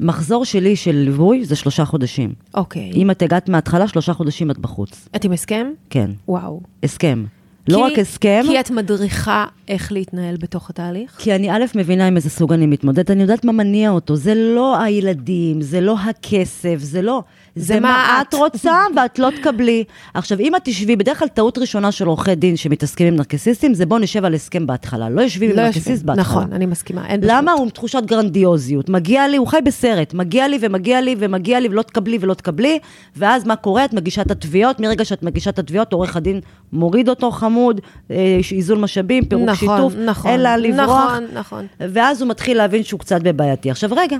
מחזור 0.00 0.44
שלי 0.44 0.76
של 0.76 0.94
ליווי 0.96 1.44
זה 1.44 1.56
שלושה 1.56 1.84
חודשים. 1.84 2.32
אוקיי. 2.54 2.90
אם 2.94 3.10
את 3.10 3.22
הגעת 3.22 3.48
מההתחלה, 3.48 3.88
שלושה 3.88 4.12
חודשים 4.12 4.50
את 4.50 4.58
בחוץ. 4.58 5.08
את 5.16 5.24
עם 5.24 5.32
הסכם? 5.32 5.66
כן. 5.90 6.10
וואו. 6.28 6.60
הסכם. 6.82 7.24
לא 7.68 7.76
כי- 7.86 7.92
רק 7.92 7.98
הסכם, 7.98 8.42
כי 8.46 8.60
את 8.60 8.70
מדריכה 8.70 9.46
איך 9.68 9.92
להתנהל 9.92 10.36
בתוך 10.36 10.70
התהליך? 10.70 11.16
כי 11.18 11.34
אני 11.34 11.50
א', 11.50 11.64
מבינה 11.74 12.06
עם 12.06 12.16
איזה 12.16 12.30
סוג 12.30 12.52
אני 12.52 12.66
מתמודדת, 12.66 13.10
אני 13.10 13.22
יודעת 13.22 13.44
מה 13.44 13.52
מניע 13.52 13.90
אותו. 13.90 14.16
זה 14.16 14.34
לא 14.34 14.82
הילדים, 14.82 15.60
זה 15.62 15.80
לא 15.80 15.96
הכסף, 15.98 16.76
זה 16.78 17.02
לא... 17.02 17.22
זה, 17.58 17.80
מה 17.80 18.22
את. 18.22 18.34
רוצה 18.34 18.72
ואת 18.96 19.18
לא 19.18 19.30
תקבלי. 19.36 19.84
עכשיו, 20.14 20.40
אם 20.40 20.56
את 20.56 20.60
תשבי, 20.64 20.96
בדרך 20.96 21.18
כלל 21.18 21.28
טעות 21.28 21.58
ראשונה 21.58 21.92
של 21.92 22.06
עורכי 22.06 22.34
דין 22.34 22.56
שמתעסקים 22.56 23.06
עם 23.06 23.16
נרקסיסטים, 23.16 23.74
זה 23.74 23.86
בוא 23.86 23.98
נשב 23.98 24.24
על 24.24 24.34
הסכם 24.34 24.66
בהתחלה. 24.66 25.08
לא 25.08 25.20
יושבים 25.20 25.50
עם 25.50 25.56
לא 25.56 25.62
נרקסיסט 25.62 25.88
יושבים. 25.88 26.06
בהתחלה. 26.06 26.24
נכון, 26.40 26.52
אני 26.52 26.66
מסכימה. 26.66 27.06
אין 27.06 27.20
למה? 27.22 27.50
פשוט. 27.50 27.58
הוא 27.58 27.64
עם 27.64 27.70
תחושת 27.70 28.02
גרנדיוזיות. 28.06 28.88
מגיע 28.88 29.28
לי, 29.28 29.36
הוא 29.36 29.46
חי 29.46 29.58
בסרט, 29.64 30.14
מגיע 30.14 30.48
לי 30.48 30.58
ומגיע 30.60 31.00
לי 31.00 31.16
ומגיע 31.18 31.60
לי 31.60 31.68
ולא 31.68 31.82
תקבלי 31.82 32.18
ולא 32.20 32.34
תקבלי, 32.34 32.78
ואז 33.16 33.46
מה 33.46 33.56
קורה? 33.56 33.84
את 33.84 33.92
מגישה 33.92 34.22
את 34.22 34.30
התביעות, 34.30 34.80
מרגע 34.80 35.04
שאת 35.04 35.22
מגישה 35.22 35.50
את 35.50 35.58
התביעות, 35.58 35.92
עורך 35.92 36.16
הדין 36.16 36.40
מוריד 36.72 37.08
אותו 37.08 37.30
חמוד. 37.30 37.48
חמוד, 37.58 37.80
אה, 38.10 38.38
איזון 38.52 38.80
משאבים, 38.80 39.24
פירוק 39.24 39.48
נכון, 39.48 39.78
שיתוף, 39.78 39.94
נכון, 40.06 40.30
אלא 40.30 40.56
לברוח. 40.56 41.10
נכון, 41.10 41.24
נכון. 41.32 41.66
ואז 41.80 42.22
הוא 42.22 42.30
מתחיל 42.30 42.56
להבין 42.56 42.82
שהוא 42.82 43.00
קצת 43.00 43.22
בבעייתי. 43.22 43.70
עכשיו 43.70 43.90
רגע, 43.96 44.16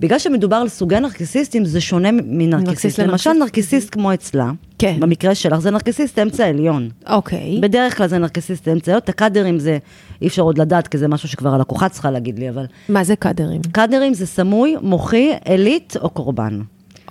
בגלל 0.00 0.18
שמדובר 0.18 0.56
על 0.56 0.68
סוגי 0.68 1.00
נרקיסיסטים, 1.00 1.64
זה 1.64 1.80
שונה 1.80 2.08
מנרקיסיסט. 2.12 3.00
למשל. 3.00 3.32
נרקיסיסט 3.32 3.90
כמו 3.90 4.14
אצלה, 4.14 4.50
כן. 4.78 4.96
במקרה 5.00 5.34
שלך, 5.34 5.58
זה 5.58 5.70
נרקיסיסט 5.70 6.18
אמצע 6.18 6.46
עליון. 6.46 6.88
אוקיי. 7.08 7.58
בדרך 7.60 7.96
כלל 7.96 8.06
זה 8.06 8.18
נרקיסיסט 8.18 8.68
אמצע 8.68 8.90
עליון, 8.90 9.02
את 9.04 9.08
הקאדרים 9.08 9.58
זה 9.58 9.78
אי 10.22 10.26
אפשר 10.26 10.42
עוד 10.42 10.58
לדעת, 10.58 10.88
כי 10.88 10.98
זה 10.98 11.08
משהו 11.08 11.28
שכבר 11.28 11.54
הלקוחה 11.54 11.88
צריכה 11.88 12.10
להגיד 12.10 12.38
לי, 12.38 12.50
אבל... 12.50 12.64
מה 12.88 13.04
זה 13.04 13.16
קאדרים? 13.16 13.60
קאדרים 13.72 14.14
זה 14.14 14.26
סמוי, 14.26 14.76
מוחי, 14.82 15.32
עילית 15.44 15.96
או 16.02 16.10
קורבן. 16.10 16.60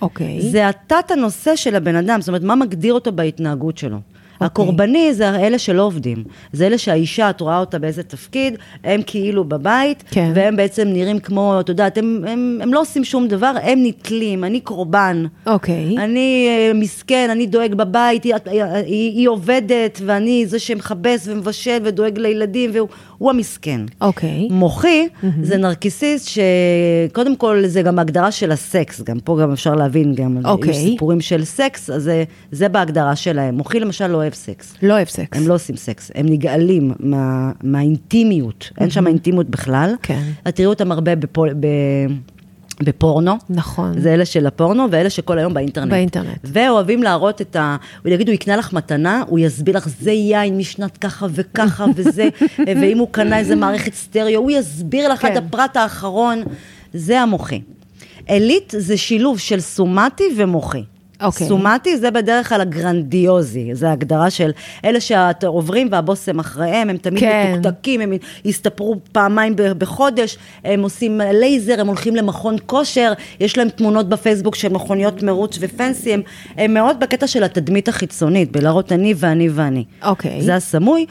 אוקיי. 0.02 0.50
זה 0.50 0.68
התת 0.68 1.10
הנושא 1.10 1.56
של 1.56 1.74
הבן 1.74 1.96
אדם, 1.96 2.20
זאת 2.20 2.28
אומרת, 2.28 2.42
מה 2.42 2.54
מגדיר 2.54 2.94
אותו 2.94 3.12
בהתנהגות 3.12 3.78
שלו. 3.78 3.98
הקורבני 4.40 5.14
זה 5.14 5.36
אלה 5.36 5.58
שלא 5.58 5.82
עובדים. 5.82 6.24
זה 6.52 6.66
אלה 6.66 6.78
שהאישה, 6.78 7.30
את 7.30 7.40
רואה 7.40 7.58
אותה 7.58 7.78
באיזה 7.78 8.02
תפקיד, 8.02 8.58
הם 8.84 9.00
כאילו 9.06 9.44
בבית, 9.44 10.04
כן. 10.10 10.32
והם 10.34 10.56
בעצם 10.56 10.88
נראים 10.88 11.18
כמו, 11.18 11.60
את 11.60 11.68
יודעת, 11.68 11.98
הם, 11.98 12.24
הם, 12.28 12.58
הם 12.62 12.74
לא 12.74 12.80
עושים 12.80 13.04
שום 13.04 13.28
דבר, 13.28 13.52
הם 13.62 13.78
נתלים, 13.82 14.44
אני 14.44 14.60
קורבן. 14.60 15.24
אוקיי. 15.46 15.98
אני 15.98 16.46
אה, 16.48 16.72
מסכן, 16.74 17.28
אני 17.30 17.46
דואג 17.46 17.74
בבית, 17.74 18.24
היא, 18.24 18.34
היא, 18.44 18.62
היא, 18.62 19.12
היא 19.18 19.28
עובדת, 19.28 20.00
ואני 20.06 20.46
זה 20.46 20.58
שמכבס 20.58 21.28
ומבשל 21.28 21.78
ודואג 21.84 22.18
לילדים, 22.18 22.70
והוא 22.72 22.88
הוא 23.18 23.30
המסכן. 23.30 23.80
אוקיי. 24.00 24.48
מוחי 24.50 25.08
זה 25.42 25.56
נרקיסיסט 25.56 26.28
שקודם 26.28 27.36
כל 27.36 27.62
זה 27.66 27.82
גם 27.82 27.98
ההגדרה 27.98 28.30
של 28.30 28.52
הסקס, 28.52 29.02
גם 29.02 29.20
פה 29.20 29.38
גם 29.42 29.52
אפשר 29.52 29.74
להבין, 29.74 30.14
גם 30.14 30.38
אוקיי. 30.44 30.70
יש 30.70 30.76
סיפורים 30.76 31.20
של 31.20 31.44
סקס, 31.44 31.90
אז 31.90 32.02
זה, 32.02 32.24
זה 32.52 32.68
בהגדרה 32.68 33.16
שלהם. 33.16 33.54
מוחי 33.54 33.80
למשל 33.80 34.06
לא 34.06 34.25
אוהב 34.26 34.34
סקס. 34.34 34.74
לא 34.82 34.94
אוהב 34.94 35.08
סקס. 35.08 35.38
הם 35.38 35.48
לא 35.48 35.54
עושים 35.54 35.76
סקס, 35.76 36.10
הם 36.14 36.26
נגעלים 36.28 36.92
מה, 37.00 37.52
מהאינטימיות, 37.62 38.70
אין 38.80 38.90
שם 38.90 39.06
אינטימיות 39.06 39.50
בכלל. 39.50 39.94
כן. 40.02 40.22
את 40.48 40.56
תראי 40.56 40.66
אותם 40.66 40.92
הרבה 40.92 41.16
בפול, 41.16 41.54
ב, 41.60 41.66
בפורנו. 42.82 43.36
נכון. 43.50 44.00
זה 44.00 44.14
אלה 44.14 44.24
של 44.24 44.46
הפורנו 44.46 44.86
ואלה 44.90 45.10
שכל 45.10 45.38
היום 45.38 45.54
באינטרנט. 45.54 45.90
באינטרנט. 45.90 46.38
ואוהבים 46.44 47.02
להראות 47.02 47.40
את 47.40 47.56
ה... 47.56 47.76
הוא 48.04 48.12
יגיד, 48.12 48.28
הוא 48.28 48.34
יקנה 48.34 48.56
לך 48.56 48.72
מתנה, 48.72 49.22
הוא 49.26 49.38
יסביר 49.38 49.76
לך, 49.76 49.88
זה 50.00 50.10
יין 50.10 50.58
משנת 50.58 50.96
ככה 50.96 51.26
וככה 51.30 51.86
וזה, 51.96 52.28
ואם 52.66 52.98
הוא 52.98 53.08
קנה 53.10 53.38
איזה 53.38 53.56
מערכת 53.56 53.94
סטריאו, 53.94 54.40
הוא 54.40 54.50
יסביר 54.50 55.08
לך 55.08 55.22
כן. 55.22 55.28
עד 55.28 55.36
הפרט 55.36 55.76
האחרון. 55.76 56.42
זה 56.94 57.20
המוחי. 57.20 57.60
עילית 58.26 58.74
זה 58.78 58.96
שילוב 58.96 59.38
של 59.38 59.60
סומטי 59.60 60.24
ומוחי. 60.36 60.82
אוקיי. 61.22 61.48
סומטי 61.48 61.96
זה 61.96 62.10
בדרך 62.10 62.48
כלל 62.48 62.60
הגרנדיוזי, 62.60 63.74
זה 63.74 63.88
ההגדרה 63.88 64.30
של 64.30 64.50
אלה 64.84 64.98
שעוברים 65.00 65.88
והבושם 65.90 66.38
אחריהם, 66.38 66.90
הם 66.90 66.96
תמיד 66.96 67.20
כן. 67.20 67.54
מתוקתקים, 67.58 68.00
הם 68.00 68.12
הסתפרו 68.44 68.96
פעמיים 69.12 69.54
בחודש, 69.56 70.38
הם 70.64 70.82
עושים 70.82 71.20
לייזר, 71.32 71.80
הם 71.80 71.86
הולכים 71.86 72.16
למכון 72.16 72.56
כושר, 72.66 73.12
יש 73.40 73.58
להם 73.58 73.68
תמונות 73.68 74.08
בפייסבוק 74.08 74.54
של 74.54 74.68
מכוניות 74.68 75.22
מרוץ 75.22 75.58
ופנסי, 75.60 76.14
הם, 76.14 76.22
הם 76.56 76.74
מאוד 76.74 77.00
בקטע 77.00 77.26
של 77.26 77.44
התדמית 77.44 77.88
החיצונית, 77.88 78.52
בלהראות 78.52 78.92
אני 78.92 79.14
ואני 79.16 79.48
ואני. 79.48 79.84
אוקיי. 80.02 80.42
זה 80.42 80.54
הסמוי. 80.54 81.06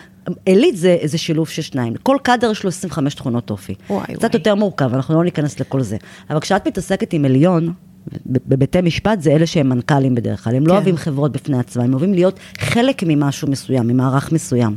עילית 0.45 0.77
זה, 0.77 0.97
זה 1.03 1.17
שילוב 1.17 1.49
של 1.49 1.61
שניים, 1.61 1.93
כל 2.03 2.17
קאדר 2.23 2.51
יש 2.51 2.63
לו 2.63 2.69
25 2.69 3.15
תכונות 3.15 3.49
אופי. 3.49 3.75
וואי, 3.89 4.05
קצת 4.05 4.21
וואי. 4.21 4.29
יותר 4.33 4.55
מורכב, 4.55 4.93
אנחנו 4.93 5.15
לא 5.15 5.23
ניכנס 5.23 5.59
לכל 5.59 5.81
זה. 5.81 5.97
אבל 6.29 6.39
כשאת 6.39 6.67
מתעסקת 6.67 7.13
עם 7.13 7.25
עליון, 7.25 7.73
בבתי 8.25 8.81
משפט 8.81 9.21
זה 9.21 9.31
אלה 9.31 9.45
שהם 9.45 9.69
מנכ"לים 9.69 10.15
בדרך 10.15 10.43
כלל, 10.43 10.55
הם 10.55 10.63
לא 10.63 10.67
כן. 10.67 10.75
אוהבים 10.75 10.97
חברות 10.97 11.31
בפני 11.31 11.59
עצמם, 11.59 11.83
הם 11.83 11.93
אוהבים 11.93 12.13
להיות 12.13 12.39
חלק 12.57 13.03
ממשהו 13.07 13.47
מסוים, 13.47 13.87
ממערך 13.87 14.31
מסוים. 14.31 14.75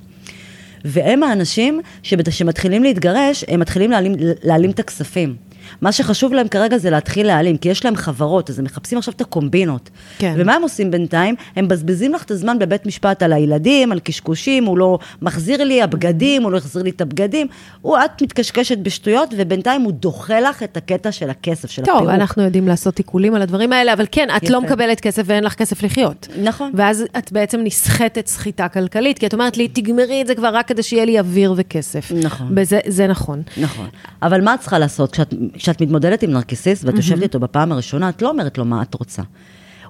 והם 0.84 1.22
האנשים 1.22 1.80
שמתחילים 2.02 2.82
להתגרש, 2.82 3.44
הם 3.48 3.60
מתחילים 3.60 3.90
להעלים, 3.90 4.14
להעלים 4.42 4.70
את 4.70 4.78
הכספים. 4.78 5.36
מה 5.80 5.92
שחשוב 5.92 6.32
להם 6.32 6.48
כרגע 6.48 6.78
זה 6.78 6.90
להתחיל 6.90 7.26
להעלים, 7.26 7.56
כי 7.56 7.68
יש 7.68 7.84
להם 7.84 7.96
חברות, 7.96 8.50
אז 8.50 8.58
הם 8.58 8.64
מחפשים 8.64 8.98
עכשיו 8.98 9.14
את 9.14 9.20
הקומבינות. 9.20 9.90
כן. 10.18 10.34
ומה 10.36 10.54
הם 10.54 10.62
עושים 10.62 10.90
בינתיים? 10.90 11.34
הם 11.56 11.64
מבזבזים 11.64 12.14
לך 12.14 12.22
את 12.22 12.30
הזמן 12.30 12.58
בבית 12.58 12.86
משפט 12.86 13.22
על 13.22 13.32
הילדים, 13.32 13.92
על 13.92 14.00
קשקושים, 14.00 14.64
הוא 14.64 14.78
לא 14.78 14.98
מחזיר 15.22 15.64
לי 15.64 15.82
הבגדים, 15.82 16.42
הוא 16.42 16.52
לא 16.52 16.56
החזיר 16.56 16.82
לי 16.82 16.90
את 16.90 17.00
הבגדים. 17.00 17.46
הוא, 17.80 17.96
את 17.98 18.22
מתקשקשת 18.22 18.78
בשטויות, 18.78 19.34
ובינתיים 19.36 19.82
הוא 19.82 19.92
דוחה 19.92 20.40
לך 20.40 20.62
את 20.62 20.76
הקטע 20.76 21.12
של 21.12 21.30
הכסף, 21.30 21.70
של 21.70 21.84
טוב, 21.84 21.96
הפירוק. 21.96 22.14
אנחנו 22.14 22.42
יודעים 22.42 22.68
לעשות 22.68 22.94
תיקולים 22.94 23.34
על 23.34 23.42
הדברים 23.42 23.72
האלה, 23.72 23.92
אבל 23.92 24.06
כן, 24.12 24.28
את 24.36 24.42
יפה. 24.42 24.52
לא 24.52 24.60
מקבלת 24.60 25.00
כסף 25.00 25.22
ואין 25.26 25.44
לך 25.44 25.54
כסף 25.54 25.82
לחיות. 25.82 26.28
נכון. 26.42 26.72
ואז 26.74 27.04
את 27.18 27.32
בעצם 27.32 27.60
נסחטת 27.64 28.26
סחיטה 28.26 28.68
כלכלית, 28.68 29.18
כי 29.18 29.26
את 29.26 29.34
אומרת 29.34 29.56
לי, 29.56 29.68
תגמרי 29.68 30.22
את 30.22 30.26
זה 30.26 30.34
כבר 30.34 30.48
רק 30.48 30.68
כדי 30.68 30.82
שיהיה 30.82 31.04
לי 31.04 31.18
אוויר 31.18 31.54
וכסף. 31.56 32.12
נכון. 32.22 32.52
וזה 32.56 32.80
זה 32.86 33.06
נכון. 33.06 33.42
נכון. 33.56 33.88
אבל 34.22 34.44
מה 34.44 34.54
את 34.54 34.60
צריכה 34.60 34.78
לעשות? 34.78 35.12
כשאת, 35.12 35.34
כשאת 35.58 35.82
מתמודדת 35.82 36.22
עם 36.22 36.30
נרקיסיסט 36.30 36.84
ואת 36.84 36.94
יושבת 36.94 37.22
איתו 37.22 37.40
בפעם 37.40 37.72
הראשונה, 37.72 38.08
את 38.08 38.22
לא 38.22 38.28
אומרת 38.28 38.58
לו 38.58 38.64
מה 38.64 38.82
את 38.82 38.94
רוצה. 38.94 39.22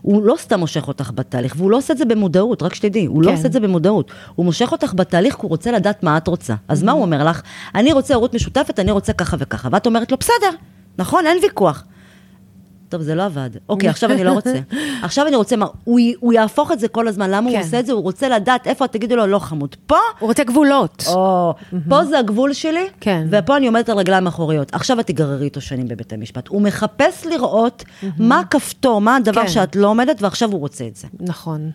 הוא 0.03 0.23
לא 0.23 0.35
סתם 0.39 0.61
מושך 0.61 0.89
אותך 0.89 1.11
בתהליך, 1.15 1.55
והוא 1.57 1.71
לא 1.71 1.77
עושה 1.77 1.93
את 1.93 1.99
זה 1.99 2.05
במודעות, 2.05 2.63
רק 2.63 2.75
שתדעי, 2.75 3.07
הוא 3.07 3.23
לא 3.23 3.29
כן. 3.29 3.37
עושה 3.37 3.47
את 3.47 3.53
זה 3.53 3.61
במודעות. 3.61 4.11
הוא 4.35 4.45
מושך 4.45 4.73
אותך 4.73 4.93
בתהליך 4.97 5.35
כי 5.35 5.41
הוא 5.43 5.49
רוצה 5.49 5.73
לדעת 5.73 6.03
מה 6.03 6.17
את 6.17 6.29
רוצה. 6.29 6.55
אז 6.69 6.83
מה 6.83 6.93
הוא 6.93 7.03
אומר 7.03 7.25
לך? 7.25 7.43
אני 7.75 7.93
רוצה 7.93 8.15
הורות 8.15 8.35
משותפת, 8.35 8.79
אני 8.79 8.91
רוצה 8.91 9.13
ככה 9.13 9.37
וככה. 9.41 9.69
ואת 9.73 9.87
אומרת 9.87 10.13
לו, 10.13 10.19
בסדר, 10.21 10.51
נכון, 10.99 11.27
אין 11.27 11.39
ויכוח. 11.43 11.85
טוב, 12.89 13.03
זה 13.03 13.15
לא 13.15 13.25
עבד. 13.25 13.51
אוקיי, 13.69 13.89
עכשיו 13.89 14.13
אני 14.13 14.25
לא 14.25 14.33
רוצה. 14.33 14.55
עכשיו 15.03 15.27
אני 15.27 15.37
רוצה 15.37 15.57
מה, 15.57 15.67
הוא, 15.85 16.01
הוא 16.21 16.33
יהפוך 16.33 16.73
את 16.73 16.81
זה 16.81 16.89
כל 16.89 17.09
הזמן. 17.09 17.31
למה 17.31 17.51
כן. 17.51 17.57
הוא 17.57 17.65
עושה 17.65 17.81
את 17.81 17.87
זה? 17.87 17.93
הוא 17.93 18.03
רוצה 18.03 18.29
לדעת 18.29 18.67
איפה, 18.67 18.87
תגידו 18.87 19.17
לו, 19.17 19.27
לא 19.27 19.39
חמוד. 19.39 19.77
פה 19.87 19.97
הוא 20.19 20.29
רוצה 20.29 20.45
גבולות. 20.45 21.05
או, 21.07 21.55
פה 21.89 22.05
זה 22.05 22.19
הגבול 22.19 22.53
שלי, 22.53 22.87
כן. 23.01 23.27
ופה 23.31 23.57
אני 23.57 23.67
עומדת 23.67 23.89
על 23.89 23.99
רגליים 23.99 24.27
אחוריות. 24.27 24.75
עכשיו 24.75 25.01
את 25.01 25.07
תיגררי 25.07 25.45
איתו 25.45 25.61
שנים 25.61 25.89
בבית 25.89 26.13
המשפט. 26.13 26.49
הוא 26.49 26.63
מחפש 26.63 27.27
לראות 27.27 27.85
מה 28.19 28.41
הכפתור, 28.41 29.01
מה 29.01 29.17
הדבר 29.17 29.43
כן. 29.43 29.49
שאת 29.49 29.77
לא 29.77 29.89
עומדת, 29.89 30.23
ועכשיו 30.23 30.53
הוא 30.53 30.61
רוצה 30.61 30.87
את 30.87 30.97
זה. 30.97 31.09
נכון. 31.21 31.71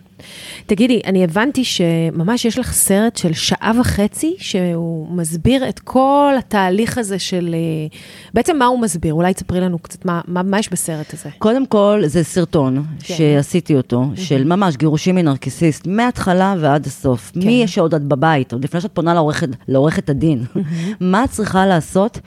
תגידי, 0.66 1.00
אני 1.06 1.24
הבנתי 1.24 1.64
שממש 1.64 2.44
יש 2.44 2.58
לך 2.58 2.72
סרט 2.72 3.16
של 3.16 3.32
שעה 3.32 3.72
וחצי, 3.80 4.34
שהוא 4.38 5.08
מסביר 5.10 5.68
את 5.68 5.78
כל 5.78 6.34
התהליך 6.38 6.98
הזה 6.98 7.18
של... 7.18 7.54
אה, 7.54 7.98
בעצם 8.34 8.58
מה 8.58 8.66
הוא 8.66 8.78
מסביר? 8.78 9.14
אולי 9.14 9.34
תספרי 9.34 9.60
לנו 9.60 9.78
קצת 9.78 10.04
מה, 10.04 10.20
מה, 10.28 10.42
מה 10.42 10.58
יש 10.58 10.68
בסרט 10.68 11.03
הזה. 11.12 11.28
קודם 11.38 11.66
כל, 11.66 12.02
זה 12.06 12.24
סרטון 12.24 12.84
כן. 13.02 13.14
שעשיתי 13.14 13.76
אותו, 13.76 14.04
של 14.14 14.44
ממש 14.44 14.76
גירושים 14.76 15.14
מנרקיסיסט, 15.14 15.86
מההתחלה 15.86 16.54
ועד 16.60 16.86
הסוף. 16.86 17.30
כן. 17.34 17.40
מי 17.46 17.52
יש 17.52 17.74
שעוד 17.74 17.94
את 17.94 18.02
בבית, 18.02 18.52
עוד 18.52 18.64
לפני 18.64 18.80
שאת 18.80 18.90
פונה 18.94 19.14
לעורכת, 19.14 19.48
לעורכת 19.68 20.10
הדין. 20.10 20.44
מה 21.00 21.24
את 21.24 21.30
צריכה 21.30 21.66
לעשות 21.66 22.18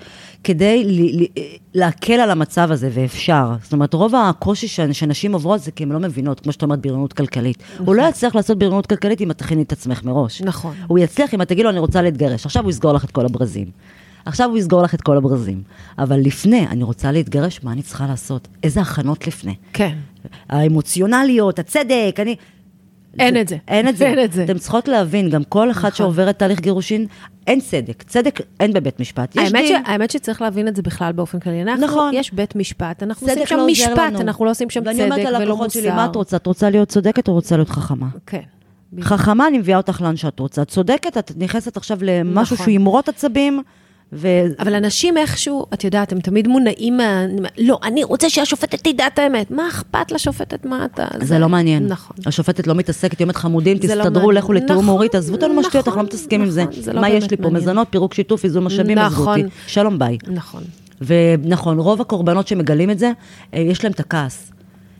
כדי 0.43 0.83
ל- 0.83 1.23
ל- 1.23 1.25
להקל 1.73 2.13
על 2.13 2.31
המצב 2.31 2.71
הזה, 2.71 2.89
ואפשר. 2.93 3.51
זאת 3.63 3.73
אומרת, 3.73 3.93
רוב 3.93 4.15
הקושי 4.15 4.67
ש- 4.67 4.79
שנשים 4.91 5.33
עוברות 5.33 5.61
זה 5.61 5.71
כי 5.71 5.83
הן 5.83 5.91
לא 5.91 5.99
מבינות, 5.99 6.39
כמו 6.39 6.51
שאת 6.51 6.63
אומרת, 6.63 6.79
בריונות 6.81 7.13
כלכלית. 7.13 7.57
הוא 7.85 7.95
לא 7.95 8.03
יצליח 8.09 8.35
לעשות 8.35 8.57
בריונות 8.59 8.85
כלכלית 8.85 9.21
אם 9.21 9.31
את 9.31 9.37
תכיני 9.37 9.61
את 9.61 9.71
עצמך 9.71 10.03
מראש. 10.03 10.41
נכון. 10.41 10.73
הוא 10.87 10.99
יצליח 10.99 11.33
אם 11.33 11.41
את 11.41 11.47
תגידי 11.47 11.63
לו, 11.63 11.69
אני 11.69 11.79
רוצה 11.79 12.01
להתגרש. 12.01 12.45
עכשיו 12.45 12.63
הוא 12.63 12.69
יסגור 12.69 12.93
לך 12.93 13.03
את 13.05 13.11
כל 13.11 13.25
הברזים. 13.25 13.67
עכשיו 14.27 14.49
הוא 14.49 14.57
יסגור 14.57 14.81
לך 14.81 14.93
את 14.93 15.01
כל 15.01 15.17
הברזים. 15.17 15.61
אבל 15.99 16.19
לפני, 16.19 16.67
אני 16.67 16.83
רוצה 16.83 17.11
להתגרש, 17.11 17.59
מה 17.63 17.71
אני 17.71 17.81
צריכה 17.81 18.07
לעשות? 18.07 18.47
איזה 18.63 18.81
הכנות 18.81 19.27
לפני? 19.27 19.55
כן. 19.73 19.95
האמוציונליות, 20.49 21.59
הצדק, 21.59 22.15
אני... 22.19 22.35
אין 23.19 23.41
את 23.41 23.47
זה. 23.47 23.57
אין 23.67 23.87
את 23.87 23.97
זה. 23.97 24.05
אין 24.05 24.23
את 24.23 24.33
זה. 24.33 24.43
אתם 24.43 24.57
צריכות 24.57 24.87
להבין, 24.87 25.29
גם 25.29 25.43
כל 25.43 25.71
אחת 25.71 25.79
נכון. 25.79 25.91
שעוברת 25.91 26.39
תהליך 26.39 26.59
גירושין, 26.59 27.05
אין 27.47 27.59
צדק. 27.59 28.03
צדק 28.03 28.41
אין 28.59 28.73
בבית 28.73 28.99
משפט. 28.99 29.35
יש 29.35 29.53
האמת, 29.53 29.67
ש. 29.67 29.71
האמת 29.85 30.11
שצריך 30.11 30.41
להבין 30.41 30.67
את 30.67 30.75
זה 30.75 30.81
בכלל 30.81 31.11
באופן 31.11 31.39
כללי. 31.39 31.61
אנחנו, 31.61 31.85
נכון. 31.85 32.13
יש 32.13 32.33
בית 32.33 32.55
משפט, 32.55 33.03
אנחנו 33.03 33.27
עושים 33.27 33.45
שם 33.45 33.57
לא 33.57 33.67
משפט, 33.67 33.97
לנו. 33.97 34.21
אנחנו 34.21 34.45
לא 34.45 34.51
עושים 34.51 34.69
שם 34.69 34.81
ואני 34.85 34.97
צדק 34.97 35.11
אומרת 35.11 35.27
ולא 35.27 35.39
ללקוחות 35.39 35.63
מוסר. 35.63 35.79
שלי, 35.79 35.91
מה 35.91 36.05
את 36.05 36.15
רוצה? 36.15 36.37
את 36.37 36.47
רוצה 36.47 36.69
להיות 36.69 36.87
צודקת 36.87 37.27
או 37.27 37.33
רוצה 37.33 37.55
להיות 37.55 37.69
חכמה? 37.69 38.07
כן. 38.25 38.41
חכמה, 39.01 39.47
אני 39.47 39.57
מביאה 39.57 39.77
אותך 39.77 40.01
לאן 40.01 40.15
שאת 40.15 40.39
רוצה. 40.39 40.61
את 40.61 40.67
צודקת, 40.67 41.17
את 41.17 41.31
נכנסת 41.37 41.77
עכשיו 41.77 41.97
למשהו 42.01 42.53
נכון. 42.53 42.65
שהוא 42.65 42.75
ימרוט 42.75 43.09
עצבים, 43.09 43.63
ו... 44.13 44.27
אבל 44.59 44.75
אנשים 44.75 45.17
איכשהו, 45.17 45.65
את 45.73 45.83
יודעת, 45.83 46.11
הם 46.11 46.19
תמיד 46.19 46.47
מונעים 46.47 46.97
מה... 46.97 47.25
לא, 47.57 47.79
אני 47.83 48.03
רוצה 48.03 48.29
שהשופטת 48.29 48.87
תדע 48.87 49.07
את 49.07 49.19
האמת. 49.19 49.51
מה 49.51 49.67
אכפת 49.67 50.11
לשופטת 50.11 50.65
מה 50.65 50.85
אתה... 50.85 51.07
זה 51.21 51.39
לא 51.39 51.49
מעניין. 51.49 51.87
נכון. 51.87 52.17
השופטת 52.25 52.67
לא 52.67 52.75
מתעסקת, 52.75 53.19
היא 53.19 53.25
אומרת 53.25 53.35
חמודים, 53.35 53.77
זה 53.81 53.95
לא 53.95 54.03
תסתדרו, 54.03 54.23
מעניין. 54.25 54.43
לכו 54.43 54.53
לתיאום 54.53 54.79
נכון, 54.79 54.89
הורית, 54.89 55.15
עזבו 55.15 55.35
אותנו 55.35 55.53
מהשטויות, 55.53 55.87
אנחנו 55.87 56.01
לא 56.01 56.07
נכון, 56.07 56.15
מתעסקים 56.15 56.41
עם 56.41 56.49
זה. 56.49 56.63
נכון, 56.63 56.81
זה 56.81 56.93
לא 56.93 57.01
מה 57.01 57.09
יש 57.09 57.31
לי 57.31 57.37
פה? 57.37 57.49
מזונות, 57.49 57.87
פירוק 57.89 58.13
שיתוף, 58.13 58.43
איזון 58.43 58.63
משאבים, 58.63 58.97
עזבו 58.97 59.21
נכון. 59.21 59.39
אותי. 59.39 59.51
שלום 59.67 59.99
ביי. 59.99 60.17
נכון. 60.27 60.63
ונכון, 61.01 61.79
רוב 61.79 62.01
הקורבנות 62.01 62.47
שמגלים 62.47 62.89
את 62.89 62.99
זה, 62.99 63.11
אה, 63.53 63.59
יש 63.59 63.83
להם 63.83 63.93
את 63.93 63.99
הכעס. 63.99 64.51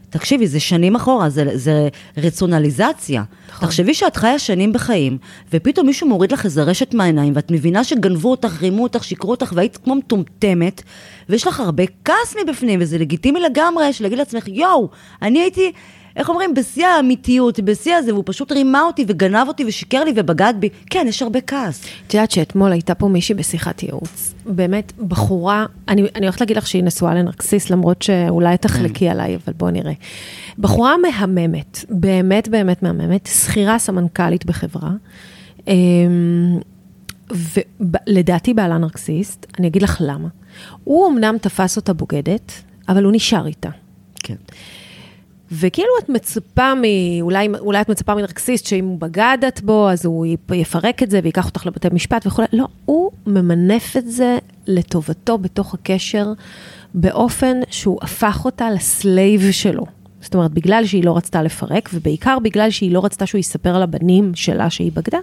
תקשיבי, 0.10 0.48
זה 0.48 0.60
שנים 0.60 0.96
אחורה, 0.96 1.30
זה, 1.30 1.46
זה 1.54 1.88
רציונליזציה. 2.18 3.24
נכון. 3.50 3.68
תחשבי 3.68 3.94
שאת 3.94 4.16
חיה 4.16 4.40
שנים 4.40 4.74
בחיים, 4.74 5.18
ופתאום 5.54 5.88
מישהו 5.88 6.08
מוריד 6.08 6.32
לך 6.32 6.46
איזה 6.46 6.64
רשת 6.64 6.94
מהעיניים, 6.94 7.34
ואת 7.36 7.52
מבינה 7.52 7.84
שגנבו 7.84 8.32
אותך, 8.32 8.62
רימו 8.62 8.84
אותך, 8.84 9.04
שיקרו 9.04 9.32
אותך, 9.32 9.52
והיית 9.56 9.78
כמו 9.78 9.96
מטומטמת, 9.96 10.82
ויש 11.30 11.48
לך 11.48 11.60
הרבה 11.60 11.84
כעס 12.06 12.36
מבפנים, 12.44 12.80
וזה 12.82 12.98
לגיטימי 12.98 13.40
לגמרי, 13.40 13.94
שלהגיד 13.94 14.18
לעצמך, 14.18 14.48
יואו, 14.48 14.90
אני 15.22 15.40
הייתי... 15.40 15.72
איך 16.18 16.30
אומרים, 16.30 16.54
בשיא 16.54 16.88
האמיתיות, 16.88 17.60
בשיא 17.60 17.96
הזה, 17.96 18.14
והוא 18.14 18.24
פשוט 18.26 18.52
רימה 18.52 18.82
אותי 18.82 19.06
וגנב 19.08 19.48
אותי 19.48 19.66
ושיקר 19.66 20.04
לי 20.04 20.12
ובגד 20.16 20.54
בי. 20.60 20.70
כן, 20.90 21.06
יש 21.10 21.22
הרבה 21.22 21.42
כעס. 21.42 21.86
את 22.08 22.14
יודעת 22.14 22.32
שאתמול 22.32 22.72
הייתה 22.72 22.96
פה 22.96 23.08
מישהי 23.08 23.36
בשיחת 23.36 23.84
ייעוץ, 23.84 24.34
באמת 24.46 24.94
בחורה, 25.08 25.66
אני, 25.88 26.02
אני 26.16 26.26
הולכת 26.26 26.42
להגיד 26.42 26.58
לך 26.58 26.68
שהיא 26.68 26.84
נשואה 26.84 27.14
לנרקסיס, 27.14 27.70
למרות 27.70 28.02
שאולי 28.02 28.58
תחלקי 28.58 29.06
כן. 29.06 29.12
עליי, 29.12 29.36
אבל 29.36 29.54
בואי 29.54 29.72
נראה. 29.72 29.94
בחורה 30.60 30.96
מהממת, 30.98 31.86
באמת 31.90 32.48
באמת 32.48 32.84
מהממת, 32.84 33.26
שכירה 33.26 33.80
סמנכ"לית 33.80 34.46
בחברה, 34.46 34.92
אמ, 35.68 36.60
ולדעתי 37.80 38.54
בעלה 38.54 38.78
נרקסיסט, 38.78 39.46
אני 39.60 39.68
אגיד 39.68 39.82
לך 39.82 39.98
למה. 40.00 40.28
הוא 40.84 41.08
אמנם 41.12 41.36
תפס 41.42 41.78
אותה 41.78 41.94
בוגדת, 41.94 42.52
אבל 42.90 43.04
הוא 43.04 43.14
נשאר 43.16 43.48
איתה. 43.48 43.70
כן. 44.24 44.36
וכאילו 45.52 45.90
את 46.04 46.10
מצפה 46.10 46.74
מ... 46.76 46.82
אולי, 47.22 47.48
אולי 47.60 47.82
את 47.82 47.90
מצפה 47.90 48.16
מנרקסיסט 48.16 48.66
שאם 48.66 48.86
הוא 48.86 49.00
בגדת 49.00 49.62
בו, 49.62 49.90
אז 49.90 50.06
הוא 50.06 50.26
יפרק 50.54 51.04
את 51.04 51.12
זה 51.12 51.20
ויקח 51.24 51.46
אותך 51.46 51.66
לבתי 51.66 51.88
משפט 51.92 52.28
וכולי. 52.28 52.48
לא, 52.54 52.68
הוא 52.86 53.12
ממנף 53.28 53.98
את 53.98 54.12
זה 54.12 54.38
לטובתו 54.68 55.38
בתוך 55.38 55.74
הקשר, 55.74 56.34
באופן 56.94 57.58
שהוא 57.70 58.00
הפך 58.02 58.42
אותה 58.46 58.72
ל 58.72 58.85
slave 58.85 59.52
שלו. 59.52 59.86
זאת 60.22 60.36
אומרת, 60.36 60.52
בגלל 60.52 60.86
שהיא 60.86 61.04
לא 61.04 61.18
רצתה 61.18 61.44
לפרק, 61.44 61.90
ובעיקר 61.94 62.40
בגלל 62.40 62.70
שהיא 62.70 62.92
לא 62.92 63.06
רצתה 63.06 63.26
שהוא 63.26 63.40
יספר 63.40 63.80
לבנים 63.80 64.32
שלה 64.36 64.70
שהיא 64.70 64.92
בגדה, 64.92 65.20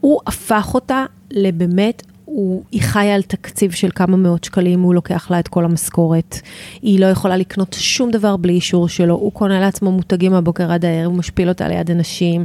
הוא 0.00 0.20
הפך 0.26 0.70
אותה 0.74 1.04
לבאמת 1.30 2.02
הוא, 2.24 2.62
היא 2.70 2.82
חיה 2.82 3.14
על 3.14 3.22
תקציב 3.22 3.70
של 3.70 3.88
כמה 3.94 4.16
מאות 4.16 4.44
שקלים, 4.44 4.82
הוא 4.82 4.94
לוקח 4.94 5.30
לה 5.30 5.38
את 5.38 5.48
כל 5.48 5.64
המשכורת. 5.64 6.38
היא 6.82 7.00
לא 7.00 7.06
יכולה 7.06 7.36
לקנות 7.36 7.76
שום 7.78 8.10
דבר 8.10 8.36
בלי 8.36 8.52
אישור 8.52 8.88
שלו, 8.88 9.14
הוא 9.14 9.32
קונה 9.32 9.60
לעצמו 9.60 9.92
מותגים 9.92 10.32
מהבוקר 10.32 10.72
עד 10.72 10.84
הערב, 10.84 11.06
הוא 11.06 11.18
משפיל 11.18 11.48
אותה 11.48 11.68
ליד 11.68 11.90
אנשים. 11.90 12.44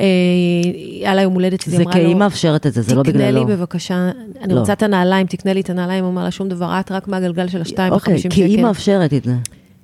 אה, 0.00 0.04
היה 1.00 1.14
לה 1.14 1.22
יום 1.22 1.34
הולדת, 1.34 1.60
זה 1.66 1.84
כי 1.92 1.98
היא 1.98 2.16
מאפשרת 2.16 2.66
את 2.66 2.72
זה, 2.72 2.82
זה 2.82 2.94
לא 2.94 3.02
בגללו. 3.02 3.18
תקנה 3.18 3.30
לי 3.30 3.56
בבקשה, 3.56 4.10
אני 4.42 4.54
לא. 4.54 4.60
רוצה 4.60 4.72
את 4.72 4.82
הנעליים, 4.82 5.26
תקנה 5.26 5.52
לי 5.52 5.60
את 5.60 5.70
הנעליים, 5.70 6.04
הוא 6.04 6.10
אומר 6.10 6.24
לה 6.24 6.30
שום 6.30 6.48
דבר, 6.48 6.80
את 6.80 6.92
רק 6.92 7.08
מהגלגל 7.08 7.48
של 7.48 7.60
השתיים 7.60 7.92
אוקיי, 7.92 8.12
וחמישים 8.12 8.30
כי 8.30 8.40
שקל. 8.40 8.50
היא 8.50 8.62
מאפשרת 8.62 9.14
את 9.14 9.24
זה. 9.24 9.34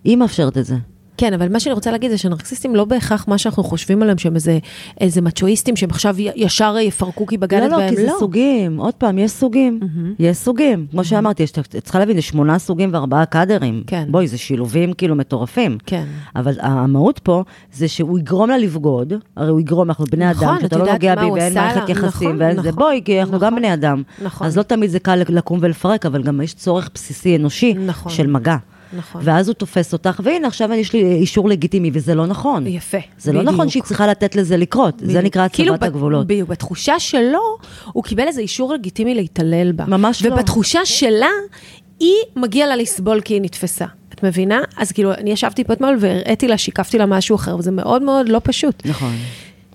היא 0.05 0.16
מאפשרת 0.16 0.59
את 0.59 0.64
זה. 0.64 0.74
כן, 1.16 1.32
אבל 1.34 1.48
מה 1.52 1.60
שאני 1.60 1.72
רוצה 1.74 1.90
להגיד 1.90 2.10
זה 2.10 2.18
שנרקסיסטים 2.18 2.74
לא 2.76 2.84
בהכרח 2.84 3.28
מה 3.28 3.38
שאנחנו 3.38 3.64
חושבים 3.64 4.02
עליהם, 4.02 4.18
שהם 4.18 4.34
איזה, 4.34 4.58
איזה 5.00 5.20
מצ'ואיסטים 5.20 5.76
שהם 5.76 5.90
עכשיו 5.90 6.14
ישר 6.18 6.76
יפרקו 6.80 7.26
כי 7.26 7.36
בגדת 7.38 7.70
לא, 7.70 7.76
בהם. 7.76 7.90
לא, 7.92 7.96
כי 8.00 8.06
זה 8.06 8.08
סוגים. 8.18 8.76
עוד 8.80 8.94
פעם, 8.94 9.18
יש 9.18 9.30
סוגים. 9.30 9.80
יש 10.18 10.36
סוגים. 10.36 10.86
כמו 10.90 11.04
שאמרתי, 11.04 11.42
יש- 11.42 11.52
צריכה 11.82 11.98
להבין, 11.98 12.18
יש 12.18 12.28
שמונה 12.28 12.58
סוגים 12.58 12.90
וארבעה 12.92 13.26
קאדרים. 13.26 13.82
כן. 13.86 14.04
בואי, 14.10 14.28
זה 14.28 14.38
שילובים 14.38 14.92
כאילו 14.92 15.14
מטורפים. 15.16 15.78
כן. 15.86 16.04
אבל 16.36 16.54
המהות 16.60 17.18
פה 17.18 17.42
זה 17.72 17.88
שהוא 17.88 18.18
יגרום 18.18 18.50
לה 18.50 18.58
לבגוד, 18.58 19.12
הרי 19.36 19.50
הוא 19.50 19.60
יגרום, 19.60 19.88
אנחנו 19.88 20.04
בני 20.12 20.30
נכון, 20.30 20.48
אדם, 20.48 20.56
את 20.56 20.60
שאתה 20.60 20.78
לא 20.78 20.92
נוגע 20.92 21.14
בי 21.14 21.30
ואין 21.30 21.54
מערכת? 21.54 21.88
יחסים 21.88 22.28
נכון, 22.28 22.42
ואין 22.42 22.54
זה, 22.56 22.68
נכון, 22.68 22.72
בואי, 22.78 23.00
כי 23.04 23.20
אנחנו 23.20 23.36
נכון. 23.36 23.46
גם 23.48 23.56
בני 23.56 23.74
אדם. 23.74 24.02
נכון. 24.24 24.46
אז 24.46 24.58
לא 24.58 24.62
תמיד 24.62 24.90
זה 24.90 24.98
קל 24.98 25.22
לקום 25.28 25.58
ולפרק, 25.62 26.06
אבל 26.06 26.22
גם 26.22 26.40
יש 26.40 26.54
צורך 26.54 26.90
בסיסי 26.94 27.36
אנושי 27.36 27.74
נכון. 27.74 28.12
של 28.12 28.26
מגע. 28.26 28.56
נכון. 28.97 29.20
ואז 29.24 29.49
הוא 29.49 29.55
תופס 29.55 29.92
אותך, 29.92 30.20
והנה 30.24 30.47
עכשיו 30.47 30.72
יש 30.72 30.92
לי 30.92 31.12
אישור 31.12 31.49
לגיטימי, 31.49 31.90
וזה 31.92 32.14
לא 32.14 32.26
נכון. 32.26 32.66
יפה, 32.66 32.99
זה 33.18 33.32
לא 33.32 33.40
בדיוק. 33.40 33.55
נכון 33.55 33.68
שהיא 33.68 33.82
צריכה 33.82 34.07
לתת 34.07 34.36
לזה 34.36 34.57
לקרות, 34.57 34.99
זה 34.99 35.07
בדיוק. 35.07 35.24
נקרא 35.24 35.42
הצבת 35.42 35.55
כאילו, 35.55 35.74
הגבולות. 35.80 36.26
בדיוק, 36.26 36.49
בתחושה 36.49 36.99
שלו, 36.99 37.59
הוא 37.92 38.05
קיבל 38.05 38.26
איזה 38.28 38.40
אישור 38.40 38.72
לגיטימי 38.74 39.14
להתעלל 39.14 39.72
בה. 39.72 39.84
ממש 39.86 40.24
לא. 40.24 40.34
ובתחושה 40.34 40.80
שלה, 40.84 41.28
היא 42.01 42.16
מגיע 42.36 42.66
לה 42.66 42.76
לסבול 42.76 43.20
כי 43.20 43.34
היא 43.34 43.42
נתפסה. 43.42 43.86
את 44.14 44.24
מבינה? 44.24 44.61
אז 44.76 44.92
כאילו, 44.92 45.14
אני 45.14 45.30
ישבתי 45.30 45.64
פה 45.64 45.72
אתמול 45.72 45.97
והראיתי 46.01 46.49
לה, 46.49 46.59
שיקפתי 46.59 46.99
לה 46.99 47.07
משהו 47.07 47.36
אחר, 47.36 47.57
וזה 47.59 47.70
מאוד 47.70 48.03
מאוד 48.03 48.28
לא 48.28 48.40
פשוט. 48.44 48.82
נכון. 48.86 49.12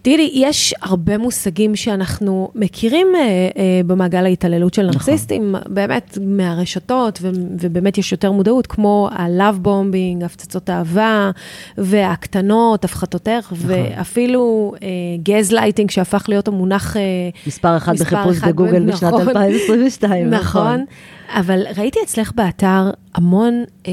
תראי, 0.02 0.32
יש 0.34 0.74
הרבה 0.82 1.18
מושגים 1.18 1.76
שאנחנו 1.76 2.52
מכירים 2.56 3.08
אה, 3.16 3.22
אה, 3.22 3.82
במעגל 3.86 4.26
ההתעללות 4.26 4.74
של 4.74 4.82
נכון. 4.82 4.94
נרקסיסטים, 4.94 5.56
באמת 5.68 6.18
מהרשתות, 6.22 7.20
ו- 7.22 7.30
ובאמת 7.60 7.98
יש 7.98 8.12
יותר 8.12 8.32
מודעות, 8.32 8.68
כמו 8.68 9.10
ה-love 9.12 9.66
bombing, 9.68 10.26
הפצצות 10.26 10.70
אהבה, 10.70 11.32
והקטנות, 11.78 12.86
הפחתות 12.86 13.28
ערך, 13.28 13.54
נכון. 13.54 13.70
ואפילו 13.70 14.74
גז 15.24 15.52
לייטינג, 15.52 15.92
שהפך 15.92 16.26
להיות 16.30 16.48
המונח... 16.48 16.98
אה, 16.98 17.02
מספר 17.48 17.78
אחד 17.78 17.94
מספר 17.94 18.06
בחיפוש 18.06 18.38
אחד 18.38 18.50
בגוגל 18.50 18.80
ב- 18.86 18.88
בשנת 18.92 19.14
נכון. 19.14 19.28
2022, 19.28 20.30
נכון. 20.30 20.62
נכון, 20.62 20.86
אבל 21.30 21.64
ראיתי 21.78 22.00
אצלך 22.06 22.32
באתר 22.36 22.90
המון... 23.14 23.64
אה, 23.88 23.92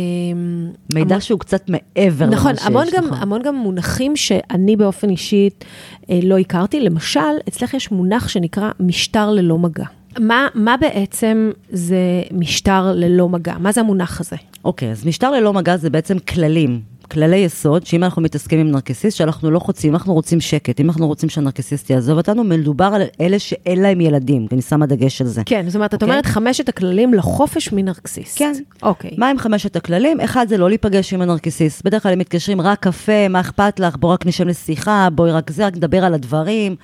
מידע 0.95 1.21
שהוא 1.21 1.41
קצת 1.41 1.71
מעבר 1.71 2.27
למה 2.27 2.37
נכון, 2.37 2.57
שיש, 2.57 2.67
המון 2.67 2.87
גם, 2.97 3.05
נכון. 3.05 3.19
המון 3.21 3.43
גם 3.43 3.57
מונחים 3.57 4.17
שאני 4.17 4.77
באופן 4.77 5.11
אישית 5.11 5.65
אה, 6.11 6.21
לא 6.23 6.39
הכרתי. 6.39 6.81
למשל, 6.81 7.21
אצלך 7.49 7.75
יש 7.75 7.91
מונח 7.91 8.29
שנקרא 8.29 8.71
משטר 8.81 9.31
ללא 9.31 9.59
מגע. 9.59 9.85
מה, 10.19 10.49
מה 10.55 10.77
בעצם 10.77 11.51
זה 11.71 12.23
משטר 12.33 12.93
ללא 12.95 13.29
מגע? 13.29 13.55
מה 13.59 13.73
זה 13.73 13.81
המונח 13.81 14.21
הזה? 14.21 14.37
אוקיי, 14.65 14.91
אז 14.91 15.07
משטר 15.07 15.31
ללא 15.31 15.53
מגע 15.53 15.77
זה 15.77 15.91
בעצם 15.91 16.19
כללים, 16.19 16.81
כללי 17.11 17.37
יסוד, 17.37 17.87
שאם 17.87 18.05
אנחנו 18.05 18.23
מתעסקים 18.23 18.61
עם 18.61 18.71
נרקסיסט, 18.71 19.17
שאנחנו 19.17 19.51
לא 19.51 19.59
רוצים, 19.59 19.95
אנחנו 19.95 20.15
רוצים 20.15 20.41
שקט, 20.41 20.81
אם 20.81 20.89
אנחנו 20.89 21.07
רוצים 21.07 21.29
שהנרקסיסט 21.29 21.91
יעזוב 21.91 22.19
אותנו, 22.19 22.45
מדובר 22.45 22.85
על 22.85 23.03
אלה 23.21 23.39
שאין 23.39 23.83
להם 23.83 24.01
ילדים, 24.01 24.47
ואני 24.51 24.63
שמה 24.63 24.87
דגש 24.87 25.21
על 25.21 25.27
זה. 25.27 25.43
כן, 25.47 25.65
זאת 25.67 25.75
אומרת, 25.75 25.95
את 25.95 26.03
אוקיי. 26.03 26.09
אומרת 26.09 26.27
חמשת 26.27 26.69
הכללים 26.69 27.15
לחופש 27.15 27.73
מנרקסיסט. 27.73 28.39
כן. 28.39 28.53
אוקיי. 28.83 29.11
מה 29.19 29.29
הם 29.29 29.39
חמשת 29.39 29.77
הכללים? 29.77 30.21
אחד 30.21 30.47
זה 30.49 30.59
לא 30.59 30.69
להיפגש 30.69 31.15
עם 31.15 31.23
הנרקסיסט. 31.23 31.85
בדרך 31.85 32.03
כלל 32.03 32.13
הם 32.13 32.19
מתקשרים 32.19 32.61
רק 32.61 32.81
קפה, 32.81 33.29
מה 33.29 33.41
אכפת 33.41 33.81
לך? 33.81 33.97
בואי 33.97 34.13
רק 34.15 34.27
נשב 34.27 34.47
לשיחה, 34.47 35.09
בואי 35.13 35.31
רק 35.31 35.51
זה, 35.51 35.67
רק 35.67 35.77
נדבר 35.77 36.05
על 36.05 36.15
הדברים, 36.15 36.77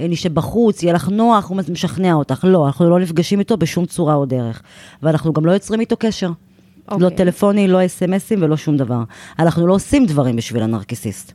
אה, 0.00 0.06
נשב 0.08 0.34
בחוץ, 0.34 0.82
יהיה 0.82 0.94
לך 0.94 1.08
נוח, 1.08 1.48
הוא 1.48 1.56
משכנע 1.72 2.14
אותך. 2.14 2.44
לא, 2.48 2.66
אנחנו 2.66 2.90
לא 2.90 3.00
נפגשים 3.00 3.38
איתו 3.38 3.56
בשום 3.56 3.86
צורה 3.86 4.14
או 4.14 4.24
דרך. 4.24 4.62
ואנחנו 5.02 5.32
גם 5.32 5.46
לא 5.46 5.52
יוצרים 5.52 5.80
איתו 5.80 5.96
קשר. 5.98 6.30
לא 6.90 6.94
אוקיי. 6.94 7.16
טלפוני, 7.16 7.68
לא 7.68 7.86
אס.אם.אסים 7.86 8.42
ולא 8.42 8.56
שום 8.56 8.76
דבר. 8.76 9.02
אנחנו 9.38 9.66
לא 9.66 9.74
עושים 9.74 10.06
דברים 10.06 10.36
בשביל 10.36 10.62
הנרקיסיסט. 10.62 11.32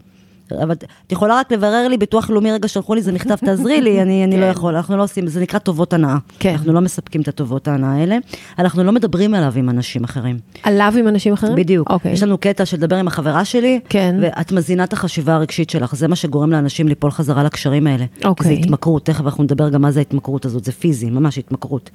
אבל 0.64 0.76
את 1.08 1.12
יכולה 1.12 1.40
רק 1.40 1.52
לברר 1.52 1.88
לי, 1.88 1.98
ביטוח 1.98 2.30
לאומי 2.30 2.52
רגע 2.52 2.68
שלחו 2.68 2.96
לי, 2.96 3.02
זה 3.02 3.12
מכתב, 3.12 3.36
תעזרי 3.36 3.82
לי, 3.82 4.02
אני, 4.02 4.24
אני 4.24 4.38
לא 4.38 4.46
כן. 4.46 4.52
יכול, 4.52 4.76
אנחנו 4.76 4.98
לא 4.98 5.04
עושים, 5.04 5.28
זה 5.28 5.42
נקרא 5.42 5.60
טובות 5.60 5.94
הנאה. 5.94 6.18
כן. 6.40 6.52
אנחנו 6.52 6.74
לא 6.74 6.82
מספקים 6.82 7.22
את 7.22 7.28
הטובות 7.28 7.68
ההנאה 7.68 7.94
האלה, 7.94 8.18
אנחנו 8.60 8.84
לא 8.84 8.92
מדברים 8.92 9.34
עליו 9.34 9.54
עם 9.56 9.70
אנשים 9.70 10.04
אחרים. 10.04 10.40
עליו 10.64 10.94
עם 11.00 11.08
אנשים 11.08 11.34
אחרים? 11.34 11.56
בדיוק. 11.56 11.90
אוקיי. 11.90 12.12
יש 12.12 12.24
לנו 12.24 12.38
קטע 12.38 12.66
של 12.66 12.78
לדבר 12.78 12.96
עם 12.96 13.08
החברה 13.08 13.46
שלי, 13.46 13.80
כן. 13.90 14.16
ואת 14.22 14.52
מזינה 14.52 14.84
את 14.84 14.94
החשיבה 14.94 15.36
הרגשית 15.36 15.70
שלך, 15.70 15.96
זה 15.96 16.08
מה 16.08 16.16
שגורם 16.16 16.52
לאנשים 16.52 16.88
ליפול 16.88 17.12
חזרה 17.12 17.44
לקשרים 17.44 17.88
האלה. 17.88 18.06
אוקיי. 18.26 18.48
זה 18.48 18.54
התמכרות, 18.54 19.06
תכף 19.06 19.26
אנחנו 19.26 19.44
נדבר 19.44 19.70
גם 19.70 19.82
מה 19.82 19.92
זה 19.92 20.00
ההתמכרות 20.00 20.46
הזאת, 20.46 20.64
זה 20.64 20.72
פיזי, 20.72 21.10
ממש 21.10 21.38
התמכרות. 21.38 21.90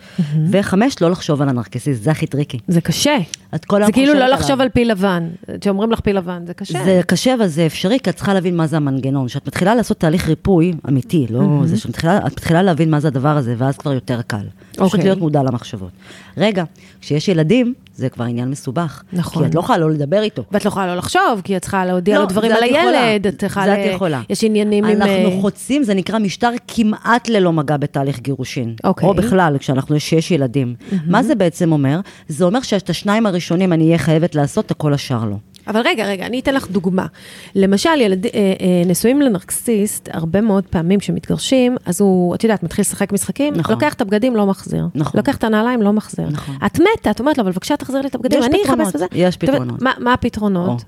וחמש, 0.50 0.94
לא 1.00 1.10
לחשוב 1.10 1.42
על 1.42 1.48
הנרקסיסט, 1.48 2.02
זה 2.02 2.10
הכי 2.10 2.26
טריקי. 2.26 2.58
זה 2.68 2.80
קשה. 2.80 3.16
את 3.54 3.64
כל 3.64 3.86
זה 3.86 3.92
כאילו 3.92 4.14
לא 4.14 4.24
עליו. 4.24 4.38
לחשוב 4.38 4.60
על 4.60 4.68
פיל 4.68 4.90
לבן. 4.90 5.28
כשאומרים 5.60 5.92
לך 5.92 6.00
פיל 6.00 6.16
לבן, 6.16 6.46
זה 6.46 6.54
קשה. 6.54 6.84
זה 6.84 7.00
קשה, 7.06 7.34
אבל 7.34 7.46
זה 7.46 7.66
אפשרי, 7.66 7.98
כי 8.02 8.10
את 8.10 8.16
צריכה 8.16 8.34
להבין 8.42 8.56
מה 8.56 8.66
זה 8.66 8.76
המנגנון. 8.76 9.26
כשאת 9.26 9.46
מתחילה 9.46 9.74
לעשות 9.74 9.98
תהליך 9.98 10.28
ריפוי 10.28 10.72
אמיתי, 10.88 11.26
לא 11.30 11.40
זה 11.64 11.76
שאת 11.76 11.88
מתחילה, 11.88 12.20
מתחילה 12.24 12.62
להבין 12.62 12.90
מה 12.90 13.00
זה 13.00 13.08
הדבר 13.08 13.36
הזה, 13.36 13.54
ואז 13.58 13.76
כבר 13.76 13.92
יותר 13.92 14.22
קל. 14.22 14.46
פשוט 14.70 14.80
אוקיי. 14.80 15.04
להיות 15.04 15.18
מודע 15.18 15.42
למחשבות. 15.42 15.90
רגע, 16.36 16.64
כשיש 17.00 17.28
ילדים, 17.28 17.74
זה 17.94 18.08
כבר 18.08 18.24
עניין 18.24 18.50
מסובך. 18.50 19.02
נכון. 19.12 19.42
כי 19.42 19.48
את 19.48 19.54
לא 19.54 19.60
יכולה 19.60 19.78
לא 19.78 19.90
לדבר 19.90 20.22
איתו. 20.22 20.42
ואת 20.52 20.64
לא 20.64 20.68
יכולה 20.68 20.86
לא 20.86 20.94
לחשוב, 20.94 21.40
כי 21.44 21.56
את 21.56 21.62
צריכה 21.62 21.86
להודיע 21.86 22.16
לא, 22.16 22.22
לו 22.22 22.28
דברים 22.28 22.52
על 22.52 22.64
יכולה. 22.64 23.04
הילד, 23.04 23.26
את 23.26 23.38
צריכה... 23.38 23.64
זה 23.64 23.74
את 23.74 23.94
יכולה. 23.94 24.22
יש 24.30 24.44
עניינים 24.44 24.84
עם... 24.84 24.96
אנחנו 24.96 25.14
אה, 25.14 25.38
חוצים, 25.40 25.82
זה 25.82 25.94
נקרא 25.94 26.18
משטר 26.18 26.50
כמעט 26.68 27.28
ללא 27.28 27.52
מגע 27.52 27.76
בתהליך 27.76 28.20
גירושין. 28.20 28.74
אוקיי. 28.84 29.08
או 29.08 29.14
בכלל, 29.14 29.58
כשאנחנו, 29.58 30.00
שיש 30.00 30.30
ילדים. 30.30 30.74
מה 31.06 31.22
זה 31.22 31.34
בעצם 31.34 31.72
אומר? 31.72 32.00
זה 32.28 32.44
אומר 32.44 32.62
שאת 32.62 32.90
השניים 32.90 33.26
הראשונים 33.26 33.72
אני 33.72 33.86
אהיה 33.86 33.98
חייבת 33.98 34.34
לעשות, 34.34 34.66
את 34.66 34.70
הכל 34.70 34.94
השאר 34.94 35.24
לא. 35.24 35.36
אבל 35.66 35.80
רגע, 35.84 36.06
רגע, 36.06 36.26
אני 36.26 36.40
אתן 36.40 36.54
לך 36.54 36.70
דוגמה. 36.70 37.06
למשל, 37.54 38.00
ילד, 38.00 38.26
אה, 38.26 38.30
אה, 38.34 38.82
נשואים 38.86 39.20
לנרקסיסט, 39.20 40.08
הרבה 40.12 40.40
מאוד 40.40 40.64
פעמים 40.66 41.00
כשמתגרשים, 41.00 41.76
אז 41.86 42.00
הוא, 42.00 42.34
את 42.34 42.44
יודעת, 42.44 42.62
מתחיל 42.62 42.82
לשחק 42.82 43.12
משחקים, 43.12 43.54
נכון. 43.54 43.74
לוקח 43.74 43.94
את 43.94 44.00
הבגדים, 44.00 44.36
לא 44.36 44.46
מחזיר. 44.46 44.86
נכון. 44.94 45.18
לוקח 45.18 45.36
את 45.36 45.44
הנעליים, 45.44 45.82
לא 45.82 45.92
מחזיר. 45.92 46.28
נכון. 46.28 46.56
את 46.66 46.80
מתה, 46.80 47.10
את 47.10 47.20
אומרת 47.20 47.38
לו, 47.38 47.42
אבל 47.44 47.52
בבקשה 47.52 47.76
תחזיר 47.76 48.00
לי 48.00 48.08
את 48.08 48.14
הבגדים, 48.14 48.42
אני 48.42 48.58
אחפש 48.66 48.94
בזה. 48.94 49.06
יש 49.12 49.36
פתרונות. 49.36 49.82
מה, 49.82 49.92
מה 49.98 50.12
הפתרונות? 50.12 50.84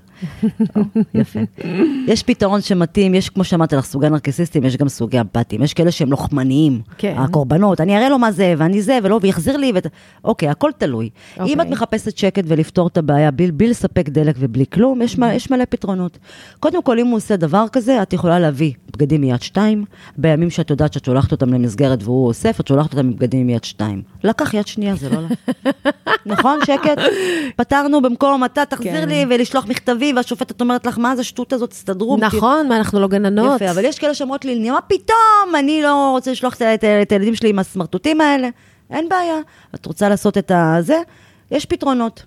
או, 0.75 0.81
יפה. 1.13 1.39
יש 2.07 2.23
פתרון 2.23 2.61
שמתאים, 2.61 3.15
יש, 3.15 3.29
כמו 3.29 3.43
שאמרתי 3.43 3.75
לך, 3.75 3.85
סוגי 3.85 4.09
נרקסיסטים, 4.09 4.63
יש 4.63 4.77
גם 4.77 4.89
סוגי 4.89 5.21
אמפתיים. 5.21 5.63
יש 5.63 5.73
כאלה 5.73 5.91
שהם 5.91 6.11
לוחמניים, 6.11 6.81
כן. 6.97 7.15
הקורבנות, 7.17 7.81
אני 7.81 7.97
אראה 7.97 8.09
לו 8.09 8.19
מה 8.19 8.31
זה, 8.31 8.53
ואני 8.57 8.81
זה, 8.81 8.99
ולא, 9.03 9.19
ויחזיר 9.21 9.57
לי, 9.57 9.71
ואת... 9.75 9.87
אוקיי, 10.23 10.49
הכל 10.49 10.71
תלוי. 10.77 11.09
אוקיי. 11.39 11.53
אם 11.53 11.61
את 11.61 11.67
מחפשת 11.67 12.17
שקט 12.17 12.43
ולפתור 12.47 12.87
את 12.87 12.97
הבעיה 12.97 13.31
בלי, 13.31 13.51
בלי 13.51 13.67
לספק 13.67 14.09
דלק 14.09 14.35
ובלי 14.39 14.64
כלום, 14.65 15.01
יש, 15.01 15.19
מ- 15.19 15.31
יש 15.31 15.51
מלא 15.51 15.63
פתרונות. 15.69 16.17
קודם 16.59 16.83
כל, 16.83 16.99
אם 16.99 17.07
הוא 17.07 17.15
עושה 17.15 17.35
דבר 17.35 17.65
כזה, 17.71 18.01
את 18.01 18.13
יכולה 18.13 18.39
להביא 18.39 18.73
בגדים 18.91 19.21
מיד 19.21 19.41
שתיים, 19.41 19.85
בימים 20.17 20.49
שאת 20.49 20.69
יודעת 20.69 20.93
שאת 20.93 21.05
שולחת 21.05 21.31
אותם 21.31 21.53
למסגרת 21.53 22.03
והוא 22.03 22.27
אוסף, 22.27 22.59
את 22.59 22.67
שולחת 22.67 22.93
אותם 22.93 23.05
עם 23.05 23.15
בגדים 23.15 23.47
מיד 23.47 23.63
שתיים. 23.63 24.01
לקח 24.23 24.53
יד 24.53 24.67
שנייה, 24.67 24.95
זה 24.95 25.09
לא... 25.09 25.19
נכון, 26.35 26.59
שקט? 26.65 27.01
פתרנו 27.55 28.01
במקום, 28.01 28.45
אתה 28.45 28.65
תחזיר 28.65 29.01
כן. 29.01 29.09
לי 29.09 29.25
ולשלוח 29.29 29.65
מכתבים 29.67 30.05
ילדים, 30.05 30.15
והשופטת 30.15 30.61
אומרת 30.61 30.85
לך, 30.85 30.97
מה 30.97 31.15
זה 31.15 31.21
השטות 31.21 31.53
הזאת, 31.53 31.69
תסתדרו. 31.69 32.17
נכון, 32.17 32.67
מה, 32.67 32.77
אנחנו 32.77 32.99
לא 32.99 33.07
גננות. 33.07 33.61
יפה, 33.61 33.71
אבל 33.71 33.85
יש 33.85 33.99
כאלה 33.99 34.13
שאומרות 34.13 34.45
לי, 34.45 34.69
מה 34.69 34.81
פתאום, 34.81 35.55
אני 35.59 35.81
לא 35.83 36.11
רוצה 36.11 36.31
לשלוח 36.31 36.55
את 36.73 37.11
הילדים 37.11 37.35
שלי 37.35 37.49
עם 37.49 37.59
הסמרטוטים 37.59 38.21
האלה. 38.21 38.49
אין 38.91 39.09
בעיה. 39.09 39.37
את 39.75 39.85
רוצה 39.85 40.09
לעשות 40.09 40.37
את 40.37 40.51
הזה? 40.55 41.01
יש 41.51 41.65
פתרונות. 41.65 42.25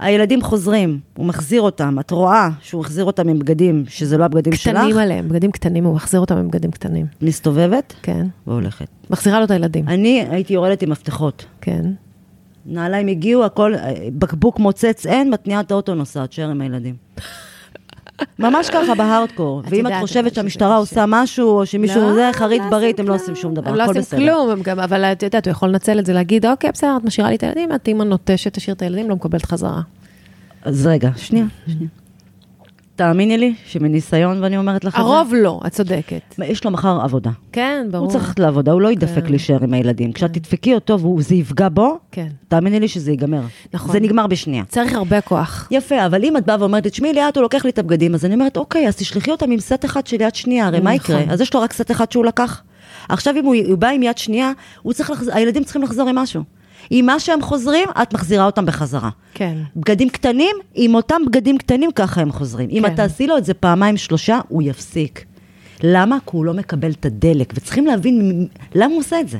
הילדים 0.00 0.42
חוזרים, 0.42 1.00
הוא 1.16 1.26
מחזיר 1.26 1.62
אותם, 1.62 1.96
את 2.00 2.10
רואה 2.10 2.48
שהוא 2.60 2.80
החזיר 2.80 3.04
אותם 3.04 3.28
עם 3.28 3.38
בגדים, 3.38 3.84
שזה 3.88 4.18
לא 4.18 4.24
הבגדים 4.24 4.52
שלך. 4.52 4.76
קטנים 4.76 4.98
עליהם, 4.98 5.28
בגדים 5.28 5.50
קטנים, 5.50 5.84
הוא 5.84 5.94
מחזיר 5.94 6.20
אותם 6.20 6.36
עם 6.36 6.48
בגדים 6.48 6.70
קטנים. 6.70 7.06
מסתובבת? 7.22 7.94
כן. 8.02 8.26
והולכת. 8.46 8.86
מחזירה 9.10 9.38
לו 9.38 9.44
את 9.44 9.50
הילדים. 9.50 9.88
אני 9.88 10.26
הייתי 10.30 10.54
יורדת 10.54 10.82
עם 10.82 10.90
מפתחות. 10.90 11.44
כן. 11.60 11.84
נעליים 12.66 13.06
הגיעו, 13.06 13.44
הכל, 13.44 13.74
בקבוק 14.18 14.58
מוצץ 14.58 15.06
אין, 15.06 15.30
מתניעה 15.30 15.60
את 15.60 15.70
האוטו 15.70 15.94
נוסעת, 15.94 16.32
שר 16.32 16.48
עם 16.48 16.60
הילדים. 16.60 16.94
ממש 18.38 18.70
ככה 18.70 18.94
בהארדקור. 18.94 19.62
ואם 19.70 19.86
את 19.86 19.92
חושבת 20.00 20.34
שהמשטרה 20.34 20.76
עושה 20.76 21.04
משהו, 21.08 21.48
או 21.48 21.66
שמישהו 21.66 22.00
לא, 22.00 22.14
זה 22.14 22.30
חרית 22.32 22.62
לא 22.64 22.70
ברית, 22.70 23.00
הם 23.00 23.04
לא 23.04 23.10
כלום. 23.10 23.20
עושים 23.20 23.34
שום 23.36 23.54
דבר, 23.54 23.70
הם 23.70 23.76
לא 23.76 23.82
הכל 23.82 23.90
עושים 23.90 24.02
בסדר. 24.02 24.20
כלום, 24.20 24.62
גם, 24.62 24.80
אבל 24.80 25.04
את 25.04 25.22
יודעת, 25.22 25.46
הוא 25.46 25.52
יכול 25.52 25.68
לנצל 25.68 25.98
את 25.98 26.06
זה, 26.06 26.12
להגיד, 26.12 26.46
אוקיי, 26.46 26.70
בסדר, 26.72 26.96
את 26.96 27.04
משאירה 27.04 27.30
לי 27.30 27.36
את 27.36 27.42
הילדים, 27.42 27.74
את 27.74 27.88
אימא 27.88 28.02
נוטשת, 28.02 28.54
תשאיר 28.54 28.76
את 28.76 28.82
הילדים, 28.82 29.08
לא 29.08 29.16
מקבלת 29.16 29.44
חזרה. 29.44 29.80
אז 30.62 30.86
רגע, 30.86 31.10
שנייה, 31.16 31.46
שנייה. 31.66 31.88
תאמיני 33.00 33.38
לי 33.38 33.54
שמניסיון, 33.66 34.42
ואני 34.42 34.56
אומרת 34.56 34.84
לך 34.84 34.98
הרוב 34.98 35.32
לא, 35.36 35.60
את 35.66 35.72
צודקת. 35.72 36.34
יש 36.44 36.64
לו 36.64 36.70
מחר 36.70 37.00
עבודה. 37.02 37.30
כן, 37.52 37.86
ברור. 37.90 38.04
הוא 38.04 38.12
צריך 38.12 38.24
ללכת 38.24 38.38
לעבודה, 38.38 38.72
הוא 38.72 38.80
לא 38.80 38.92
ידפק 38.92 39.30
להישאר 39.30 39.64
עם 39.64 39.74
הילדים. 39.74 40.12
כשאת 40.12 40.32
תדפקי 40.32 40.74
אותו 40.74 41.16
וזה 41.16 41.34
יפגע 41.34 41.68
בו, 41.68 41.98
כן. 42.12 42.28
תאמיני 42.48 42.80
לי 42.80 42.88
שזה 42.88 43.10
ייגמר. 43.10 43.40
נכון. 43.74 43.92
זה 43.92 44.00
נגמר 44.00 44.26
בשנייה. 44.26 44.64
צריך 44.68 44.94
הרבה 44.94 45.20
כוח. 45.20 45.68
יפה, 45.70 46.06
אבל 46.06 46.24
אם 46.24 46.36
את 46.36 46.46
באה 46.46 46.56
ואומרת, 46.60 46.86
תשמעי, 46.86 47.12
ליאת, 47.12 47.36
הוא 47.36 47.42
לוקח 47.42 47.64
לי 47.64 47.70
את 47.70 47.78
הבגדים, 47.78 48.14
אז 48.14 48.24
אני 48.24 48.34
אומרת, 48.34 48.56
אוקיי, 48.56 48.88
אז 48.88 48.96
תשלחי 48.96 49.30
אותם 49.30 49.50
עם 49.50 49.60
סט 49.60 49.84
אחד 49.84 50.06
של 50.06 50.20
יד 50.20 50.34
שנייה, 50.34 50.66
הרי 50.66 50.80
מה 50.80 50.94
נכון. 50.94 51.16
יקרה? 51.16 51.32
אז 51.32 51.40
יש 51.40 51.54
לו 51.54 51.60
רק 51.60 51.72
סט 51.72 51.90
אחד 51.90 52.12
שהוא 52.12 52.24
לקח. 52.24 52.62
עכשיו, 53.08 53.34
אם 53.36 53.44
הוא, 53.44 53.54
הוא 53.68 53.78
בא 53.78 53.88
עם 53.88 54.02
יד 54.02 54.18
שנייה, 54.18 54.52
הוא 54.82 54.92
צריך 54.92 55.10
לחז... 55.10 55.30
הילדים 55.34 55.64
צריכים 55.64 55.82
לחזור 55.82 56.08
עם 56.08 56.14
משהו. 56.18 56.42
עם 56.90 57.06
מה 57.06 57.20
שהם 57.20 57.42
חוזרים, 57.42 57.88
את 58.02 58.14
מחזירה 58.14 58.46
אותם 58.46 58.66
בחזרה. 58.66 59.10
כן. 59.34 59.58
בגדים 59.76 60.08
קטנים, 60.08 60.56
עם 60.74 60.94
אותם 60.94 61.22
בגדים 61.26 61.58
קטנים, 61.58 61.90
ככה 61.92 62.20
הם 62.20 62.32
חוזרים. 62.32 62.68
אם 62.70 62.82
כן. 62.86 62.92
את 62.92 62.96
תעשי 62.96 63.26
לו 63.26 63.38
את 63.38 63.44
זה 63.44 63.54
פעמיים, 63.54 63.96
שלושה, 63.96 64.40
הוא 64.48 64.62
יפסיק. 64.62 65.24
למה? 65.82 66.18
כי 66.26 66.30
הוא 66.36 66.44
לא 66.44 66.54
מקבל 66.54 66.90
את 66.90 67.06
הדלק, 67.06 67.52
וצריכים 67.56 67.86
להבין 67.86 68.46
למה 68.74 68.92
הוא 68.92 68.98
עושה 68.98 69.20
את 69.20 69.28
זה. 69.28 69.38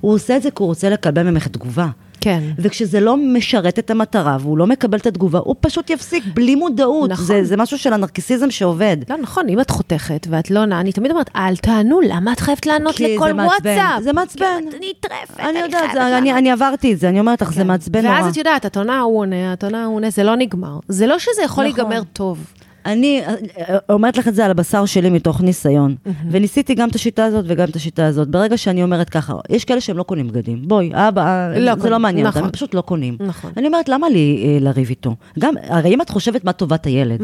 הוא 0.00 0.14
עושה 0.14 0.36
את 0.36 0.42
זה 0.42 0.50
כי 0.50 0.56
הוא 0.58 0.66
רוצה 0.66 0.90
לקבל 0.90 1.30
ממך 1.30 1.48
תגובה. 1.48 1.88
כן. 2.26 2.40
וכשזה 2.58 3.00
לא 3.00 3.16
משרת 3.16 3.78
את 3.78 3.90
המטרה 3.90 4.36
והוא 4.40 4.58
לא 4.58 4.66
מקבל 4.66 4.98
את 4.98 5.06
התגובה, 5.06 5.38
הוא 5.38 5.56
פשוט 5.60 5.90
יפסיק 5.90 6.24
בלי 6.34 6.54
מודעות. 6.54 7.10
נכון. 7.10 7.24
זה, 7.26 7.44
זה 7.44 7.56
משהו 7.56 7.78
של 7.78 7.92
הנרקיסיזם 7.92 8.50
שעובד. 8.50 8.96
לא, 9.10 9.16
נכון, 9.16 9.48
אם 9.48 9.60
את 9.60 9.70
חותכת 9.70 10.26
ואת 10.30 10.50
לא 10.50 10.60
עונה, 10.60 10.80
אני 10.80 10.92
תמיד 10.92 11.10
אומרת, 11.10 11.30
אל 11.36 11.56
תענו, 11.56 12.00
למה 12.00 12.32
את 12.32 12.40
חייבת 12.40 12.66
לענות 12.66 13.00
לכל 13.00 13.28
זה. 13.28 13.34
וואטסאפ? 13.34 14.02
זה 14.02 14.12
מעצבן. 14.12 14.46
אני 14.78 14.92
נטרפת, 14.98 15.40
אני 15.40 15.58
יודעת, 15.58 15.90
זה- 15.92 16.18
אני. 16.18 16.32
אני 16.32 16.50
עברתי 16.50 16.92
את 16.92 16.98
זה, 16.98 17.08
אני 17.08 17.20
אומרת 17.20 17.42
לך, 17.42 17.50
זה 17.52 17.60
כן. 17.60 17.66
מעצבן 17.66 18.02
נורא. 18.06 18.14
ואז 18.14 18.26
את 18.32 18.36
יודעת, 18.36 18.66
את 18.66 18.76
עונה, 18.76 19.00
הוא 19.00 19.18
עונה, 19.18 19.52
את 19.52 19.64
עונה, 19.64 19.84
הוא 19.84 19.94
עונה, 19.94 20.10
זה 20.10 20.22
לא 20.22 20.36
נגמר. 20.36 20.78
זה 20.88 21.06
לא 21.06 21.18
שזה 21.18 21.42
יכול 21.44 21.64
נכון. 21.64 21.64
להיגמר 21.64 22.02
טוב. 22.12 22.38
אני 22.86 23.22
אה, 23.26 23.34
אה, 23.58 23.78
אומרת 23.88 24.16
לך 24.16 24.28
את 24.28 24.34
זה 24.34 24.44
על 24.44 24.50
הבשר 24.50 24.84
שלי 24.84 25.10
מתוך 25.10 25.40
ניסיון, 25.40 25.94
וניסיתי 26.30 26.74
גם 26.74 26.88
את 26.88 26.94
השיטה 26.94 27.24
הזאת 27.24 27.44
וגם 27.48 27.68
את 27.68 27.76
השיטה 27.76 28.06
הזאת. 28.06 28.28
ברגע 28.28 28.56
שאני 28.56 28.82
אומרת 28.82 29.10
ככה, 29.10 29.34
יש 29.50 29.64
כאלה 29.64 29.80
שהם 29.80 29.98
לא 29.98 30.02
קונים 30.02 30.28
בגדים. 30.28 30.62
בואי, 30.68 30.90
אבא, 30.94 31.22
אה, 31.22 31.58
לא 31.58 31.74
זה 31.74 31.76
קונים, 31.76 31.92
לא 31.92 31.98
מעניין 31.98 32.26
נכון. 32.26 32.38
אותם, 32.38 32.46
הם 32.46 32.52
פשוט 32.52 32.74
לא 32.74 32.80
קונים. 32.80 33.16
נכון. 33.20 33.52
אני 33.56 33.66
אומרת, 33.66 33.88
למה 33.88 34.08
לי 34.08 34.44
אה, 34.44 34.58
לריב 34.60 34.88
איתו? 34.88 35.16
גם, 35.38 35.54
הרי 35.68 35.94
אם 35.94 36.00
את 36.00 36.10
חושבת 36.10 36.44
מה 36.44 36.52
טובת 36.52 36.86
הילד, 36.86 37.20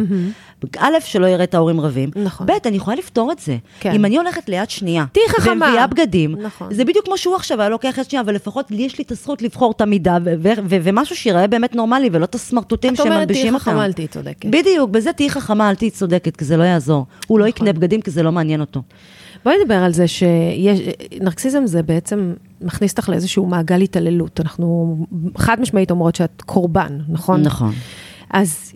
א', 0.79 0.93
שלא 1.01 1.27
יראה 1.27 1.45
את 1.45 1.55
ההורים 1.55 1.81
רבים, 1.81 2.11
נכון. 2.17 2.47
ב', 2.47 2.53
אני 2.67 2.77
יכולה 2.77 2.97
לפתור 2.97 3.33
את 3.33 3.39
זה. 3.39 3.57
כן. 3.81 3.93
אם 3.93 4.05
אני 4.05 4.17
הולכת 4.17 4.49
ליד 4.49 4.71
שנייה, 4.71 5.05
תהיי 5.13 5.29
חכמה. 5.29 5.53
ומביאה 5.53 5.87
בגדים, 5.87 6.37
נכון. 6.43 6.75
זה 6.75 6.85
בדיוק 6.85 7.05
כמו 7.05 7.19
שהוא 7.19 7.37
עכשיו 7.37 7.61
היה 7.61 7.69
לוקח 7.69 7.95
יד 7.99 8.11
שנייה, 8.11 8.23
אבל 8.23 8.35
לפחות 8.35 8.71
לי 8.71 8.83
יש 8.83 8.99
לי 8.99 9.05
את 9.05 9.11
הזכות 9.13 9.43
לבחור 9.43 9.73
את 9.77 9.81
המידה, 9.81 10.19
ומשהו 10.65 11.17
שיראה 11.17 11.47
באמת 11.47 11.75
נורמלי, 11.75 12.09
ולא 12.13 12.25
את 12.25 12.35
הסמרטוטים 12.35 12.95
את 12.95 13.01
אומרת, 13.01 13.13
שמלבישים 13.15 13.43
תהיי 13.43 13.55
אותם. 13.55 13.65
חכמה, 13.65 13.85
אל 13.85 13.93
תהיי 13.93 14.09
צודקת. 14.09 14.47
בדיוק, 14.51 14.91
בזה 14.91 15.13
תהיי 15.13 15.31
חכמה, 15.31 15.52
אל 15.61 15.75
תהיי 15.75 15.91
צודקת, 15.91 16.37
כי 16.37 16.45
זה 16.45 16.57
לא 16.57 16.63
יעזור. 16.63 17.07
הוא 17.27 17.39
לא 17.39 17.47
יקנה 17.47 17.73
בגדים 17.73 18.01
כי 18.01 18.11
זה 18.11 18.23
לא 18.23 18.33
מעניין 18.33 18.61
אותו. 18.61 18.83
בואי 19.45 19.57
נדבר 19.63 19.75
על 19.75 19.93
זה 19.93 20.09
שיש, 20.09 20.81
נרקסיזם 21.21 21.67
זה 21.67 21.83
בעצם 21.83 22.33
מכניס 22.61 22.93
אותך 22.93 23.09
לאיזשהו 23.09 23.47
מעגל 23.47 23.81
התעללות. 23.81 24.41
אנחנו 24.41 24.97
חד 25.37 25.61
משמעית 25.61 25.91
אומרות 25.91 26.15
שאת 26.15 26.43
קורבן, 26.43 26.99
נכון? 27.09 27.43
נכון. 27.43 27.73
אז 28.31 28.73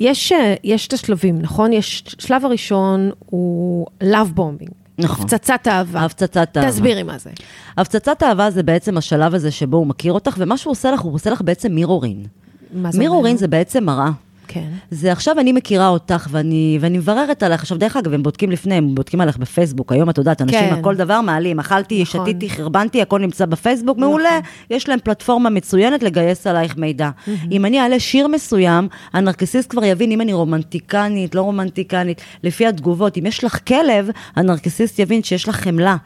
יש, 0.00 0.32
יש 0.64 0.86
את 0.86 0.92
השלבים, 0.92 1.38
נכון? 1.38 1.72
יש, 1.72 2.04
שלב 2.18 2.44
הראשון 2.44 3.10
הוא 3.26 3.86
love 4.02 4.38
bombing. 4.38 4.70
נכון. 4.98 5.24
הפצצת 5.24 5.68
אהבה. 5.68 6.04
הפצצת 6.04 6.56
אהבה. 6.56 6.70
תסבירי 6.70 7.02
מה 7.02 7.18
זה. 7.18 7.30
הפצצת 7.76 8.22
אהבה 8.22 8.50
זה 8.50 8.62
בעצם 8.62 8.96
השלב 8.96 9.34
הזה 9.34 9.50
שבו 9.50 9.76
הוא 9.76 9.86
מכיר 9.86 10.12
אותך, 10.12 10.34
ומה 10.38 10.56
שהוא 10.56 10.70
עושה 10.70 10.90
לך, 10.90 11.00
הוא 11.00 11.14
עושה 11.14 11.30
לך 11.30 11.42
בעצם 11.42 11.72
מירורין. 11.72 12.24
מה 12.72 12.92
זה 12.92 12.98
מירורין 12.98 13.26
אומר? 13.26 13.40
זה 13.40 13.48
בעצם 13.48 13.84
מראה. 13.84 14.10
כן. 14.48 14.68
זה 14.90 15.12
עכשיו 15.12 15.40
אני 15.40 15.52
מכירה 15.52 15.88
אותך 15.88 16.28
ואני, 16.30 16.78
ואני 16.80 16.98
מבררת 16.98 17.42
עליך. 17.42 17.60
עכשיו, 17.60 17.78
דרך 17.78 17.96
אגב, 17.96 18.12
הם 18.12 18.22
בודקים 18.22 18.50
לפני, 18.50 18.74
הם 18.74 18.94
בודקים 18.94 19.20
עליך 19.20 19.36
בפייסבוק. 19.36 19.92
היום 19.92 20.10
את 20.10 20.18
יודעת, 20.18 20.42
אנשים 20.42 20.60
כן. 20.60 20.74
על 20.74 20.82
כל 20.82 20.96
דבר 20.96 21.20
מעלים, 21.20 21.58
אכלתי, 21.58 22.02
נכון. 22.02 22.20
שתיתי, 22.26 22.50
חרבנתי, 22.50 23.02
הכל 23.02 23.18
נמצא 23.18 23.46
בפייסבוק, 23.46 23.98
מעולה. 23.98 24.38
יש 24.70 24.88
להם 24.88 24.98
פלטפורמה 25.04 25.50
מצוינת 25.50 26.02
לגייס 26.02 26.46
עלייך 26.46 26.76
מידע. 26.76 27.10
אם 27.50 27.64
אני 27.64 27.80
אעלה 27.80 28.00
שיר 28.00 28.28
מסוים, 28.28 28.88
הנרקסיסט 29.12 29.70
כבר 29.70 29.84
יבין 29.84 30.10
אם 30.10 30.20
אני 30.20 30.32
רומנטיקנית, 30.32 31.34
לא 31.34 31.42
רומנטיקנית, 31.42 32.20
לפי 32.42 32.66
התגובות. 32.66 33.18
אם 33.18 33.26
יש 33.26 33.44
לך 33.44 33.58
כלב, 33.68 34.10
הנרקסיסט 34.36 34.98
יבין 34.98 35.22
שיש 35.22 35.48
לך 35.48 35.56
חמלה, 35.56 35.96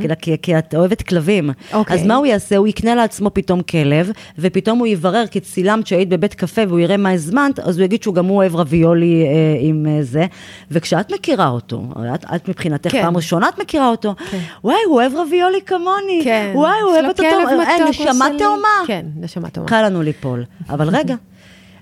כי, 0.00 0.08
כי, 0.20 0.36
כי 0.42 0.58
את 0.58 0.74
אוהבת 0.74 1.02
כלבים. 1.02 1.50
אוקיי. 1.72 1.96
אז 1.96 2.06
מה 2.06 2.14
הוא 2.14 2.26
יעשה? 2.26 2.56
הוא 2.56 2.66
יקנה 2.66 2.94
לעצמו 2.94 3.30
פתאום 3.34 3.62
כלב, 3.62 4.10
ופתאום 4.38 4.78
הוא 4.78 4.86
יברר, 4.86 5.24
כי 5.30 5.40
צילמת 5.40 5.86
שהיית 5.86 6.08
בבית 6.08 6.34
קפה 6.34 6.62
והוא 6.68 6.80
יראה 6.80 6.96
מה 6.96 7.10
הזמנת, 7.10 7.58
אז 7.58 7.78
הוא 7.78 7.84
יגיד 7.92 8.02
שהוא 8.02 8.14
גם 8.14 8.26
הוא 8.26 8.36
אוהב 8.36 8.56
רביולי 8.56 9.24
אה, 9.24 9.56
עם 9.60 9.86
אה, 9.88 10.02
זה. 10.02 10.26
וכשאת 10.70 11.12
מכירה 11.12 11.48
אותו, 11.48 11.82
את, 12.14 12.24
את 12.34 12.48
מבחינתך 12.48 12.90
כן. 12.90 13.02
פעם 13.02 13.16
ראשונה 13.16 13.48
את 13.48 13.60
מכירה 13.60 13.88
אותו, 13.88 14.14
כן. 14.30 14.38
וואי, 14.64 14.76
הוא 14.86 14.94
אוהב 14.94 15.12
רביולי 15.16 15.60
כמוני, 15.66 16.20
כן. 16.24 16.52
וואי, 16.54 16.80
הוא 16.82 16.90
אוהב 16.90 17.02
לו 17.02 17.08
אותו, 17.08 17.22
כלב 17.22 17.60
אה, 17.60 17.90
נשמה 17.90 18.26
תאומה. 18.38 18.68
כן, 18.86 19.06
נשמה 19.16 19.50
תאומה. 19.50 19.68
קל 19.68 19.86
לנו 19.86 20.02
ליפול. 20.02 20.44
אבל 20.68 20.88
רגע, 20.88 21.14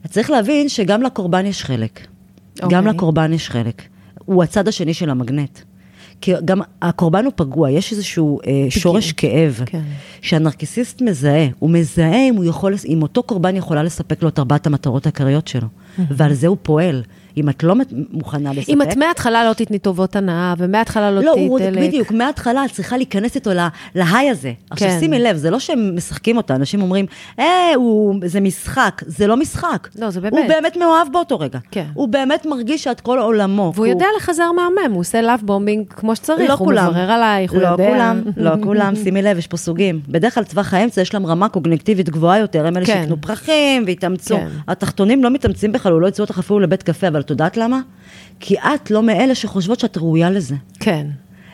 צריך 0.08 0.30
להבין 0.30 0.68
שגם 0.68 1.02
לקורבן 1.02 1.46
יש 1.46 1.64
חלק. 1.64 2.06
גם 2.60 2.64
אוקיי. 2.64 2.94
לקורבן 2.94 3.32
יש 3.32 3.50
חלק. 3.50 3.82
הוא 4.24 4.42
הצד 4.42 4.68
השני 4.68 4.94
של 4.94 5.10
המגנט. 5.10 5.58
כי 6.20 6.32
גם 6.44 6.60
הקורבן 6.82 7.24
הוא 7.24 7.32
פגוע, 7.36 7.70
יש 7.70 7.92
איזשהו 7.92 8.40
אה, 8.46 8.66
שורש 8.70 9.12
כאב, 9.12 9.60
כן. 9.66 9.82
שהנרקיסיסט 10.22 11.02
מזהה. 11.02 11.46
הוא 11.58 11.70
מזהה 11.70 12.28
אם, 12.28 12.34
הוא 12.36 12.44
יכול, 12.44 12.74
אם 12.88 13.02
אותו 13.02 13.22
קורבן 13.22 13.56
יכולה 13.56 13.82
לספק 13.82 14.22
לו 14.22 14.28
את 14.28 14.38
ארבעת 14.38 14.66
המטרות 14.66 15.06
העיקריות 15.06 15.48
שלו. 15.48 15.68
ועל 16.10 16.32
זה 16.32 16.46
הוא 16.46 16.56
פועל. 16.62 17.02
אם 17.36 17.48
את 17.48 17.62
לא 17.62 17.74
מוכנה 18.10 18.52
לספק... 18.52 18.68
אם 18.70 18.82
את 18.82 18.96
מההתחלה 18.96 19.44
לא 19.48 19.52
תתני 19.52 19.78
טובות 19.78 20.16
הנאה, 20.16 20.54
ומההתחלה 20.58 21.10
לא 21.10 21.22
לא, 21.22 21.32
תהיי 21.34 21.48
דלק. 21.70 21.82
בדיוק, 21.82 22.10
מההתחלה 22.12 22.64
את 22.64 22.70
צריכה 22.70 22.96
להיכנס 22.96 23.34
איתו 23.34 23.52
לה- 23.52 23.68
להיי 23.94 24.30
הזה. 24.30 24.52
עכשיו 24.70 24.88
כן. 24.88 24.96
שימי 25.00 25.18
לב, 25.18 25.36
זה 25.36 25.50
לא 25.50 25.58
שהם 25.58 25.96
משחקים 25.96 26.36
אותה, 26.36 26.54
אנשים 26.54 26.82
אומרים, 26.82 27.06
אה, 27.38 27.44
הוא, 27.76 28.14
זה 28.24 28.40
משחק. 28.40 29.02
זה 29.06 29.26
לא 29.26 29.36
משחק. 29.36 29.88
לא, 29.98 30.10
זה 30.10 30.20
באמת. 30.20 30.32
הוא 30.32 30.48
באמת 30.48 30.76
מאוהב 30.76 31.08
באותו 31.12 31.38
רגע. 31.38 31.58
כן. 31.70 31.84
הוא 31.94 32.08
באמת 32.08 32.46
מרגיש 32.46 32.84
שאת 32.84 33.00
כל 33.00 33.18
עולמו. 33.18 33.72
והוא 33.74 33.86
הוא- 33.86 33.92
יודע 33.94 34.06
לחזר 34.16 34.50
מהמם, 34.52 34.92
הוא 34.92 35.00
עושה 35.00 35.22
love 35.22 35.40
bombing 35.44 35.84
כמו 35.88 36.16
שצריך, 36.16 36.48
לא 36.48 36.54
הוא 36.54 36.58
כולם. 36.66 36.86
מברר 36.90 37.10
עלייך, 37.10 37.52
הוא 37.52 37.62
לא 37.62 37.68
יודע. 37.68 37.88
כולם, 37.90 38.22
לא 38.36 38.50
כולם, 38.64 38.94
שימי 39.04 39.22
לב, 39.22 39.38
יש 39.38 39.46
פה 39.46 39.56
סוגים. 39.56 40.00
בדרך 40.08 40.34
כלל 40.34 40.44
טווח 40.44 40.74
האמצע 40.74 41.00
יש 41.00 41.14
להם 41.14 41.26
רמה 41.26 41.48
קוגניטיבית 41.48 42.10
גבוהה 42.10 42.38
יותר, 42.38 42.66
הם 42.66 42.76
אלה 42.76 42.86
כן. 42.86 43.00
שיקנו 43.02 43.20
פרחים 43.20 43.82
והתאמצו. 43.86 44.36
כן. 44.36 44.46
התחתונים 44.68 45.24
לא 45.24 45.30
מתאמצים 45.30 45.72
בכלל, 45.72 45.89
הוא 45.92 46.00
לא 46.00 46.06
יוציאו 46.06 46.24
אותך 46.24 46.38
אפילו 46.38 46.60
לבית 46.60 46.82
קפה, 46.82 47.08
אבל 47.08 47.20
את 47.20 47.30
יודעת 47.30 47.56
למה? 47.56 47.80
כי 48.40 48.58
את 48.58 48.90
לא 48.90 49.02
מאלה 49.02 49.34
שחושבות 49.34 49.80
שאת 49.80 49.96
ראויה 49.96 50.30
לזה. 50.30 50.54
כן. 50.80 51.06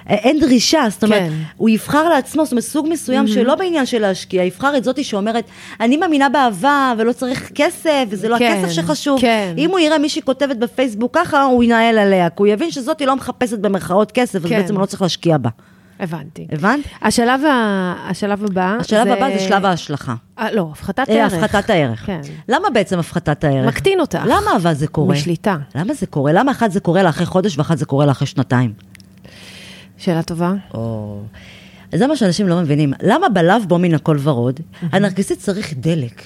אין 0.09 0.41
דרישה, 0.41 0.85
זאת 0.91 1.05
אומרת, 1.05 1.23
כן. 1.23 1.33
הוא 1.57 1.69
יבחר 1.69 2.09
לעצמו, 2.09 2.45
זאת 2.45 2.53
אומרת, 2.53 2.65
סוג 2.65 2.87
מסוים 2.91 3.27
שלא 3.27 3.55
בעניין 3.55 3.87
של 3.87 3.99
להשקיע, 3.99 4.43
יבחר 4.43 4.77
את 4.77 4.85
זאתי 4.85 5.05
שאומרת, 5.05 5.45
אני 5.81 5.97
מאמינה 5.97 6.29
באהבה 6.29 6.93
ולא 6.99 7.13
צריך 7.13 7.51
כסף, 7.55 8.05
וזה 8.09 8.29
לא 8.29 8.39
כן, 8.39 8.59
הכסף 8.59 8.73
שחשוב. 8.73 9.21
כן. 9.21 9.55
אם 9.59 9.71
הוא 9.71 9.79
יראה 9.79 9.99
מישהי 9.99 10.23
כותבת 10.23 10.57
בפייסבוק 10.57 11.15
ככה, 11.15 11.43
הוא 11.43 11.65
ינהל 11.65 11.99
עליה, 11.99 12.31
כי 12.31 12.37
הוא 12.39 12.47
יבין 12.47 12.71
שזאתי 12.71 13.07
לא 13.07 13.17
מחפשת 13.17 13.59
במרכאות 13.59 14.13
כסף, 14.13 14.45
אז 14.45 14.51
כן. 14.51 14.61
בעצם 14.61 14.75
הוא 14.75 14.81
לא 14.81 14.87
צריך 14.87 15.03
להשקיע 15.03 15.39
בה. 15.39 15.51
הבנתי. 16.01 16.47
הבנת? 16.53 16.81
השלב, 17.03 17.45
ה... 17.45 17.95
השלב 18.11 18.45
הבא 18.45 18.77
השלב 18.81 19.07
הבא 19.07 19.39
זה 19.39 19.39
שלב 19.39 19.65
ההשלכה. 19.65 20.15
אה, 20.39 20.53
לא, 20.53 20.69
הפחתת 20.73 21.11
אה, 21.11 21.15
ערך. 21.15 21.33
הפחתת 21.33 21.71
הערך. 21.71 22.07
כן. 22.07 22.21
למה 22.49 22.71
בעצם 22.71 22.99
הפחתת 22.99 23.45
הערך? 23.45 23.69
מקטין 23.69 24.01
אותך. 24.01 24.19
למה 24.25 24.51
אבל 24.57 24.75
זה 24.75 24.87
קורה? 24.87 25.15
משליטה. 25.15 25.57
למה 25.75 25.95
זה 25.95 26.07
קורה? 26.07 26.33
למה 26.33 26.53
אחת 26.53 26.71
זה 26.71 26.81
קורה 26.81 27.03
לה 27.03 27.09
אחרי 27.09 27.27
חודש 27.27 27.59
ואחת 27.59 27.79
זה 27.79 27.85
קורה 27.85 28.07
לה 28.07 28.13
אחרי 28.13 28.27
שנתיים? 28.27 28.73
שאלה 29.99 30.23
טובה. 30.23 30.53
או... 30.75 31.21
זה 31.95 32.07
מה 32.07 32.17
שאנשים 32.17 32.49
לא 32.49 32.61
מבינים. 32.61 32.93
למה 33.03 33.29
בלאו 33.29 33.61
בו 33.69 33.79
מן 33.79 33.95
הכל 33.95 34.17
ורוד? 34.23 34.61
הנרקיסיסט 34.93 35.41
צריך 35.41 35.75
דלק. 35.77 36.23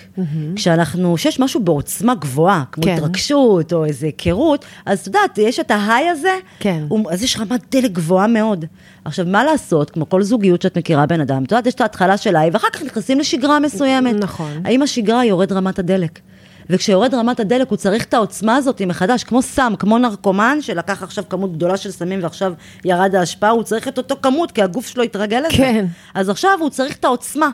כשאנחנו, 0.57 1.15
כשיש 1.15 1.41
משהו 1.41 1.61
בעוצמה 1.61 2.15
גבוהה, 2.15 2.65
כמו 2.73 2.85
כן. 2.85 2.95
התרגשות 2.95 3.73
או 3.73 3.85
איזה 3.85 4.07
היכרות, 4.07 4.65
אז 4.87 4.99
את 5.01 5.07
יודעת, 5.07 5.39
יש 5.39 5.61
את 5.61 5.71
ההיי 5.71 6.09
הזה, 6.09 6.35
כן. 6.61 6.85
הוא- 6.89 7.11
אז 7.11 7.23
יש 7.23 7.37
רמת 7.41 7.61
דלק 7.77 7.91
גבוהה 7.93 8.27
מאוד. 8.27 8.65
עכשיו, 9.05 9.27
מה 9.29 9.45
לעשות, 9.45 9.91
כמו 9.91 10.09
כל 10.09 10.23
זוגיות 10.23 10.63
שאת 10.63 10.79
מכירה 10.79 11.07
בן 11.07 11.21
אדם, 11.21 11.45
את 11.45 11.53
יודעת, 11.53 11.67
יש 11.67 11.75
את 11.75 11.81
ההתחלה 11.81 12.17
של 12.17 12.37
ההיי, 12.37 12.51
ואחר 12.53 12.69
כך 12.73 12.83
נכנסים 12.83 13.19
לשגרה 13.21 13.61
מסוימת. 13.61 14.15
נכון. 14.21 14.51
האם 14.65 14.83
השגרה 14.83 15.25
יורד 15.25 15.53
רמת 15.53 15.79
הדלק? 15.79 16.21
וכשיורד 16.71 17.15
רמת 17.15 17.41
הדלק, 17.41 17.69
הוא 17.69 17.77
צריך 17.77 18.05
את 18.05 18.15
העוצמה 18.15 18.57
הזאת 18.57 18.83
מחדש, 18.83 19.25
כמו 19.25 19.43
סם, 19.43 19.73
כמו 19.79 19.99
נרקומן, 19.99 20.59
שלקח 20.61 21.03
עכשיו 21.03 21.25
כמות 21.29 21.53
גדולה 21.53 21.77
של 21.77 21.91
סמים 21.91 22.23
ועכשיו 22.23 22.53
ירד 22.85 23.15
ההשפעה, 23.15 23.51
הוא 23.51 23.63
צריך 23.63 23.89
את 23.89 23.99
אותו 23.99 24.17
כמות, 24.23 24.53
כי 24.53 24.63
הגוף 24.63 24.87
שלו 24.87 25.03
התרגל 25.03 25.41
לזה. 25.41 25.57
כן. 25.57 25.87
אז 26.15 26.29
עכשיו 26.29 26.59
הוא 26.61 26.71
צריך 26.71 26.97
את 26.97 27.05
העוצמה. 27.05 27.51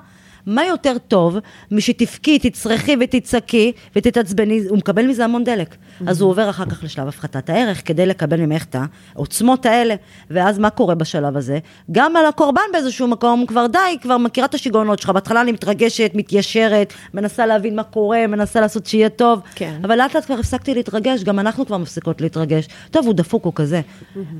מה 0.47 0.65
יותר 0.65 0.97
טוב 1.09 1.39
משתבכי, 1.71 2.39
תצרכי 2.39 2.97
ותצעקי 3.01 3.73
ותתעצבני, 3.97 4.61
הוא 4.69 4.79
מקבל 4.79 5.07
מזה 5.07 5.25
המון 5.25 5.45
דלק. 5.45 5.77
אז 6.07 6.21
הוא 6.21 6.31
עובר 6.31 6.51
אחר 6.51 6.65
כך 6.65 6.85
לשלב 6.85 7.09
הפחתת 7.09 7.51
הערך, 7.51 7.83
כדי 7.85 8.07
לקבל 8.07 8.41
ממך 8.41 8.65
את 8.65 8.77
העוצמות 9.15 9.67
האלה. 9.67 9.95
ואז 10.31 10.59
מה 10.59 10.71
קורה 10.71 10.95
בשלב 10.95 11.37
הזה? 11.37 11.59
גם 11.93 12.17
על 12.17 12.27
הקורבן 12.27 12.63
באיזשהו 12.73 13.09
מקום, 13.09 13.47
כבר 13.47 13.67
די, 13.67 13.79
כבר 14.03 14.19
מכירה 14.19 14.47
את 14.47 14.55
השיגעונות 14.55 14.99
שלך. 14.99 15.11
בהתחלה 15.11 15.41
אני 15.41 15.53
מתרגשת, 15.53 16.11
מתיישרת, 16.15 16.93
מנסה 17.15 17.47
להבין 17.47 17.77
מה 17.77 17.83
קורה, 17.83 18.27
מנסה 18.27 18.61
לעשות 18.61 18.87
שיהיה 18.87 19.09
טוב. 19.09 19.41
כן. 19.55 19.81
אבל 19.85 19.99
לאט 19.99 20.15
לאט 20.15 20.25
כבר 20.25 20.35
הפסקתי 20.35 20.75
להתרגש, 20.75 21.25
גם 21.25 21.39
אנחנו 21.39 21.67
כבר 21.67 21.77
מפסיקות 21.77 22.21
להתרגש. 22.21 22.69
טוב, 22.91 23.07
הוא 23.07 23.15
דפוק, 23.15 23.45
הוא 23.45 23.53
כזה. 23.57 23.81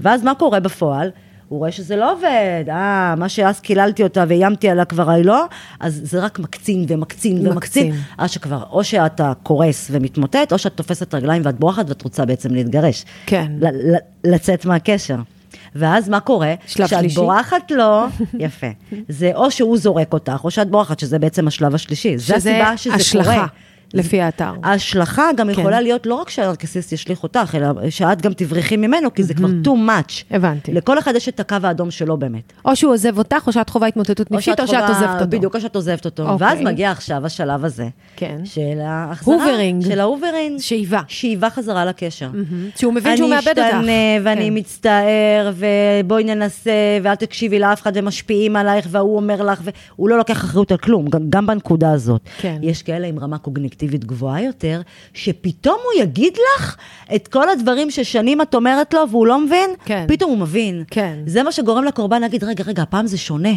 ואז 0.01 0.23
מה 0.23 0.35
קורה 0.35 0.61
בפועל? 0.61 1.11
הוא 1.49 1.59
רואה 1.59 1.72
שזה 1.72 1.97
לא 1.97 2.12
עובד, 2.12 2.64
אה, 2.68 3.14
מה 3.18 3.28
שאז 3.28 3.61
קיללתי 3.61 4.03
אותה 4.03 4.24
ואיימתי 4.28 4.68
עליה 4.68 4.84
כבר 4.84 5.11
היא 5.11 5.24
לא, 5.24 5.44
אז 5.80 6.01
זה 6.05 6.20
רק 6.24 6.38
מקצין 6.38 6.84
ומקצין 6.88 7.47
ומקצין, 7.47 7.86
מקצין. 7.88 8.03
עד 8.18 8.28
שכבר, 8.28 8.62
או 8.70 8.84
שאתה 8.84 9.32
קורס 9.42 9.88
ומתמוטט, 9.90 10.53
או 10.53 10.59
שאת 10.59 10.72
תופסת 10.76 11.14
רגליים 11.14 11.42
ואת 11.44 11.59
בורחת 11.59 11.84
ואת 11.88 12.03
רוצה 12.03 12.24
בעצם 12.24 12.55
להתגרש. 12.55 13.05
כן. 13.26 13.53
ל- 13.61 13.94
ל- 13.94 13.99
לצאת 14.34 14.64
מהקשר. 14.66 15.16
ואז 15.74 16.09
מה 16.09 16.20
קורה? 16.20 16.55
שלב 16.66 16.86
כשאת 16.86 16.99
שלישי? 17.01 17.16
בורחת 17.16 17.70
לו, 17.70 18.05
יפה. 18.38 18.66
זה 19.09 19.30
או 19.34 19.51
שהוא 19.51 19.78
זורק 19.78 20.12
אותך, 20.12 20.40
או 20.44 20.51
שאת 20.51 20.70
בורחת, 20.70 20.99
שזה 21.01 21.18
בעצם 21.18 21.49
השלב 21.49 21.74
השלישי. 21.74 22.18
זה 22.18 22.36
הסיבה 22.36 22.76
שזה 22.76 22.94
השלכה, 22.94 23.32
קורה. 23.34 23.47
לפי 23.95 24.20
האתר. 24.20 24.53
ההשלכה 24.62 25.28
גם 25.37 25.47
כן. 25.47 25.61
יכולה 25.61 25.80
להיות 25.80 26.07
לא 26.07 26.14
רק 26.14 26.30
שהנרקסיסט 26.30 26.93
ישליך 26.93 27.22
אותך, 27.22 27.55
אלא 27.55 27.91
שאת 27.91 28.22
גם 28.22 28.32
תברכי 28.32 28.76
ממנו, 28.76 29.14
כי 29.14 29.22
זה 29.22 29.34
כבר 29.34 29.49
too 29.64 29.68
much. 29.89 30.24
הבנתי. 30.30 30.72
לכל 30.72 30.99
אחד 30.99 31.14
יש 31.14 31.28
את 31.28 31.41
הקו 31.41 31.57
האדום 31.62 31.91
שלו 31.91 32.16
באמת. 32.16 32.53
או 32.64 32.76
שהוא 32.76 32.93
עוזב 32.93 33.18
אותך, 33.18 33.47
או 33.47 33.53
שאת 33.53 33.68
חווה 33.68 33.89
התמוטטות 33.89 34.30
נפשית, 34.30 34.61
או 34.61 34.66
שאת 34.66 34.89
עוזבת 34.89 35.14
אותו. 35.14 35.30
בדיוק, 35.30 35.55
או 35.55 35.61
שאת 35.61 35.76
עוזבת 35.76 36.05
אותו. 36.05 36.28
אוקיי. 36.28 36.47
ואז 36.47 36.61
מגיע 36.61 36.91
עכשיו 36.91 37.26
השלב 37.26 37.64
הזה. 37.64 37.89
כן. 38.16 38.39
של 38.45 38.80
ההחזרה. 38.80 39.34
hoovering. 39.35 39.85
של 39.84 40.01
ה 40.01 40.06
hoovering. 40.06 40.61
שאיבה. 40.61 41.01
שאיבה 41.09 41.51
חזרה 41.51 41.84
לקשר. 41.84 42.30
שהוא 42.76 42.93
מבין 42.93 43.16
שהוא 43.16 43.30
מאבד 43.30 43.49
אותך. 43.49 43.61
אני 43.61 43.78
אשתנה, 43.80 43.93
ואני 44.24 44.49
כן. 44.49 44.59
מצטער, 44.59 45.53
ובואי 45.57 46.24
ננסה, 46.24 46.70
ואל 47.03 47.14
תקשיבי 47.14 47.59
לאף 47.59 47.82
אחד, 47.82 47.93
ומשפיעים 47.95 48.57
עלייך, 48.57 48.87
והוא 48.91 49.16
אומר 49.16 49.43
לך, 49.43 49.61
והוא 49.97 50.09
לא 50.09 50.18
לוקח 50.18 50.45
אחריות 50.45 50.72
על 50.72 50.78
כלום, 50.78 51.09
גם, 51.09 51.20
גם 51.30 51.47
בנקודה 51.47 51.93
הזאת. 51.93 52.20
כן. 52.39 52.59
יש 52.62 52.82
כאלה 52.82 53.07
עם 53.07 53.18
רמה 53.18 53.39
קוגניטיבית 53.77 54.05
גבוהה 54.05 54.43
יותר, 54.43 54.81
שפתאום 55.14 55.79
הוא 55.85 56.03
יגיד 56.03 56.33
לך 56.37 56.77
את 57.14 57.29
כל 57.29 57.49
הדברים 57.49 57.91
ששנים 57.91 58.43
את 58.43 58.55
אומרת 58.55 58.95
לו, 58.95 59.11
והוא 59.11 59.27
לא 59.27 59.41
מבין, 59.41 59.70
כן. 59.85 60.05
פתאום 60.09 60.31
הוא 60.31 60.39
מבין. 60.39 60.85
כן. 60.91 61.18
זה 61.27 61.43
מה 61.43 61.53
שגורם 61.53 61.85
לקורבן 61.85 62.20
להגיד, 62.20 62.45
רגע, 62.45 62.64
רגע, 62.64 62.83
הפעם 62.83 63.07
זה 63.07 63.18
שונה. 63.18 63.55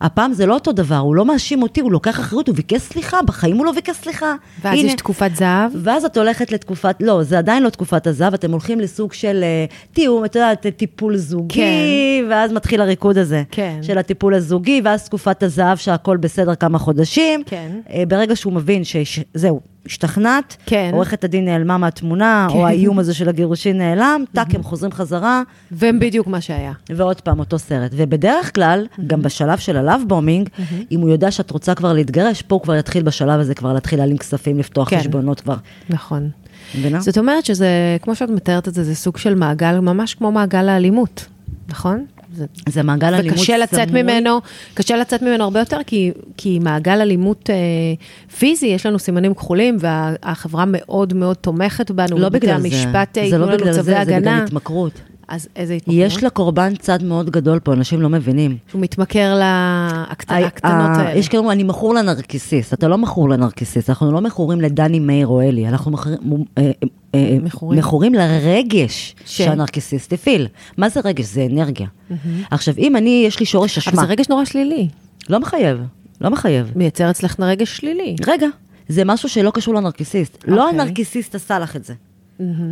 הפעם 0.00 0.32
זה 0.32 0.46
לא 0.46 0.54
אותו 0.54 0.72
דבר, 0.72 0.96
הוא 0.96 1.14
לא 1.14 1.24
מאשים 1.24 1.62
אותי, 1.62 1.80
הוא 1.80 1.92
לוקח 1.92 2.20
אחריות, 2.20 2.48
הוא 2.48 2.56
ביקש 2.56 2.80
סליחה, 2.80 3.22
בחיים 3.22 3.56
הוא 3.56 3.66
לא 3.66 3.72
ביקש 3.72 3.96
סליחה. 3.96 4.34
ואז 4.62 4.78
הנה. 4.78 4.88
יש 4.88 4.94
תקופת 4.94 5.30
זהב. 5.34 5.72
ואז 5.74 6.04
את 6.04 6.16
הולכת 6.16 6.52
לתקופת, 6.52 6.96
לא, 7.00 7.22
זה 7.22 7.38
עדיין 7.38 7.62
לא 7.62 7.70
תקופת 7.70 8.06
הזהב, 8.06 8.34
אתם 8.34 8.50
הולכים 8.50 8.80
לסוג 8.80 9.12
של 9.12 9.40
אה, 9.42 9.64
תיאום, 9.92 10.24
את 10.24 10.34
יודעת, 10.34 10.66
טיפול 10.76 11.16
זוגי, 11.16 11.54
כן. 11.54 12.30
ואז 12.30 12.52
מתחיל 12.52 12.80
הריקוד 12.80 13.18
הזה. 13.18 13.42
כן. 13.50 13.78
של 13.82 13.98
הטיפול 13.98 14.34
הזוגי, 14.34 14.80
ואז 14.84 15.04
תקופת 15.04 15.42
הזהב 15.42 15.78
שהכל 15.78 16.16
בסדר 16.16 16.54
כמה 16.54 16.78
חודשים. 16.78 17.42
כן. 17.46 17.70
אה, 17.92 18.02
ברגע 18.08 18.36
שהוא 18.36 18.52
מבין 18.52 18.82
שזהו, 18.84 19.60
השתכנעת, 19.88 20.56
כן. 20.66 20.90
עורכת 20.92 21.24
הדין 21.24 21.44
נעלמה 21.44 21.78
מהתמונה, 21.78 22.46
כן. 22.50 22.58
או 22.58 22.66
האיום 22.66 22.98
הזה 22.98 23.14
של 23.14 23.28
הגירושין 23.28 23.78
נעלם, 23.78 24.24
טאק, 24.34 24.54
הם 24.54 24.62
חוזרים 24.62 24.92
חזרה, 24.92 25.42
והם 25.70 26.00
בדיוק 26.00 26.26
מה 26.26 26.40
שהיה. 26.40 26.72
ועוד 26.96 27.20
פעם 27.20 27.38
אותו 27.38 27.58
סרט. 27.58 27.90
ובדרך 27.94 28.54
כלל, 28.54 28.86
גם 29.06 29.22
בשלב 29.22 29.58
של 29.58 29.76
הלאו 29.76 30.08
בומינג, 30.08 30.48
אם 30.90 31.00
הוא 31.00 31.10
יודע 31.10 31.30
שאת 31.30 31.50
רוצה 31.50 31.74
כבר 31.74 31.92
להתגרש, 31.92 32.42
פה 32.42 32.54
הוא 32.54 32.62
כבר 32.62 32.76
יתחיל 32.76 33.02
בשלב 33.02 33.40
הזה 33.40 33.54
כבר 33.54 33.72
להתחיל 33.72 33.98
להעלים 33.98 34.18
כספים, 34.18 34.58
לפתוח 34.58 34.90
כן. 34.90 34.98
חשבונות 34.98 35.40
כבר. 35.40 35.56
נכון. 35.90 36.30
מבינה? 36.78 37.00
זאת 37.00 37.18
אומרת 37.18 37.44
שזה, 37.44 37.96
כמו 38.02 38.14
שאת 38.14 38.30
מתארת 38.30 38.68
את 38.68 38.74
זה, 38.74 38.84
זה 38.84 38.94
סוג 38.94 39.16
של 39.16 39.34
מעגל, 39.34 39.80
ממש 39.80 40.14
כמו 40.14 40.32
מעגל 40.32 40.68
האלימות, 40.68 41.26
נכון? 41.68 42.04
זה 42.34 42.46
זה 42.68 42.82
מעגל 42.82 43.06
אלימות 43.06 43.38
סמוי. 43.38 43.40
וקשה 43.40 43.58
לצאת 43.58 43.90
ממנו, 43.90 44.40
קשה 44.74 44.96
לצאת 44.96 45.22
ממנו 45.22 45.44
הרבה 45.44 45.60
יותר, 45.60 45.78
כי, 45.86 46.12
כי 46.36 46.58
מעגל 46.58 47.00
אלימות 47.00 47.50
אה, 47.50 47.56
פיזי, 48.38 48.66
יש 48.66 48.86
לנו 48.86 48.98
סימנים 48.98 49.34
כחולים, 49.34 49.76
והחברה 49.80 50.64
מאוד 50.66 51.14
מאוד 51.14 51.36
תומכת 51.36 51.90
בנו, 51.90 52.18
לא 52.18 52.28
בגלל 52.28 52.60
זה. 52.60 52.66
המשפט 52.68 53.18
אה, 53.18 53.30
זה 53.30 53.38
לא 53.38 53.44
ייתנו 53.44 53.58
בגלל 53.58 53.72
זה, 53.72 53.82
זה 53.82 54.04
בגלל. 54.06 54.42
התמכרות. 54.44 55.00
אז 55.28 55.48
איזה 55.56 55.74
התמכרות? 55.74 55.96
יש 56.06 56.24
לקורבן 56.24 56.76
צד 56.76 57.02
מאוד 57.04 57.30
גדול 57.30 57.58
פה, 57.60 57.72
אנשים 57.72 58.00
לא 58.02 58.08
מבינים. 58.08 58.56
שהוא 58.70 58.80
מתמכר 58.82 59.34
לקטנות 60.46 60.72
האלה. 60.96 61.14
יש 61.18 61.28
כאלה, 61.28 61.52
אני 61.52 61.62
מכור 61.62 61.94
לנרקיסיסט, 61.94 62.72
אתה 62.72 62.88
לא 62.88 62.98
מכור 62.98 63.28
לנרקיסיסט, 63.28 63.88
אנחנו 63.90 64.12
לא 64.12 64.20
מכורים 64.20 64.60
לדני 64.60 64.98
מאיר 64.98 65.26
או 65.26 65.40
אלי, 65.40 65.68
אנחנו 65.68 65.90
מכורים- 65.90 66.44
אה, 66.58 66.70
אה, 67.14 67.38
מכורים. 67.72 68.14
לרגש 68.14 69.14
ש- 69.24 69.36
שהנרקיסיסט 69.36 70.12
הפעיל. 70.12 70.48
מה 70.76 70.88
זה 70.88 71.00
רגש? 71.04 71.24
זה 71.24 71.46
אנרגיה. 71.52 71.86
עכשיו, 72.50 72.74
אם 72.78 72.96
אני, 72.96 73.22
יש 73.26 73.40
לי 73.40 73.46
שורש 73.46 73.78
אבל 73.78 73.92
אשמה, 73.92 74.02
זה 74.02 74.12
רגש 74.12 74.28
נורא 74.28 74.44
שלילי. 74.44 74.88
לא 75.30 75.40
מחייב, 75.40 75.78
לא 76.20 76.30
מחייב. 76.30 76.72
מייצר 76.76 77.10
אצלך 77.10 77.40
רגש 77.40 77.76
שלילי. 77.76 78.16
רגע, 78.26 78.46
זה 78.88 79.04
משהו 79.04 79.28
שלא 79.28 79.50
קשור 79.50 79.74
לנרקיסיסט. 79.74 80.44
לא 80.46 80.66
אוקיי. 80.66 80.80
הנרקיסיסט 80.80 81.34
עשה 81.34 81.58
לך 81.58 81.76
את 81.76 81.84
זה. 81.84 81.94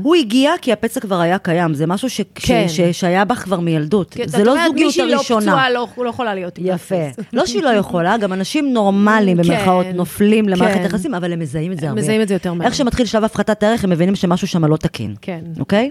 הוא 0.02 0.14
הגיע 0.14 0.52
כי 0.62 0.72
הפצע 0.72 1.00
כבר 1.00 1.20
היה 1.20 1.38
קיים, 1.38 1.74
זה 1.74 1.86
משהו 1.86 2.10
ש- 2.10 2.20
כן. 2.34 2.64
ש- 2.68 2.76
ש- 2.76 3.00
שהיה 3.00 3.24
בך 3.24 3.38
כבר 3.38 3.60
מילדות. 3.60 4.14
כי 4.14 4.28
זה 4.28 4.44
לא 4.44 4.52
אומרת, 4.52 4.66
זוגיות 4.66 4.86
מישהי 4.86 5.10
לא 5.10 5.14
הראשונה. 5.16 5.40
פצועה, 5.52 5.70
לא 5.70 5.86
לא 5.98 6.08
יכולה 6.08 6.34
להיות. 6.34 6.58
יפה. 6.62 6.94
נרקיסיסט. 6.94 7.20
לא 7.32 7.46
שהיא 7.46 7.62
לא 7.62 7.68
יכולה, 7.68 8.16
גם 8.18 8.32
אנשים 8.32 8.72
נורמליים 8.72 9.42
כן, 9.42 9.48
במרכאות 9.48 9.86
נופלים 9.94 10.48
למערכת 10.48 10.74
כן. 10.78 10.84
יחסים, 10.84 11.14
אבל 11.14 11.32
הם 11.32 11.38
מזהים 11.38 11.72
את 11.72 11.80
זה 11.80 11.88
הרבה. 11.88 12.00
מזהים 12.00 12.20
את 12.22 12.28
זה 12.28 12.34
יותר 12.34 12.52
מהר. 12.52 12.66
איך 12.66 12.74
שמתחיל 12.74 13.06
שלב 13.06 13.24
הפחתת 13.24 13.62
הערך, 13.62 13.84
הם 13.84 13.90
מבינים 13.90 14.14
שמשהו 14.14 14.46
שם 14.48 14.64
לא 14.64 14.76
תקין. 14.76 15.14
כן. 15.20 15.40
אוקיי? 15.60 15.90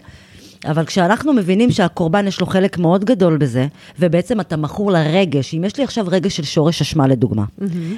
אבל 0.65 0.85
כשאנחנו 0.85 1.33
מבינים 1.33 1.71
שהקורבן 1.71 2.27
יש 2.27 2.41
לו 2.41 2.47
חלק 2.47 2.77
מאוד 2.77 3.05
גדול 3.05 3.37
בזה, 3.37 3.67
ובעצם 3.99 4.39
אתה 4.39 4.57
מכור 4.57 4.91
לרגש, 4.91 5.53
אם 5.53 5.63
יש 5.63 5.77
לי 5.77 5.83
עכשיו 5.83 6.05
רגש 6.07 6.37
של 6.37 6.43
שורש 6.43 6.81
אשמה 6.81 7.07
לדוגמה, 7.07 7.43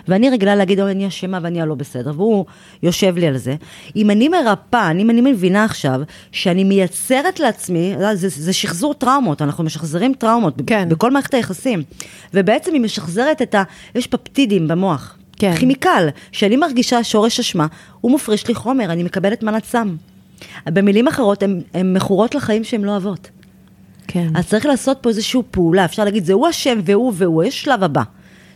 ואני 0.07 0.29
רגילה 0.29 0.55
להגיד, 0.55 0.79
אני 0.79 1.07
אשמה 1.07 1.39
ואני 1.41 1.61
הלא 1.61 1.75
בסדר, 1.75 2.11
והוא 2.15 2.45
יושב 2.83 3.17
לי 3.17 3.27
על 3.27 3.37
זה, 3.37 3.55
אם 3.95 4.09
אני 4.09 4.29
מרפאה, 4.29 4.91
אם 4.91 5.09
אני 5.09 5.21
מבינה 5.21 5.63
עכשיו, 5.63 6.01
שאני 6.31 6.63
מייצרת 6.63 7.39
לעצמי, 7.39 7.93
זה, 8.13 8.29
זה 8.29 8.53
שחזור 8.53 8.93
טראומות, 8.93 9.41
אנחנו 9.41 9.63
משחזרים 9.63 10.13
טראומות, 10.13 10.53
כן. 10.67 10.89
בכל 10.89 11.11
מערכת 11.11 11.33
היחסים, 11.33 11.83
ובעצם 12.33 12.73
היא 12.73 12.81
משחזרת 12.81 13.41
את 13.41 13.55
ה... 13.55 13.63
יש 13.95 14.07
פפטידים 14.07 14.67
במוח. 14.67 15.17
כן. 15.39 15.55
כימיקל, 15.55 16.07
שאני 16.31 16.55
מרגישה 16.55 17.03
שורש 17.03 17.39
אשמה, 17.39 17.67
הוא 18.01 18.11
מפריש 18.11 18.47
לי 18.47 18.55
חומר, 18.55 18.85
אני 18.91 19.03
מקבלת 19.03 19.43
מנת 19.43 19.65
סם. 19.65 19.95
במילים 20.67 21.07
אחרות, 21.07 21.43
הן 21.73 21.93
מכורות 21.93 22.35
לחיים 22.35 22.63
שהן 22.63 22.81
לא 22.81 22.91
אוהבות. 22.91 23.29
כן. 24.07 24.27
אז 24.35 24.47
צריך 24.47 24.65
לעשות 24.65 24.97
פה 25.01 25.09
איזושהי 25.09 25.41
פעולה, 25.51 25.85
אפשר 25.85 26.03
להגיד, 26.03 26.25
זה 26.25 26.33
הוא 26.33 26.49
אשם 26.49 26.79
והוא 26.85 27.13
והוא, 27.15 27.43
יש 27.43 27.61
שלב 27.61 27.83
הבא. 27.83 28.03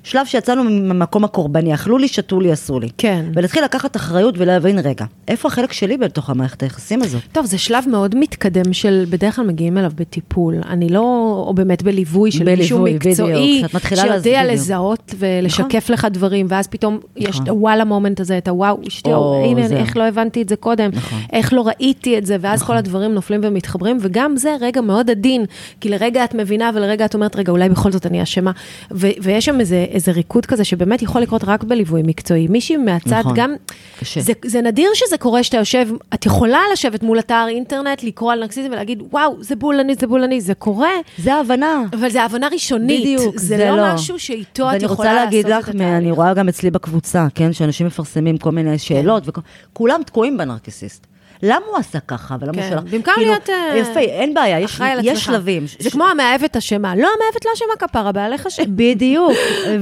שלב 0.03 0.25
שיצאנו 0.25 0.63
ממקום 0.63 1.23
הקורבני, 1.23 1.73
אכלו 1.73 1.97
לי, 1.97 2.07
שתו 2.07 2.39
לי, 2.39 2.51
עשו 2.51 2.79
לי. 2.79 2.89
כן. 2.97 3.25
ולהתחיל 3.33 3.63
לקחת 3.63 3.95
אחריות 3.95 4.35
ולהבין, 4.37 4.79
רגע, 4.79 5.05
איפה 5.27 5.47
החלק 5.47 5.73
שלי 5.73 5.97
בתוך 5.97 6.29
המערכת 6.29 6.63
היחסים 6.63 7.01
הזאת? 7.01 7.21
טוב, 7.31 7.45
זה 7.45 7.57
שלב 7.57 7.83
מאוד 7.87 8.15
מתקדם 8.15 8.73
של, 8.73 9.05
בדרך 9.09 9.35
כלל 9.35 9.47
מגיעים 9.47 9.77
אליו 9.77 9.91
בטיפול. 9.95 10.55
אני 10.69 10.89
לא, 10.89 10.99
או 11.47 11.53
באמת 11.53 11.83
בליווי 11.83 12.31
של 12.31 12.55
מישהו 12.55 12.79
בליווי. 12.79 13.09
מקצועי. 13.09 13.63
שיודע 13.95 14.43
לזהות 14.45 15.15
ולשקף 15.19 15.89
לך 15.89 16.07
דברים, 16.11 16.45
ואז 16.49 16.67
פתאום 16.67 16.99
יש 17.17 17.39
את 17.39 17.47
הוואלה 17.49 17.85
מומנט 17.85 18.19
הזה, 18.19 18.37
את 18.37 18.47
הוואו, 18.47 18.77
אשתי, 18.87 19.13
או, 19.13 19.43
הנה, 19.45 19.67
זה. 19.67 19.77
איך 19.77 19.97
לא 19.97 20.03
הבנתי 20.07 20.41
את 20.41 20.49
זה 20.49 20.55
קודם, 20.55 20.89
איך 21.33 21.53
לא 21.53 21.67
ראיתי 21.67 22.17
את 22.17 22.25
זה, 22.25 22.37
ואז 22.41 22.63
כל 22.63 22.77
הדברים 22.77 23.13
נופלים 23.13 23.41
ומתחברים, 23.43 23.97
וגם 24.01 24.37
זה 24.37 24.55
רגע 24.61 24.81
מאוד 24.81 25.09
עדין, 25.09 25.45
כי 25.81 25.89
לרגע 25.89 26.23
את 26.23 26.33
מבינה 26.33 26.71
ולרגע 26.75 27.05
את 27.05 27.13
אומרת, 27.13 27.35
רגע, 27.35 27.51
אולי 27.51 27.69
בכל 27.69 27.91
זאת 27.91 28.05
אני 28.05 28.23
אשמה. 28.23 28.51
ו- 28.91 29.07
ויש 29.21 29.45
שם 29.45 29.59
איזה 29.59 29.85
איזה 29.91 30.11
ריקוד 30.11 30.45
כזה 30.45 30.63
שבאמת 30.63 31.01
יכול 31.01 31.21
לקרות 31.21 31.43
רק 31.43 31.63
בליווי 31.63 32.01
מקצועי. 32.05 32.47
מישהי 32.47 32.77
מהצד 32.77 33.19
נכון, 33.19 33.33
גם, 33.35 33.53
קשה. 33.99 34.21
זה, 34.21 34.33
זה 34.45 34.61
נדיר 34.61 34.89
שזה 34.93 35.17
קורה 35.17 35.43
שאתה 35.43 35.57
יושב, 35.57 35.87
את 36.13 36.25
יכולה 36.25 36.59
לשבת 36.73 37.03
מול 37.03 37.19
אתר 37.19 37.45
אינטרנט, 37.49 38.03
לקרוא 38.03 38.31
על 38.31 38.39
נרקסיזם 38.39 38.69
ולהגיד, 38.71 39.03
וואו, 39.11 39.43
זה 39.43 39.55
בולעני, 39.55 39.95
זה 39.95 40.07
בולעני, 40.07 40.41
זה 40.41 40.53
קורה, 40.53 40.91
זה 41.17 41.33
ההבנה. 41.33 41.83
אבל 41.93 42.09
זה 42.09 42.23
הבנה 42.23 42.47
ראשונית. 42.51 43.01
בדיוק, 43.01 43.37
זה, 43.37 43.47
זה 43.57 43.69
לא, 43.69 43.77
לא. 43.77 43.93
משהו 43.93 44.19
שאיתו 44.19 44.63
את 44.69 44.73
ואני 44.73 44.83
יכולה 44.83 45.09
רוצה 45.09 45.13
להגיד 45.13 45.47
לעשות 45.47 45.63
לך, 45.63 45.69
את 45.69 45.75
אני 45.75 45.85
התהליך. 45.85 46.15
רואה 46.15 46.33
גם 46.33 46.49
אצלי 46.49 46.71
בקבוצה, 46.71 47.27
כן, 47.35 47.53
שאנשים 47.53 47.87
מפרסמים 47.87 48.37
כל 48.37 48.51
מיני 48.51 48.77
שאלות, 48.77 49.23
וכולם 49.27 50.01
תקועים 50.05 50.37
בנרקסיסט. 50.37 51.10
למה 51.43 51.65
הוא 51.69 51.77
עשה 51.77 51.99
ככה, 51.99 52.35
ולמה 52.41 52.51
הוא 52.53 52.61
כן, 52.61 52.69
שלח? 52.69 52.83
במקום 52.83 53.13
כאילו, 53.15 53.31
להיות, 53.31 53.49
אה, 53.49 53.77
יפה, 53.77 53.99
אין 53.99 54.33
בעיה, 54.33 54.59
יש, 54.59 54.81
יש. 55.03 55.25
שלבים. 55.25 55.65
זה 55.79 55.89
ש- 55.89 55.93
כמו 55.93 56.03
המאהבת 56.07 56.57
אשמה. 56.57 56.95
לא, 56.95 57.07
המאהבת 57.17 57.45
לא 57.45 57.51
אשמה 57.55 57.87
כפרה, 57.87 58.11
בעליך 58.11 58.45
אשם. 58.47 58.63
בדיוק, 58.67 59.31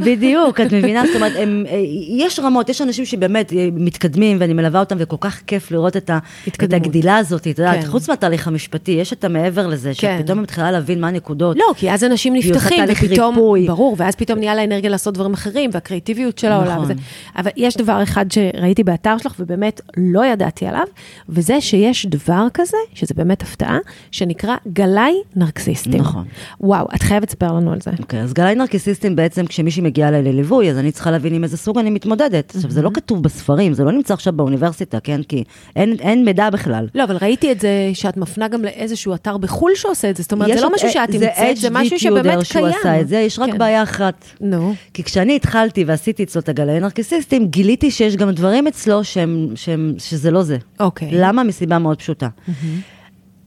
בדיוק, 0.05 0.61
את 0.61 0.73
מבינה? 0.73 1.03
זאת 1.07 1.15
אומרת, 1.15 1.31
הם, 1.35 1.63
אה, 1.69 1.77
יש 2.17 2.39
רמות, 2.39 2.69
יש 2.69 2.81
אנשים 2.81 3.05
שבאמת 3.05 3.53
אה, 3.53 3.69
מתקדמים, 3.73 4.37
ואני 4.39 4.53
מלווה 4.53 4.79
אותם, 4.79 4.95
וכל 4.99 5.15
כך 5.19 5.41
כיף 5.47 5.71
לראות 5.71 5.97
את, 5.97 6.09
ה, 6.09 6.17
את. 6.47 6.73
הגדילה 6.73 7.17
הזאת, 7.17 7.41
את 7.41 7.59
יודעת, 7.59 7.79
כן. 7.81 7.87
חוץ 7.87 8.09
מהתהליך 8.09 8.47
המשפטי, 8.47 8.91
יש 8.91 9.13
את 9.13 9.23
המעבר 9.23 9.67
לזה, 9.67 9.91
כן. 9.97 10.17
שפתאום 10.19 10.41
מתחילה 10.41 10.71
להבין 10.71 11.01
מה 11.01 11.07
הנקודות. 11.07 11.57
לא, 11.57 11.73
כי 11.77 11.91
אז 11.91 12.03
אנשים 12.03 12.33
נפתחים, 12.33 12.83
ופתאום, 12.87 13.35
ריפוי. 13.35 13.67
ברור, 13.67 13.95
ואז 13.97 14.15
פתאום 14.15 14.39
נהיה 14.39 14.55
לה 14.55 14.63
אנרגיה 14.63 14.89
לעשות 14.89 15.13
דברים 15.13 15.33
אחרים, 15.33 15.69
והקריאטיביות 15.73 16.37
של 16.37 16.51
העולם. 16.51 16.71
נכון. 16.71 16.83
וזה. 16.83 16.93
אבל 17.37 17.51
יש 17.57 17.77
דבר 17.77 18.03
אחד 18.03 18.25
שראיתי 18.31 18.83
באתר 18.83 19.17
שלך, 19.17 19.33
ובאמת 19.39 19.81
לא 19.97 20.25
ידעתי 20.25 20.65
עליו, 20.65 20.85
וזה 21.29 21.48
שיש 21.59 22.05
דבר 22.05 22.47
כזה, 22.53 22.77
שזה 22.93 23.13
באמת 23.17 23.41
הפתעה, 23.41 23.77
שנקרא 24.11 24.55
גלאי 24.73 25.13
נרקסיסטים. 25.35 26.01
נכון. 26.01 26.25
וואו, 26.61 26.87
את 26.95 27.03
חייבת 27.03 27.27
לספר 27.27 27.53
לנו 27.53 27.71
על 27.71 27.81
זה. 27.81 27.91
אוקיי, 27.99 28.21
אז 28.21 28.33
גלאי 28.33 28.55
נרקיסיסטים 28.55 29.15
בעצם, 29.15 29.45
כשמישהי 29.45 29.81
מגיעה 29.81 30.09
אליי 30.09 30.23
לליווי, 30.23 30.71
אז 30.71 30.77
אני 30.77 30.91
צריכה 30.91 31.11
להבין 31.11 31.33
עם 31.33 31.43
איזה 31.43 31.57
סוג 31.57 31.77
אני 31.77 31.89
מתמודדת. 31.89 32.55
עכשיו, 32.55 32.71
זה 32.71 32.81
לא 32.81 32.89
כתוב 32.93 33.23
בספרים, 33.23 33.73
זה 33.73 33.83
לא 33.83 33.91
נמצא 33.91 34.13
עכשיו 34.13 34.33
באוניברסיטה, 34.33 34.99
כן? 34.99 35.23
כי 35.23 35.43
אין, 35.75 35.95
אין 35.99 36.25
מידע 36.25 36.49
בכלל. 36.49 36.87
לא, 36.95 37.03
אבל 37.03 37.17
ראיתי 37.21 37.51
את 37.51 37.59
זה 37.59 37.91
שאת 37.93 38.17
מפנה 38.17 38.47
גם 38.47 38.63
לאיזשהו 38.63 39.13
אתר 39.13 39.37
בחו"ל 39.37 39.71
שעושה 39.75 40.09
את 40.09 40.17
זה, 40.17 40.23
זאת 40.23 40.31
אומרת, 40.31 40.57
זה 40.57 40.61
לא 40.61 40.73
משהו 40.73 40.89
שאת 40.89 41.11
זה 41.11 41.27
המצאת, 41.27 41.57
זה 41.57 41.67
HD 41.67 41.71
משהו 41.71 41.99
שבאמת 41.99 42.45
שהוא 42.45 42.61
קיים. 42.61 42.75
עשה 42.79 43.01
את 43.01 43.07
זה, 43.07 43.17
יש 43.17 43.39
רק 43.39 43.51
כן. 43.51 43.57
בעיה 43.57 43.83
אחת. 43.83 44.25
נו. 44.41 44.73
כי 44.93 45.03
כשאני 45.03 45.35
התחלתי 45.35 45.83
ועשיתי 45.83 46.23
אצלו 46.23 46.41
את 46.41 46.49
הגלאי 46.49 46.79
נרקיסיסטים, 46.79 47.47
גיליתי 47.47 47.91
שיש 47.91 48.15
גם 48.15 48.31
דברים 48.31 48.67
אצלו 48.67 49.03
שהם, 49.03 49.47
שהם, 49.55 49.93
שזה 49.97 50.31
לא 50.31 50.43
זה. 50.43 50.57
אוקיי. 50.79 51.09
למה? 51.11 51.38
מסיבה 51.43 51.79
מאוד 51.79 51.97
פשוטה. 51.97 52.27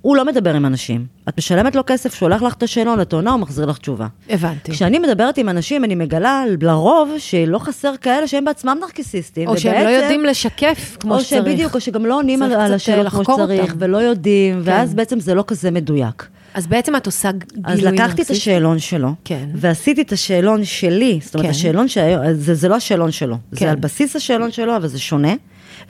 הוא 0.00 0.16
לא 0.16 0.24
מדבר 0.24 0.54
עם 0.54 0.66
אנשים. 0.66 1.06
את 1.28 1.38
משלמת 1.38 1.74
לו 1.76 1.82
כסף, 1.86 2.14
שולח 2.14 2.42
לך 2.42 2.54
את 2.54 2.62
השאלון, 2.62 3.00
את 3.00 3.12
עונה, 3.12 3.30
הוא 3.30 3.40
מחזיר 3.40 3.66
לך 3.66 3.78
תשובה. 3.78 4.06
הבנתי. 4.30 4.72
כשאני 4.72 4.98
מדברת 4.98 5.38
עם 5.38 5.48
אנשים, 5.48 5.84
אני 5.84 5.94
מגלה 5.94 6.44
לרוב 6.60 7.10
שלא 7.18 7.58
חסר 7.58 7.92
כאלה 8.00 8.28
שהם 8.28 8.44
בעצמם 8.44 8.76
נרקיסיסטים. 8.80 9.48
או 9.48 9.58
שהם 9.58 9.72
לא 9.74 9.78
ובעצם- 9.80 10.02
יודעים 10.02 10.24
לשקף 10.24 10.96
כמו 11.00 11.14
או 11.14 11.20
שצריך. 11.20 11.42
שבדיוק, 11.44 11.74
או 11.74 11.80
שגם 11.80 12.06
לא 12.06 12.16
עונים 12.18 12.42
על, 12.42 12.52
על 12.52 12.74
השאלות 12.74 13.04
אה, 13.06 13.10
כמו 13.10 13.24
שצריך, 13.24 13.62
אותם. 13.62 13.74
ולא 13.78 13.98
יודעים, 13.98 14.54
כן. 14.54 14.70
ואז 14.70 14.94
בעצם 14.94 15.20
זה 15.20 15.34
לא 15.34 15.44
כזה 15.46 15.70
מדויק. 15.70 16.26
אז 16.54 16.66
בעצם 16.66 16.96
את 16.96 17.06
עושה 17.06 17.30
גילוי 17.32 17.62
אז 17.64 17.80
לקחתי 17.80 18.22
את? 18.22 18.30
השאלון 18.30 18.78
שלו, 18.78 19.14
כן. 19.24 19.48
ועשיתי 19.54 20.02
את 20.02 20.12
השאלון 20.12 20.64
שלי, 20.64 21.18
זאת 21.22 21.34
אומרת, 21.34 21.46
כן. 21.46 21.50
השאלון 21.50 21.88
שהיום, 21.88 22.22
זה, 22.32 22.54
זה 22.54 22.68
לא 22.68 22.74
השאלון 22.74 23.10
שלו, 23.10 23.36
כן. 23.50 23.56
זה 23.56 23.70
על 23.70 23.76
בסיס 23.76 24.16
השאלון 24.16 24.50
שלו, 24.50 24.76
אבל 24.76 24.86
זה 24.88 24.98
שונה, 24.98 25.32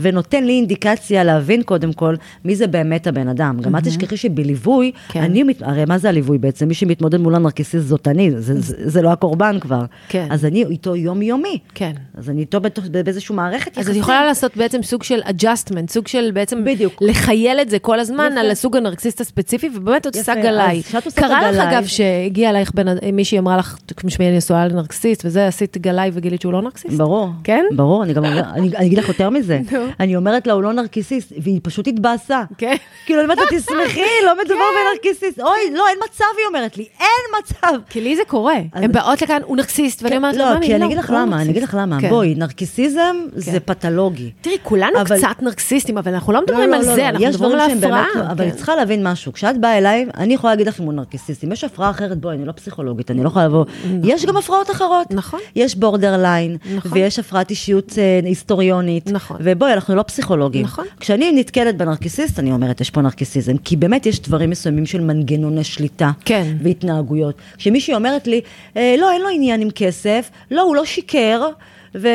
ונותן 0.01 0.45
לי 0.45 0.53
אינדיקציה 0.53 1.25
להבין 1.25 1.63
קודם 1.63 1.93
כל 1.93 2.15
מי 2.45 2.57
זה 2.57 2.67
באמת 2.67 3.07
הבן 3.07 3.29
אדם. 3.29 3.59
גם 3.61 3.77
את 3.77 3.85
תשכחי 3.85 4.17
שבליווי, 4.17 4.93
כן. 5.09 5.23
אני, 5.23 5.43
מת- 5.43 5.63
הרי 5.63 5.85
מה 5.85 5.99
זה 5.99 6.09
הליווי 6.09 6.39
בעצם? 6.39 6.69
מי 6.69 6.75
שמתמודד 6.75 7.21
מול 7.21 7.35
הנרקיסיסט 7.35 7.87
זאת 7.87 8.09
אני, 8.09 8.31
זה, 8.31 8.61
זה, 8.61 8.77
זה 8.91 9.03
לא 9.03 9.13
הקורבן 9.13 9.57
כבר. 9.61 9.85
כן. 10.09 10.27
אז 10.31 10.45
אני 10.45 10.65
איתו 10.65 10.97
יומיומי. 10.97 11.59
כן. 11.75 11.93
אז 12.15 12.31
אני 12.31 12.41
איתו 12.41 12.61
בתוך, 12.61 12.85
באיזושהי 13.05 13.35
מערכת 13.37 13.79
אז 13.79 13.91
את 13.91 13.97
יכולה 13.97 14.25
לעשות 14.25 14.57
בעצם 14.57 14.83
סוג 14.83 15.03
של 15.03 15.21
adjustment, 15.23 15.89
סוג 15.93 16.09
של 16.09 16.31
בעצם 16.35 16.65
בדיוק. 16.65 16.93
לחייל 17.01 17.59
את 17.63 17.71
זה 17.71 17.79
כל 17.79 18.01
הזמן 18.01 18.29
יפה. 18.33 18.41
על 18.41 18.51
הסוג 18.51 18.77
הנרקסיסט 18.77 19.21
הספציפי, 19.21 19.69
ובאמת 19.77 20.07
את 20.07 20.17
עושה 20.17 20.35
גלאי. 20.43 20.83
קרה 21.15 21.53
לך 21.53 21.59
אגב 21.59 21.87
שהגיע 21.87 22.51
אלייך 22.51 22.71
בן- 22.75 22.87
מישהי 23.13 23.39
אמרה 23.39 23.57
לך, 23.57 23.79
תשמעי, 23.87 24.29
אני 24.29 24.37
נשואה 24.37 24.69
לנרקסיסט, 24.69 25.23
וזה, 25.25 25.47
עשית 25.47 25.79
גלאי 25.79 26.11
וגילית 26.13 26.41
שהוא 26.41 26.53
לא 26.53 26.63
נרקסיסט? 26.63 26.97
ברור. 26.97 27.29
כן? 27.45 27.65
ברור, 27.77 28.05
אני 28.05 28.13
גם 28.13 28.25
אני, 28.25 28.41
אני 28.77 28.87
אגיד 28.87 28.99
לך 28.99 29.09
יותר 29.09 29.31
מזה. 29.31 29.61
אני 30.01 30.17
אומרת 30.17 30.47
לה, 30.47 30.53
הוא 30.53 30.63
לא 30.63 30.73
נרקיסיסט, 30.73 31.33
והיא 31.43 31.61
פשוט 31.63 31.89
התבאסה. 31.89 32.43
כן. 32.59 32.77
כאילו, 33.07 33.21
אני 33.21 33.33
אומרת 33.33 33.39
לה, 33.53 33.59
תשמחי, 33.59 34.01
לא 34.27 34.33
מדובר 34.45 34.65
בנרקיסיסט. 34.95 35.41
אוי, 35.41 35.61
לא, 35.75 35.89
אין 35.89 35.99
מצב, 36.05 36.25
היא 36.39 36.47
אומרת 36.47 36.77
לי, 36.77 36.87
אין 37.01 37.41
מצב. 37.41 37.79
כי 37.91 38.01
לי 38.01 38.17
זה 38.17 38.23
קורה. 38.27 38.57
הן 38.73 38.93
באות 38.93 39.23
לכאן, 39.23 39.43
הוא 39.45 39.57
נרקסיסט, 39.57 40.03
ואני 40.03 40.17
אומרת, 40.17 40.37
לא, 40.37 40.55
"ממי, 40.57 40.67
כי 40.67 40.75
אני 40.75 40.85
אגיד 40.87 40.99
לך 40.99 41.11
לא 41.11 41.19
למה, 41.19 41.43
אני 41.43 41.51
אגיד 41.51 41.63
לך 41.63 41.75
נרקסיסט." 41.75 41.93
למה. 41.93 42.01
כן. 42.01 42.09
בואי, 42.09 42.35
נרקיסיזם 42.35 43.17
זה 43.35 43.61
פתולוגי. 43.61 44.31
תראי, 44.41 44.57
כולנו 44.63 44.99
קצת 45.05 45.43
נרקסיסטים, 45.43 45.99
אבל 45.99 46.15
אנחנו 46.15 46.33
לא 46.33 46.39
לא, 46.39 46.45
מדברים 46.45 46.71
לא, 46.71 46.77
על 46.77 46.83
לא, 46.83 46.95
זה, 46.95 47.03
לא, 47.03 47.09
אנחנו 47.09 47.29
מדברים 47.29 47.53
על 47.53 47.61
ההפרעה. 47.61 48.07
באמת, 48.15 48.31
אבל 48.31 48.45
כן. 48.45 48.51
את 48.51 48.57
צריכה 48.57 48.77
להבין 48.77 49.07
משהו. 49.09 49.33
כשאת 49.33 49.59
באה 49.61 49.79
אליי, 49.79 50.07
אני 50.17 50.35
יכולה 50.35 50.53
להגיד 50.53 50.69
לך 50.69 50.81
אם 50.81 50.85
הוא 50.85 50.93
נרקיסיסט. 50.93 51.45
אם 51.45 51.53
יש 51.53 51.65
הפרעה 51.65 51.91
אחרת, 51.91 52.19
בואי, 52.19 52.37
אני 52.37 52.45
לא 52.45 52.53
פסיכולוגית, 52.53 53.11
אני 53.11 53.23
לא 53.23 53.29
יכולה 53.29 53.45
לבוא. 53.47 53.65
יש 54.05 54.27
גם 54.27 54.37
הפרעות 54.37 54.71
אחרות. 54.71 55.07
נכון. 55.11 55.41
יש 55.57 55.75
בורדר 55.75 56.17
ליין, 56.23 56.57
נכון. 56.77 56.93
ויש 56.95 57.19
הפרעת 57.19 57.51
אישיות 57.51 57.93
אה, 57.99 58.21
היסטוריונית. 58.25 59.11
נכון. 59.13 59.37
ובואי, 59.41 59.72
אנחנו 59.73 59.95
לא 59.95 60.03
פסיכולוגים. 60.03 60.65
נכון. 60.65 60.85
כשאני 61.01 61.33
נתקלת 61.33 61.77
בנרקיסיסט, 61.77 62.39
אני 62.39 62.53
אומרת, 62.53 62.81
יש 62.81 62.91
פה 62.91 63.01
נרקיסיזם. 63.01 63.57
כי 63.57 63.77
באמת 63.77 64.07
יש 64.07 64.21
דברים 64.23 64.51
מסוימים 64.51 64.87
של 64.87 65.01
מנגנוני 65.01 65.65
שליטה. 65.65 66.11
כן. 66.25 66.57
והתנהגויות. 66.63 67.35
כשמישהי 67.57 67.95
אומרת 67.95 68.27
לי, 68.27 68.41
אה, 68.77 68.95
לא, 68.99 69.13
אין 69.13 69.23
לו 69.23 69.29
עניין 69.29 69.61
עם 69.61 69.71
כסף, 69.71 70.31
לא, 70.51 70.63
הוא 70.63 70.77
לא 70.77 70.85
שיקר, 70.85 71.49
ו... 71.95 72.09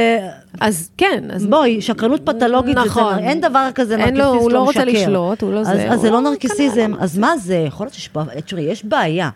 אז 0.62 0.90
כן, 0.98 1.24
אז 1.34 1.46
בואי, 1.46 1.82
שקרנות 1.82 2.22
פתולוגית, 2.26 2.78
נכון. 2.78 3.16
זה, 3.16 3.20
אין 3.22 3.42
דבר 3.42 3.70
כזה 3.76 3.94
אין 3.96 4.02
נרקיסיסט 4.18 4.20
לא 4.20 4.42
הוא 4.42 4.52
לא 4.52 4.66
משקר. 4.66 4.80
רוצה 4.80 4.92
לשלוט, 4.92 5.42
הוא 5.42 5.54
לא 5.54 5.60
אז, 5.60 5.68
זה, 5.68 5.92
אז 5.92 6.02
זה 6.02 6.08
הוא 6.08 6.16
לא 6.18 6.24
לא- 6.24 6.30
נרקיסיזם, 6.30 6.76
כנראה 6.76 6.88
לא 6.88 6.96
אז 7.00 7.18
מה 7.18 7.38
זה? 7.38 7.56
יכול 7.56 7.86
להיות 7.86 7.94
שיש 7.94 8.08
פה, 8.08 8.22
תראי, 8.46 8.62
יש 8.64 8.86
בעיה. 8.86 9.30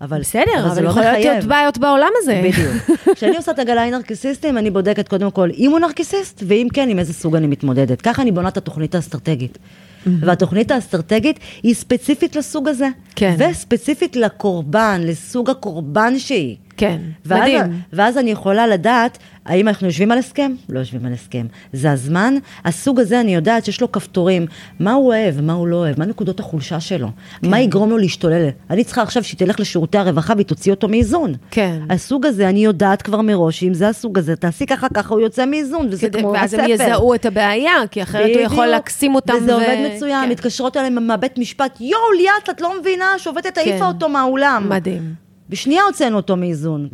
אבל 0.00 0.20
בסדר, 0.20 0.42
אבל 0.58 0.68
זה 0.68 0.80
אבל 0.80 0.82
לא 0.82 0.88
יכול 0.90 1.02
להיות 1.02 1.44
בעיות 1.44 1.78
בעולם 1.78 2.10
הזה. 2.16 2.42
בדיוק. 2.44 2.98
כשאני 3.16 3.36
עושה 3.36 3.52
את 3.52 3.58
הגלאי 3.58 3.90
נרקיסיסטים, 3.90 4.58
אני 4.58 4.70
בודקת 4.70 5.08
קודם 5.08 5.30
כל 5.30 5.50
אם 5.58 5.70
הוא 5.70 5.78
נרקיסיסט, 5.78 6.42
ואם 6.46 6.66
כן, 6.72 6.88
עם 6.88 6.98
איזה 6.98 7.12
סוג 7.12 7.36
אני 7.36 7.46
מתמודדת. 7.46 8.02
ככה 8.02 8.22
אני 8.22 8.32
בונה 8.32 8.48
את 8.48 8.56
התוכנית 8.56 8.94
האסטרטגית. 8.94 9.58
והתוכנית 10.06 10.70
האסטרטגית 10.70 11.38
היא 11.62 11.74
ספציפית 11.74 12.36
לסוג 12.36 12.68
הזה. 12.68 12.88
כן. 13.16 13.36
וספציפית 13.38 14.16
לקורבן, 14.16 15.00
לסוג 15.04 15.50
הקורבן 15.50 16.18
שהיא. 16.18 16.56
כן, 16.80 16.98
ואז, 17.26 17.40
מדהים. 17.40 17.80
ואז 17.92 18.18
אני 18.18 18.30
יכולה 18.30 18.66
לדעת 18.66 19.18
האם 19.46 19.68
אנחנו 19.68 19.86
יושבים 19.86 20.10
על 20.12 20.18
הסכם? 20.18 20.52
לא 20.68 20.78
יושבים 20.78 21.06
על 21.06 21.12
הסכם. 21.12 21.46
זה 21.72 21.90
הזמן, 21.92 22.34
הסוג 22.64 23.00
הזה 23.00 23.20
אני 23.20 23.34
יודעת 23.34 23.64
שיש 23.64 23.80
לו 23.80 23.92
כפתורים, 23.92 24.46
מה 24.80 24.92
הוא 24.92 25.06
אוהב, 25.06 25.40
מה 25.40 25.52
הוא 25.52 25.66
לא 25.68 25.76
אוהב, 25.76 25.98
מה 25.98 26.06
נקודות 26.06 26.40
החולשה 26.40 26.80
שלו, 26.80 27.08
כן. 27.42 27.50
מה 27.50 27.60
יגרום 27.60 27.90
לו 27.90 27.98
להשתולל. 27.98 28.48
אני 28.70 28.84
צריכה 28.84 29.02
עכשיו 29.02 29.24
שהיא 29.24 29.38
תלך 29.38 29.60
לשירותי 29.60 29.98
הרווחה 29.98 30.32
והיא 30.36 30.46
תוציא 30.46 30.72
אותו 30.72 30.88
מאיזון. 30.88 31.34
כן. 31.50 31.78
הסוג 31.90 32.26
הזה, 32.26 32.48
אני 32.48 32.64
יודעת 32.64 33.02
כבר 33.02 33.20
מראש, 33.20 33.60
שאם 33.60 33.74
זה 33.74 33.88
הסוג 33.88 34.18
הזה, 34.18 34.36
תעשי 34.36 34.66
ככה 34.66 34.88
ככה, 34.94 35.14
הוא 35.14 35.20
יוצא 35.20 35.46
מאיזון, 35.46 35.88
וזה 35.90 36.08
כדי- 36.08 36.18
כמו 36.20 36.32
ואז 36.32 36.54
הספר. 36.54 36.64
הם 36.64 36.70
יזהו 36.70 37.14
את 37.14 37.26
הבעיה, 37.26 37.72
כי 37.90 38.02
אחרת 38.02 38.22
הוא 38.34 38.42
יכול 38.42 38.56
בדיוק. 38.58 38.66
להקסים 38.70 39.14
אותם. 39.14 39.34
וזה 39.36 39.52
ו- 39.52 39.60
עובד 39.60 39.76
מצוין, 39.94 40.24
כן. 40.24 40.30
מתקשרות 40.30 40.76
אליהם 40.76 41.06
מהבית 41.06 41.38
משפט, 41.38 41.80
יואו, 41.80 42.12
ליאת, 42.16 42.50
את 42.50 42.60
לא 42.60 42.80
מבינה, 42.80 43.04
שופטת 43.18 43.58
העיפה 43.58 43.78
כן. 43.78 43.84
אותו 43.84 44.08
מהאולם. 44.08 44.66
מדהים. 44.68 45.29
בשנייה 45.50 45.82
הוצאנו 45.82 46.16
אותו 46.16 46.36
מאיזון, 46.36 46.88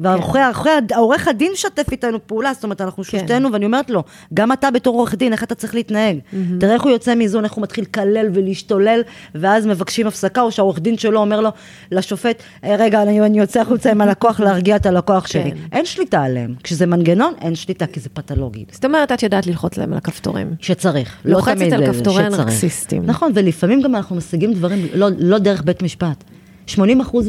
ועורך 0.90 1.28
הדין 1.28 1.52
משתף 1.52 1.86
איתנו 1.92 2.18
פעולה, 2.26 2.54
זאת 2.54 2.64
אומרת, 2.64 2.80
אנחנו 2.80 3.04
כן. 3.04 3.10
שלושתנו, 3.10 3.52
ואני 3.52 3.64
אומרת 3.66 3.90
לו, 3.90 4.02
גם 4.34 4.52
אתה 4.52 4.70
בתור 4.70 4.96
עורך 4.96 5.14
דין, 5.14 5.32
איך 5.32 5.42
אתה 5.42 5.54
צריך 5.54 5.74
להתנהג? 5.74 6.18
תראה 6.60 6.74
איך 6.74 6.82
הוא 6.82 6.90
יוצא 6.92 7.14
מאיזון, 7.14 7.44
איך 7.44 7.52
הוא 7.52 7.62
מתחיל 7.62 7.84
לקלל 7.84 8.26
ולהשתולל, 8.34 9.00
ואז 9.34 9.66
מבקשים 9.66 10.06
הפסקה, 10.06 10.40
או 10.40 10.52
שהעורך 10.52 10.78
דין 10.78 10.98
שלו 10.98 11.20
אומר 11.20 11.40
לו, 11.40 11.50
לשופט, 11.92 12.42
"אה, 12.64 12.76
רגע, 12.78 13.02
אני, 13.02 13.20
אני 13.20 13.38
יוצא 13.38 13.60
החוצה 13.60 13.90
עם 13.90 14.00
הלקוח 14.00 14.40
להרגיע 14.40 14.76
את 14.76 14.86
הלקוח 14.86 15.26
שלי. 15.26 15.50
כן. 15.50 15.56
אין 15.72 15.84
שליטה 15.84 16.22
עליהם. 16.22 16.54
כשזה 16.62 16.86
מנגנון, 16.86 17.34
אין 17.40 17.54
שליטה, 17.54 17.86
כי 17.86 18.00
זה 18.00 18.08
פתולוגי. 18.08 18.64
זאת 18.70 18.84
אומרת, 18.84 19.12
את 19.12 19.22
יודעת 19.22 19.46
ללחוץ 19.46 19.76
להם 19.76 19.92
על 19.92 19.98
הכפתורים. 19.98 20.54
שצריך. 20.60 21.16
לוחצת 21.24 21.48
לא 21.48 21.54
תמיד, 21.54 21.74
על 21.74 21.82
אה, 21.82 21.92
כפתורי 21.92 22.22
שצריך. 22.24 22.40
הנרקסיסטים. 22.40 23.06
נכון, 23.06 23.32
ולפעמים 23.34 23.82
גם 23.82 23.96
אנחנו 23.96 24.16
משיגים 24.16 24.52
דברים 24.52 24.86
לא, 24.94 25.08
לא 25.18 25.38
דרך 25.38 25.62
בית 25.64 25.82
משפט. 25.82 26.24
80% 26.68 26.78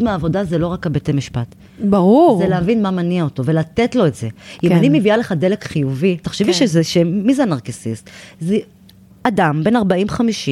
מהעבודה 0.04 0.44
זה 0.44 0.58
לא 0.58 0.68
רק 0.68 0.88
הבתי 0.88 1.12
משפט. 1.12 1.56
ברור. 1.84 2.40
זה 2.42 2.48
להבין 2.48 2.82
מה 2.82 2.92
מניע 2.92 3.24
אותו 3.24 3.46
ולתת 3.46 3.96
לו 3.96 4.08
את 4.08 4.16
זה. 4.16 4.28
אם 4.64 4.70
כן. 4.70 4.76
אני 4.76 4.90
מביאה 4.90 5.18
לך 5.18 5.32
דלק 5.32 5.64
חיובי, 5.64 6.18
תחשבי 6.22 6.54
כן. 6.54 6.60
שזה, 6.60 6.84
ש... 6.84 6.98
מי 6.98 7.34
זה 7.34 7.44
הנרקסיסט? 7.44 8.10
זה 8.40 8.58
אדם 9.24 9.64
בן 9.64 9.76
40-50, 9.76 9.80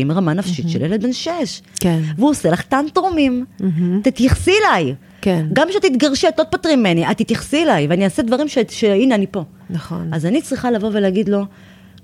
רמה 0.09 0.33
נפשית 0.33 0.69
של 0.69 0.81
ילד 0.81 1.03
בן 1.03 1.13
6. 1.13 1.61
כן. 1.79 1.99
והוא 2.17 2.29
עושה 2.29 2.49
לך 2.49 2.61
טנטרומים. 2.61 3.45
תתייחסי 4.03 4.51
אליי. 4.51 4.95
כן. 5.21 5.45
גם 5.53 5.67
כשתתגרשי, 5.69 6.27
את 6.27 6.39
לא 6.39 6.43
תפטרי 6.43 6.75
ממני, 6.75 7.11
את 7.11 7.17
תתייחסי 7.17 7.63
אליי, 7.63 7.88
ואני 7.88 8.05
אעשה 8.05 8.21
דברים 8.21 8.47
ש... 8.47 8.57
שהנה, 8.69 9.15
אני 9.15 9.25
פה. 9.31 9.43
נכון. 9.69 10.13
אז 10.13 10.25
אני 10.25 10.41
צריכה 10.41 10.71
לבוא 10.71 10.89
ולהגיד 10.93 11.29
לו, 11.29 11.45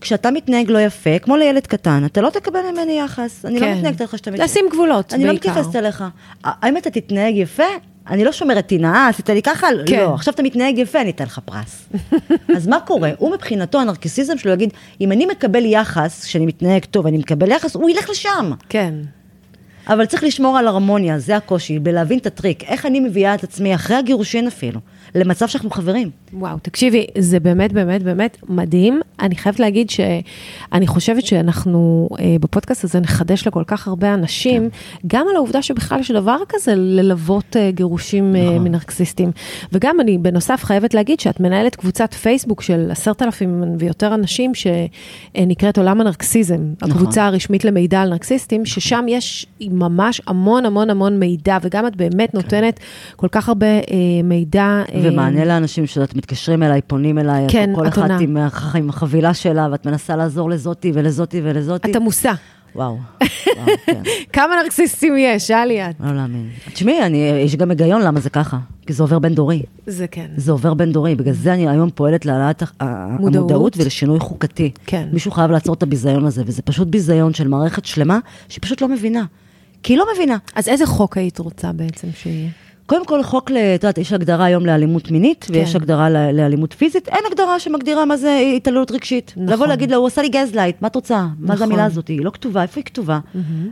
כשאתה 0.01 0.31
מתנהג 0.31 0.71
לא 0.71 0.79
יפה, 0.79 1.19
כמו 1.19 1.37
לילד 1.37 1.67
קטן, 1.67 2.05
אתה 2.05 2.21
לא 2.21 2.29
תקבל 2.29 2.59
ממני 2.71 2.99
יחס. 2.99 3.45
אני 3.45 3.59
לא 3.59 3.65
כן. 3.65 3.77
מתנהגת 3.77 4.01
אליך 4.01 4.17
שאתה 4.17 4.31
מתנהג. 4.31 4.49
לשים 4.49 4.65
גבולות, 4.71 5.13
אני 5.13 5.23
לא 5.23 5.29
בעיקר. 5.29 5.49
מתייחסת 5.49 5.75
אליך. 5.75 6.03
האם 6.43 6.77
אתה 6.77 6.89
תתנהג 6.89 7.35
יפה? 7.35 7.63
אני 8.09 8.23
לא 8.23 8.31
שומרת 8.31 8.65
טינה, 8.67 9.07
עשית 9.07 9.29
לי 9.29 9.41
ככה? 9.41 9.67
כן. 9.85 9.99
לא. 9.99 10.13
עכשיו 10.13 10.33
אתה 10.33 10.43
מתנהג 10.43 10.77
יפה, 10.77 11.01
אני 11.01 11.09
אתן 11.09 11.23
לך 11.23 11.39
פרס. 11.45 11.89
אז 12.57 12.67
מה 12.67 12.79
קורה? 12.79 13.09
הוא 13.17 13.31
מבחינתו, 13.33 13.79
הנרקיסיזם 13.79 14.37
שלו 14.37 14.51
יגיד, 14.51 14.73
אם 15.01 15.11
אני 15.11 15.25
מקבל 15.25 15.65
יחס, 15.65 16.23
כשאני 16.25 16.45
מתנהג 16.45 16.85
טוב, 16.85 17.07
אני 17.07 17.17
מקבל 17.17 17.51
יחס, 17.51 17.75
הוא 17.75 17.89
ילך 17.89 18.09
לשם. 18.09 18.51
כן. 18.69 18.93
אבל 19.87 20.05
צריך 20.05 20.23
לשמור 20.23 20.57
על 20.57 20.67
הרמוניה, 20.67 21.19
זה 21.19 21.37
הקושי, 21.37 21.79
בלהבין 21.79 22.19
את 22.19 22.25
הטריק. 22.25 22.63
איך 22.63 22.85
אני 22.85 22.99
מביאה 22.99 23.35
את 23.35 23.43
עצמי, 23.43 23.75
אחרי 23.75 23.95
הגירושין 23.95 24.47
אפילו, 24.47 24.79
למצב 25.15 25.47
שאנחנו 25.47 25.69
חברים. 25.69 26.09
וואו, 26.33 26.57
תקשיבי, 26.61 27.07
זה 27.17 27.39
באמת, 27.39 27.73
באמת, 27.73 28.03
באמת 28.03 28.37
מדהים. 28.49 29.01
אני 29.19 29.35
חייבת 29.35 29.59
להגיד 29.59 29.89
שאני 29.89 30.87
חושבת 30.87 31.25
שאנחנו 31.25 32.09
אה, 32.19 32.35
בפודקאסט 32.41 32.83
הזה 32.83 32.99
נחדש 32.99 33.47
לכל 33.47 33.63
כך 33.67 33.87
הרבה 33.87 34.13
אנשים, 34.13 34.69
כן. 34.69 35.07
גם 35.07 35.25
על 35.29 35.35
העובדה 35.35 35.61
שבכלל 35.61 35.99
יש 35.99 36.11
דבר 36.11 36.37
כזה 36.49 36.75
ללוות 36.75 37.55
אה, 37.55 37.71
גירושים 37.71 38.35
אה, 38.35 38.45
נכון. 38.45 38.57
מנרקסיסטים. 38.57 39.31
וגם 39.71 40.01
אני 40.01 40.17
בנוסף 40.17 40.63
חייבת 40.63 40.93
להגיד 40.93 41.19
שאת 41.19 41.39
מנהלת 41.39 41.75
קבוצת 41.75 42.13
פייסבוק 42.13 42.61
של 42.61 42.87
עשרת 42.91 43.21
אלפים 43.21 43.63
ויותר 43.79 44.13
אנשים, 44.13 44.51
שנקראת 44.55 45.77
עולם 45.77 46.01
הנרקסיזם, 46.01 46.59
נכון. 46.81 46.91
הקבוצה 46.91 47.25
הרשמית 47.25 47.65
למידע 47.65 48.01
על 48.01 48.09
נרקסיסטים, 48.09 48.65
ששם 48.65 49.05
יש 49.07 49.45
ממש 49.61 50.21
המון 50.27 50.65
המון 50.65 50.89
המון 50.89 51.19
מידע, 51.19 51.57
וגם 51.61 51.87
את 51.87 51.95
באמת 51.95 52.33
נותנת 52.33 52.79
כל 53.15 53.27
כך 53.31 53.47
הרבה 53.47 53.67
אה, 53.67 53.81
מידע. 54.23 54.83
אה, 54.95 55.00
ומענה 55.03 55.45
לאנשים 55.45 55.87
שאת 55.87 56.15
מתקשרים 56.15 56.63
אליי, 56.63 56.81
פונים 56.81 57.17
אליי, 57.19 57.45
כן, 57.49 57.69
כל 57.75 57.87
את 57.87 57.91
אחת. 57.93 58.09
עם, 58.21 58.37
עם 58.75 58.89
החבילה 58.89 59.33
שלה, 59.33 59.67
ואת 59.71 59.85
מנסה 59.85 60.15
לעזור 60.15 60.49
לזאתי 60.49 60.91
ולזאתי 60.95 61.41
ולזאתי. 61.43 61.91
את 61.91 61.95
עמוסה. 61.95 62.31
וואו, 62.75 62.97
וואו, 63.57 63.77
כן. 63.85 64.01
כמה 64.33 64.53
נרקסיסטים 64.63 65.13
יש, 65.17 65.51
אה 65.51 65.65
ליאת? 65.65 65.95
לא 65.99 66.15
להאמין. 66.15 66.49
תשמעי, 66.73 67.17
יש 67.45 67.55
גם 67.55 67.69
היגיון 67.69 68.01
למה 68.01 68.19
זה 68.19 68.29
ככה, 68.29 68.57
כי 68.87 68.93
זה 68.93 69.03
עובר 69.03 69.19
בין 69.19 69.35
דורי. 69.35 69.63
זה 69.87 70.07
כן. 70.07 70.27
זה 70.35 70.51
עובר 70.51 70.73
בין 70.73 70.91
דורי, 70.91 71.15
בגלל 71.15 71.33
זה 71.33 71.53
אני 71.53 71.69
היום 71.69 71.89
פועלת 71.89 72.25
להעלאת. 72.25 72.63
המודעות 72.79 73.77
ולשינוי 73.77 74.19
חוקתי. 74.19 74.71
כן. 74.85 75.07
מישהו 75.13 75.31
חייב 75.31 75.51
לעצור 75.51 75.73
את 75.73 75.83
הביזיון 75.83 76.25
הזה, 76.25 76.43
וזה 76.45 76.61
פשוט 76.61 76.87
ביזיון 76.87 77.33
של 77.33 77.47
מערכת 77.47 77.85
שלמה, 77.85 78.19
שהיא 78.49 78.61
פשוט 78.61 78.81
לא 78.81 78.87
מבינה. 78.87 79.25
כי 79.83 79.93
היא 79.93 79.97
לא 79.97 80.05
מבינה. 80.15 80.37
אז 80.55 80.67
איזה 80.67 80.85
חוק 80.85 81.17
היית 81.17 81.39
רוצה 81.39 81.71
בעצם 81.71 82.07
שיהיה? 82.15 82.49
קודם 82.85 83.05
כל, 83.05 83.23
חוק, 83.23 83.51
את 83.51 83.83
יודעת, 83.83 83.97
יש 83.97 84.13
הגדרה 84.13 84.45
היום 84.45 84.65
לאלימות 84.65 85.11
מינית, 85.11 85.45
כן. 85.47 85.53
ויש 85.53 85.75
הגדרה 85.75 86.09
לאלימות 86.09 86.73
פיזית, 86.73 87.07
אין 87.09 87.19
הגדרה 87.31 87.59
שמגדירה 87.59 88.05
מה 88.05 88.17
זה 88.17 88.37
התעללות 88.55 88.91
רגשית. 88.91 89.33
נכון. 89.37 89.53
לבוא 89.53 89.67
להגיד 89.67 89.91
לה, 89.91 89.97
הוא 89.97 90.07
עשה 90.07 90.21
לי 90.21 90.29
gaslight, 90.29 90.81
מה 90.81 90.87
את 90.87 90.95
רוצה? 90.95 91.27
מה 91.39 91.47
זה 91.47 91.53
נכון. 91.53 91.63
המילה 91.63 91.85
הזאת? 91.85 92.07
היא 92.07 92.25
לא 92.25 92.29
כתובה, 92.29 92.61
איפה 92.61 92.79
היא 92.79 92.85
כתובה? 92.85 93.19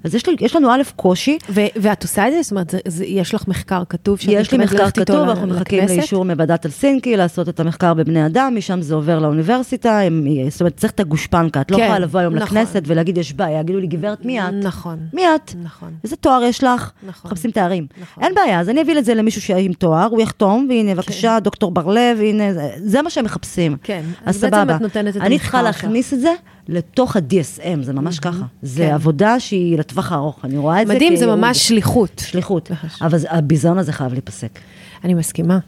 אז 0.03 0.15
יש, 0.15 0.27
לי, 0.27 0.35
יש 0.39 0.55
לנו 0.55 0.71
א', 0.71 0.81
קושי, 0.95 1.37
ו- 1.49 1.61
ואת 1.75 2.03
עושה 2.03 2.27
את 2.27 2.33
זה? 2.33 2.41
זאת 2.41 2.51
אומרת, 2.51 2.69
זה, 2.69 2.79
זה, 2.87 3.05
יש 3.05 3.33
לך 3.33 3.47
מחקר 3.47 3.83
כתוב 3.89 4.19
יש 4.27 4.51
לי 4.51 4.57
מחקר 4.57 4.91
כתוב, 4.91 5.29
אנחנו 5.29 5.47
מחכים? 5.47 5.83
לאישור 5.87 6.25
מוועדת 6.25 6.65
הלסינקי, 6.65 7.17
לעשות 7.17 7.49
את 7.49 7.59
המחקר 7.59 7.93
בבני 7.93 8.25
אדם, 8.25 8.53
משם 8.55 8.81
זה 8.81 8.95
עובר 8.95 9.19
לאוניברסיטה, 9.19 9.99
הם, 9.99 10.25
זאת 10.49 10.61
אומרת, 10.61 10.77
צריך 10.77 10.91
את 10.91 10.99
הגושפנקה, 10.99 11.61
את 11.61 11.71
לא 11.71 11.77
כן, 11.77 11.83
יכולה 11.83 11.99
לבוא 11.99 12.19
היום 12.19 12.33
נכון. 12.35 12.57
לכנסת 12.57 12.83
ולהגיד, 12.85 13.17
יש 13.17 13.33
בעיה, 13.33 13.59
יגידו 13.59 13.79
לי, 13.79 13.87
גברת, 13.87 14.25
מי 14.25 14.41
את? 14.41 14.53
נכון. 14.63 14.99
מי 15.13 15.23
את? 15.35 15.53
נכון. 15.63 15.89
איזה 16.03 16.15
תואר 16.15 16.43
יש 16.43 16.63
לך? 16.63 16.91
נכון. 17.07 17.31
מחפשים 17.31 17.51
תארים. 17.51 17.87
נכון. 18.01 18.23
אין 18.23 18.35
בעיה, 18.35 18.59
אז 18.59 18.69
אני 18.69 18.81
אביא 18.81 18.95
את 18.99 19.05
זה 19.05 19.13
למישהו 19.13 19.55
עם 19.57 19.73
תואר, 19.73 20.07
הוא 20.11 20.21
יחתום, 20.21 20.65
והנה, 20.69 20.95
בבקשה, 20.95 21.37
דוקטור 21.39 21.71
בר-לב, 21.71 22.17
הנה, 22.21 22.43
זה- 22.53 23.01
מה 23.01 23.09
שהם 23.09 23.25
מחפשים. 23.25 23.77
כן, 23.83 24.03
אז 24.25 24.35
אז 24.35 24.41
בעצם. 24.41 24.55
את 24.75 24.81
נותנת 24.81 25.15
את 25.17 25.21
אני 25.21 25.39
צריכה 25.39 25.57
המחקר. 25.59 25.63
להכניס 25.87 26.13
את 26.13 26.19
זה 26.21 26.33
לתוך 26.67 27.15
ה-DSM, 27.15 27.81
זה 27.81 27.93
ממש 27.93 28.19
ככה. 28.19 28.43
זה 28.61 28.83
כן. 28.83 28.93
עבודה 28.93 29.39
שהיא 29.39 29.77
לטווח 29.77 30.11
הארוך, 30.11 30.39
אני 30.45 30.57
רואה 30.57 30.81
את 30.81 30.87
זה 30.87 30.93
מדהים, 30.93 31.15
זה 31.15 31.25
כייעוד. 31.25 31.39
ממש 31.39 31.67
שליחות. 31.67 32.21
שליחות. 32.25 32.71
אבל 33.01 33.17
הביזיון 33.29 33.77
הזה 33.77 33.93
חייב 33.93 34.13
להיפסק. 34.13 34.59
אני 35.03 35.13
מסכימה. 35.13 35.59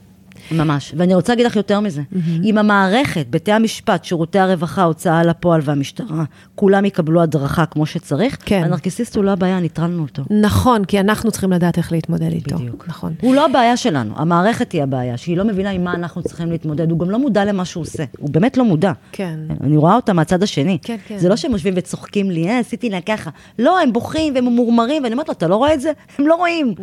ממש. 0.52 0.94
ואני 0.96 1.14
רוצה 1.14 1.32
להגיד 1.32 1.46
לך 1.46 1.56
יותר 1.56 1.80
מזה. 1.80 2.02
אם 2.44 2.58
המערכת, 2.58 3.26
בתי 3.30 3.52
המשפט, 3.52 4.04
שירותי 4.04 4.38
הרווחה, 4.38 4.82
הוצאה 4.82 5.22
לפועל 5.22 5.60
והמשטרה, 5.64 6.24
כולם 6.54 6.84
יקבלו 6.84 7.22
הדרכה 7.22 7.66
כמו 7.66 7.86
שצריך, 7.86 8.36
כן. 8.44 8.62
הנרקיסיסט 8.64 9.16
הוא 9.16 9.24
לא 9.24 9.30
הבעיה, 9.30 9.60
ניטרלנו 9.60 10.02
אותו. 10.02 10.22
נכון, 10.30 10.84
כי 10.84 11.00
אנחנו 11.00 11.30
צריכים 11.30 11.52
לדעת 11.52 11.78
איך 11.78 11.92
להתמודד 11.92 12.32
איתו. 12.32 12.56
בדיוק. 12.56 12.84
נכון. 12.88 13.14
הוא 13.22 13.34
לא 13.34 13.44
הבעיה 13.44 13.76
שלנו, 13.76 14.14
המערכת 14.16 14.72
היא 14.72 14.82
הבעיה, 14.82 15.16
שהיא 15.16 15.36
לא 15.36 15.44
מבינה 15.44 15.70
עם 15.70 15.84
מה 15.84 15.94
אנחנו 15.94 16.22
צריכים 16.22 16.50
להתמודד, 16.50 16.90
הוא 16.90 16.98
גם 16.98 17.10
לא 17.10 17.18
מודע 17.18 17.44
למה 17.44 17.64
שהוא 17.64 17.82
עושה, 17.82 18.04
הוא 18.18 18.30
באמת 18.30 18.56
לא 18.56 18.64
מודע. 18.64 18.92
כן. 19.12 19.38
אני 19.60 19.76
רואה 19.76 19.94
אותה 19.94 20.12
מהצד 20.12 20.42
השני. 20.42 20.78
כן, 20.82 20.96
כן. 21.08 21.18
זה 21.18 21.28
לא 21.28 21.36
שהם 21.36 21.52
יושבים 21.52 21.74
וצוחקים 21.76 22.30
לי, 22.30 22.48
אה, 22.48 22.58
עשיתי 22.58 22.90
לה 22.90 23.00
ככה. 23.00 23.30
לא, 23.58 23.80
הם 23.80 23.92
בוכים 23.92 24.34
והם 24.34 24.44
ממורמרים, 24.44 25.02
ואני 25.02 25.12
אומרת 25.12 25.28
לו, 25.28 25.34
אתה 25.34 25.48
לא 25.48 25.56
רואה 25.56 25.74
את 25.74 25.80
זה? 25.80 25.92
הם 26.18 26.26
לא 26.26 26.34
רואים. 26.34 26.74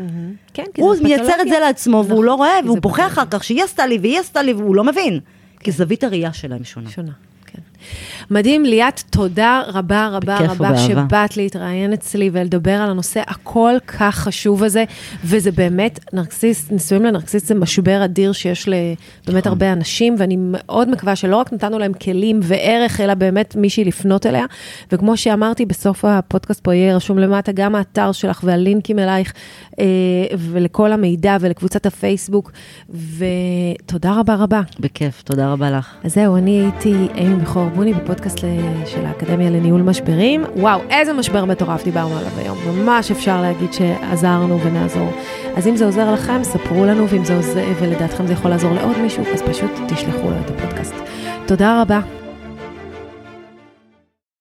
כן, 0.53 0.63
כי 0.73 0.81
הוא 0.81 0.95
זה 0.95 1.03
מייצר 1.03 1.23
את 1.23 1.29
פתולוגיה. 1.29 1.53
זה 1.53 1.59
לעצמו, 1.59 1.97
והוא 1.97 2.05
נכון, 2.05 2.25
לא 2.25 2.33
רואה, 2.33 2.59
והוא 2.65 2.77
בוכה 2.81 2.95
פתולוגיה. 2.95 3.23
אחר 3.23 3.25
כך, 3.31 3.43
שהיא 3.59 3.65
עשתה 3.65 3.87
לי 3.87 3.97
והיא 3.97 4.19
עשתה 4.19 4.41
לי, 4.41 4.53
והוא 4.53 4.75
לא 4.75 4.83
מבין. 4.83 5.19
כי 5.59 5.71
זווית 5.71 6.03
הראייה 6.03 6.33
שלהם 6.33 6.63
שונה. 6.63 6.89
שונה. 6.89 7.11
מדהים, 8.31 8.65
ליאת, 8.65 9.03
תודה 9.09 9.61
רבה 9.67 10.07
רבה 10.07 10.37
רבה 10.37 10.53
ובאהבה. 10.53 10.77
שבאת 10.77 11.37
להתראיין 11.37 11.93
אצלי 11.93 12.29
ולדבר 12.33 12.71
על 12.73 12.89
הנושא 12.89 13.21
הכל 13.27 13.73
כך 13.87 14.15
חשוב 14.15 14.63
הזה, 14.63 14.83
וזה 15.23 15.51
באמת, 15.51 15.99
נרקסיסט, 16.13 16.71
נישואים 16.71 17.03
לנרקסיסט 17.05 17.45
זה 17.47 17.55
משבר 17.55 18.05
אדיר 18.05 18.31
שיש 18.31 18.67
לבאמת 18.67 18.87
נכון. 19.27 19.51
הרבה 19.51 19.73
אנשים, 19.73 20.15
ואני 20.17 20.35
מאוד 20.39 20.89
מקווה 20.89 21.15
שלא 21.15 21.35
רק 21.35 21.53
נתנו 21.53 21.79
להם 21.79 21.93
כלים 21.93 22.39
וערך, 22.43 23.01
אלא 23.01 23.13
באמת 23.13 23.55
מישהי 23.55 23.83
לפנות 23.83 24.25
אליה, 24.25 24.45
וכמו 24.91 25.17
שאמרתי, 25.17 25.65
בסוף 25.65 26.05
הפודקאסט 26.05 26.63
פה 26.63 26.75
יהיה 26.75 26.95
רשום 26.95 27.19
למטה 27.19 27.51
גם 27.51 27.75
האתר 27.75 28.11
שלך 28.11 28.41
והלינקים 28.43 28.99
אלייך, 28.99 29.33
אה, 29.79 29.85
ולכל 30.37 30.91
המידע 30.91 31.37
ולקבוצת 31.39 31.85
הפייסבוק, 31.85 32.51
ותודה 32.89 34.19
רבה 34.19 34.35
רבה. 34.35 34.61
בכיף, 34.79 35.21
תודה 35.21 35.51
רבה 35.51 35.71
לך. 35.71 35.93
אז 36.03 36.13
זהו, 36.13 36.37
אני 36.37 36.61
הייתי 36.61 36.93
אימי 37.15 37.35
בכור 37.35 37.68
בוני 37.69 37.93
בפודקאסט 37.93 38.37
של 38.85 39.05
האקדמיה 39.05 39.49
לניהול 39.49 39.81
משברים. 39.81 40.43
וואו, 40.55 40.81
איזה 40.89 41.13
משבר 41.13 41.45
מטורף 41.45 41.83
דיברנו 41.83 42.17
עליו 42.17 42.31
היום. 42.37 42.57
ממש 42.67 43.11
אפשר 43.11 43.41
להגיד 43.41 43.73
שעזרנו 43.73 44.59
ונעזור. 44.61 45.09
אז 45.55 45.67
אם 45.67 45.75
זה 45.75 45.85
עוזר 45.85 46.11
לכם, 46.13 46.43
ספרו 46.43 46.85
לנו, 46.85 47.09
ואם 47.09 47.25
זה 47.25 47.35
עוזר, 47.35 47.65
ולדעתכם 47.79 48.27
זה 48.27 48.33
יכול 48.33 48.51
לעזור 48.51 48.73
לעוד 48.73 48.97
מישהו, 49.01 49.23
אז 49.33 49.41
פשוט 49.41 49.71
תשלחו 49.87 50.29
לו 50.29 50.35
את 50.45 50.49
הפודקאסט. 50.49 50.93
תודה 51.45 51.81
רבה. 51.81 52.18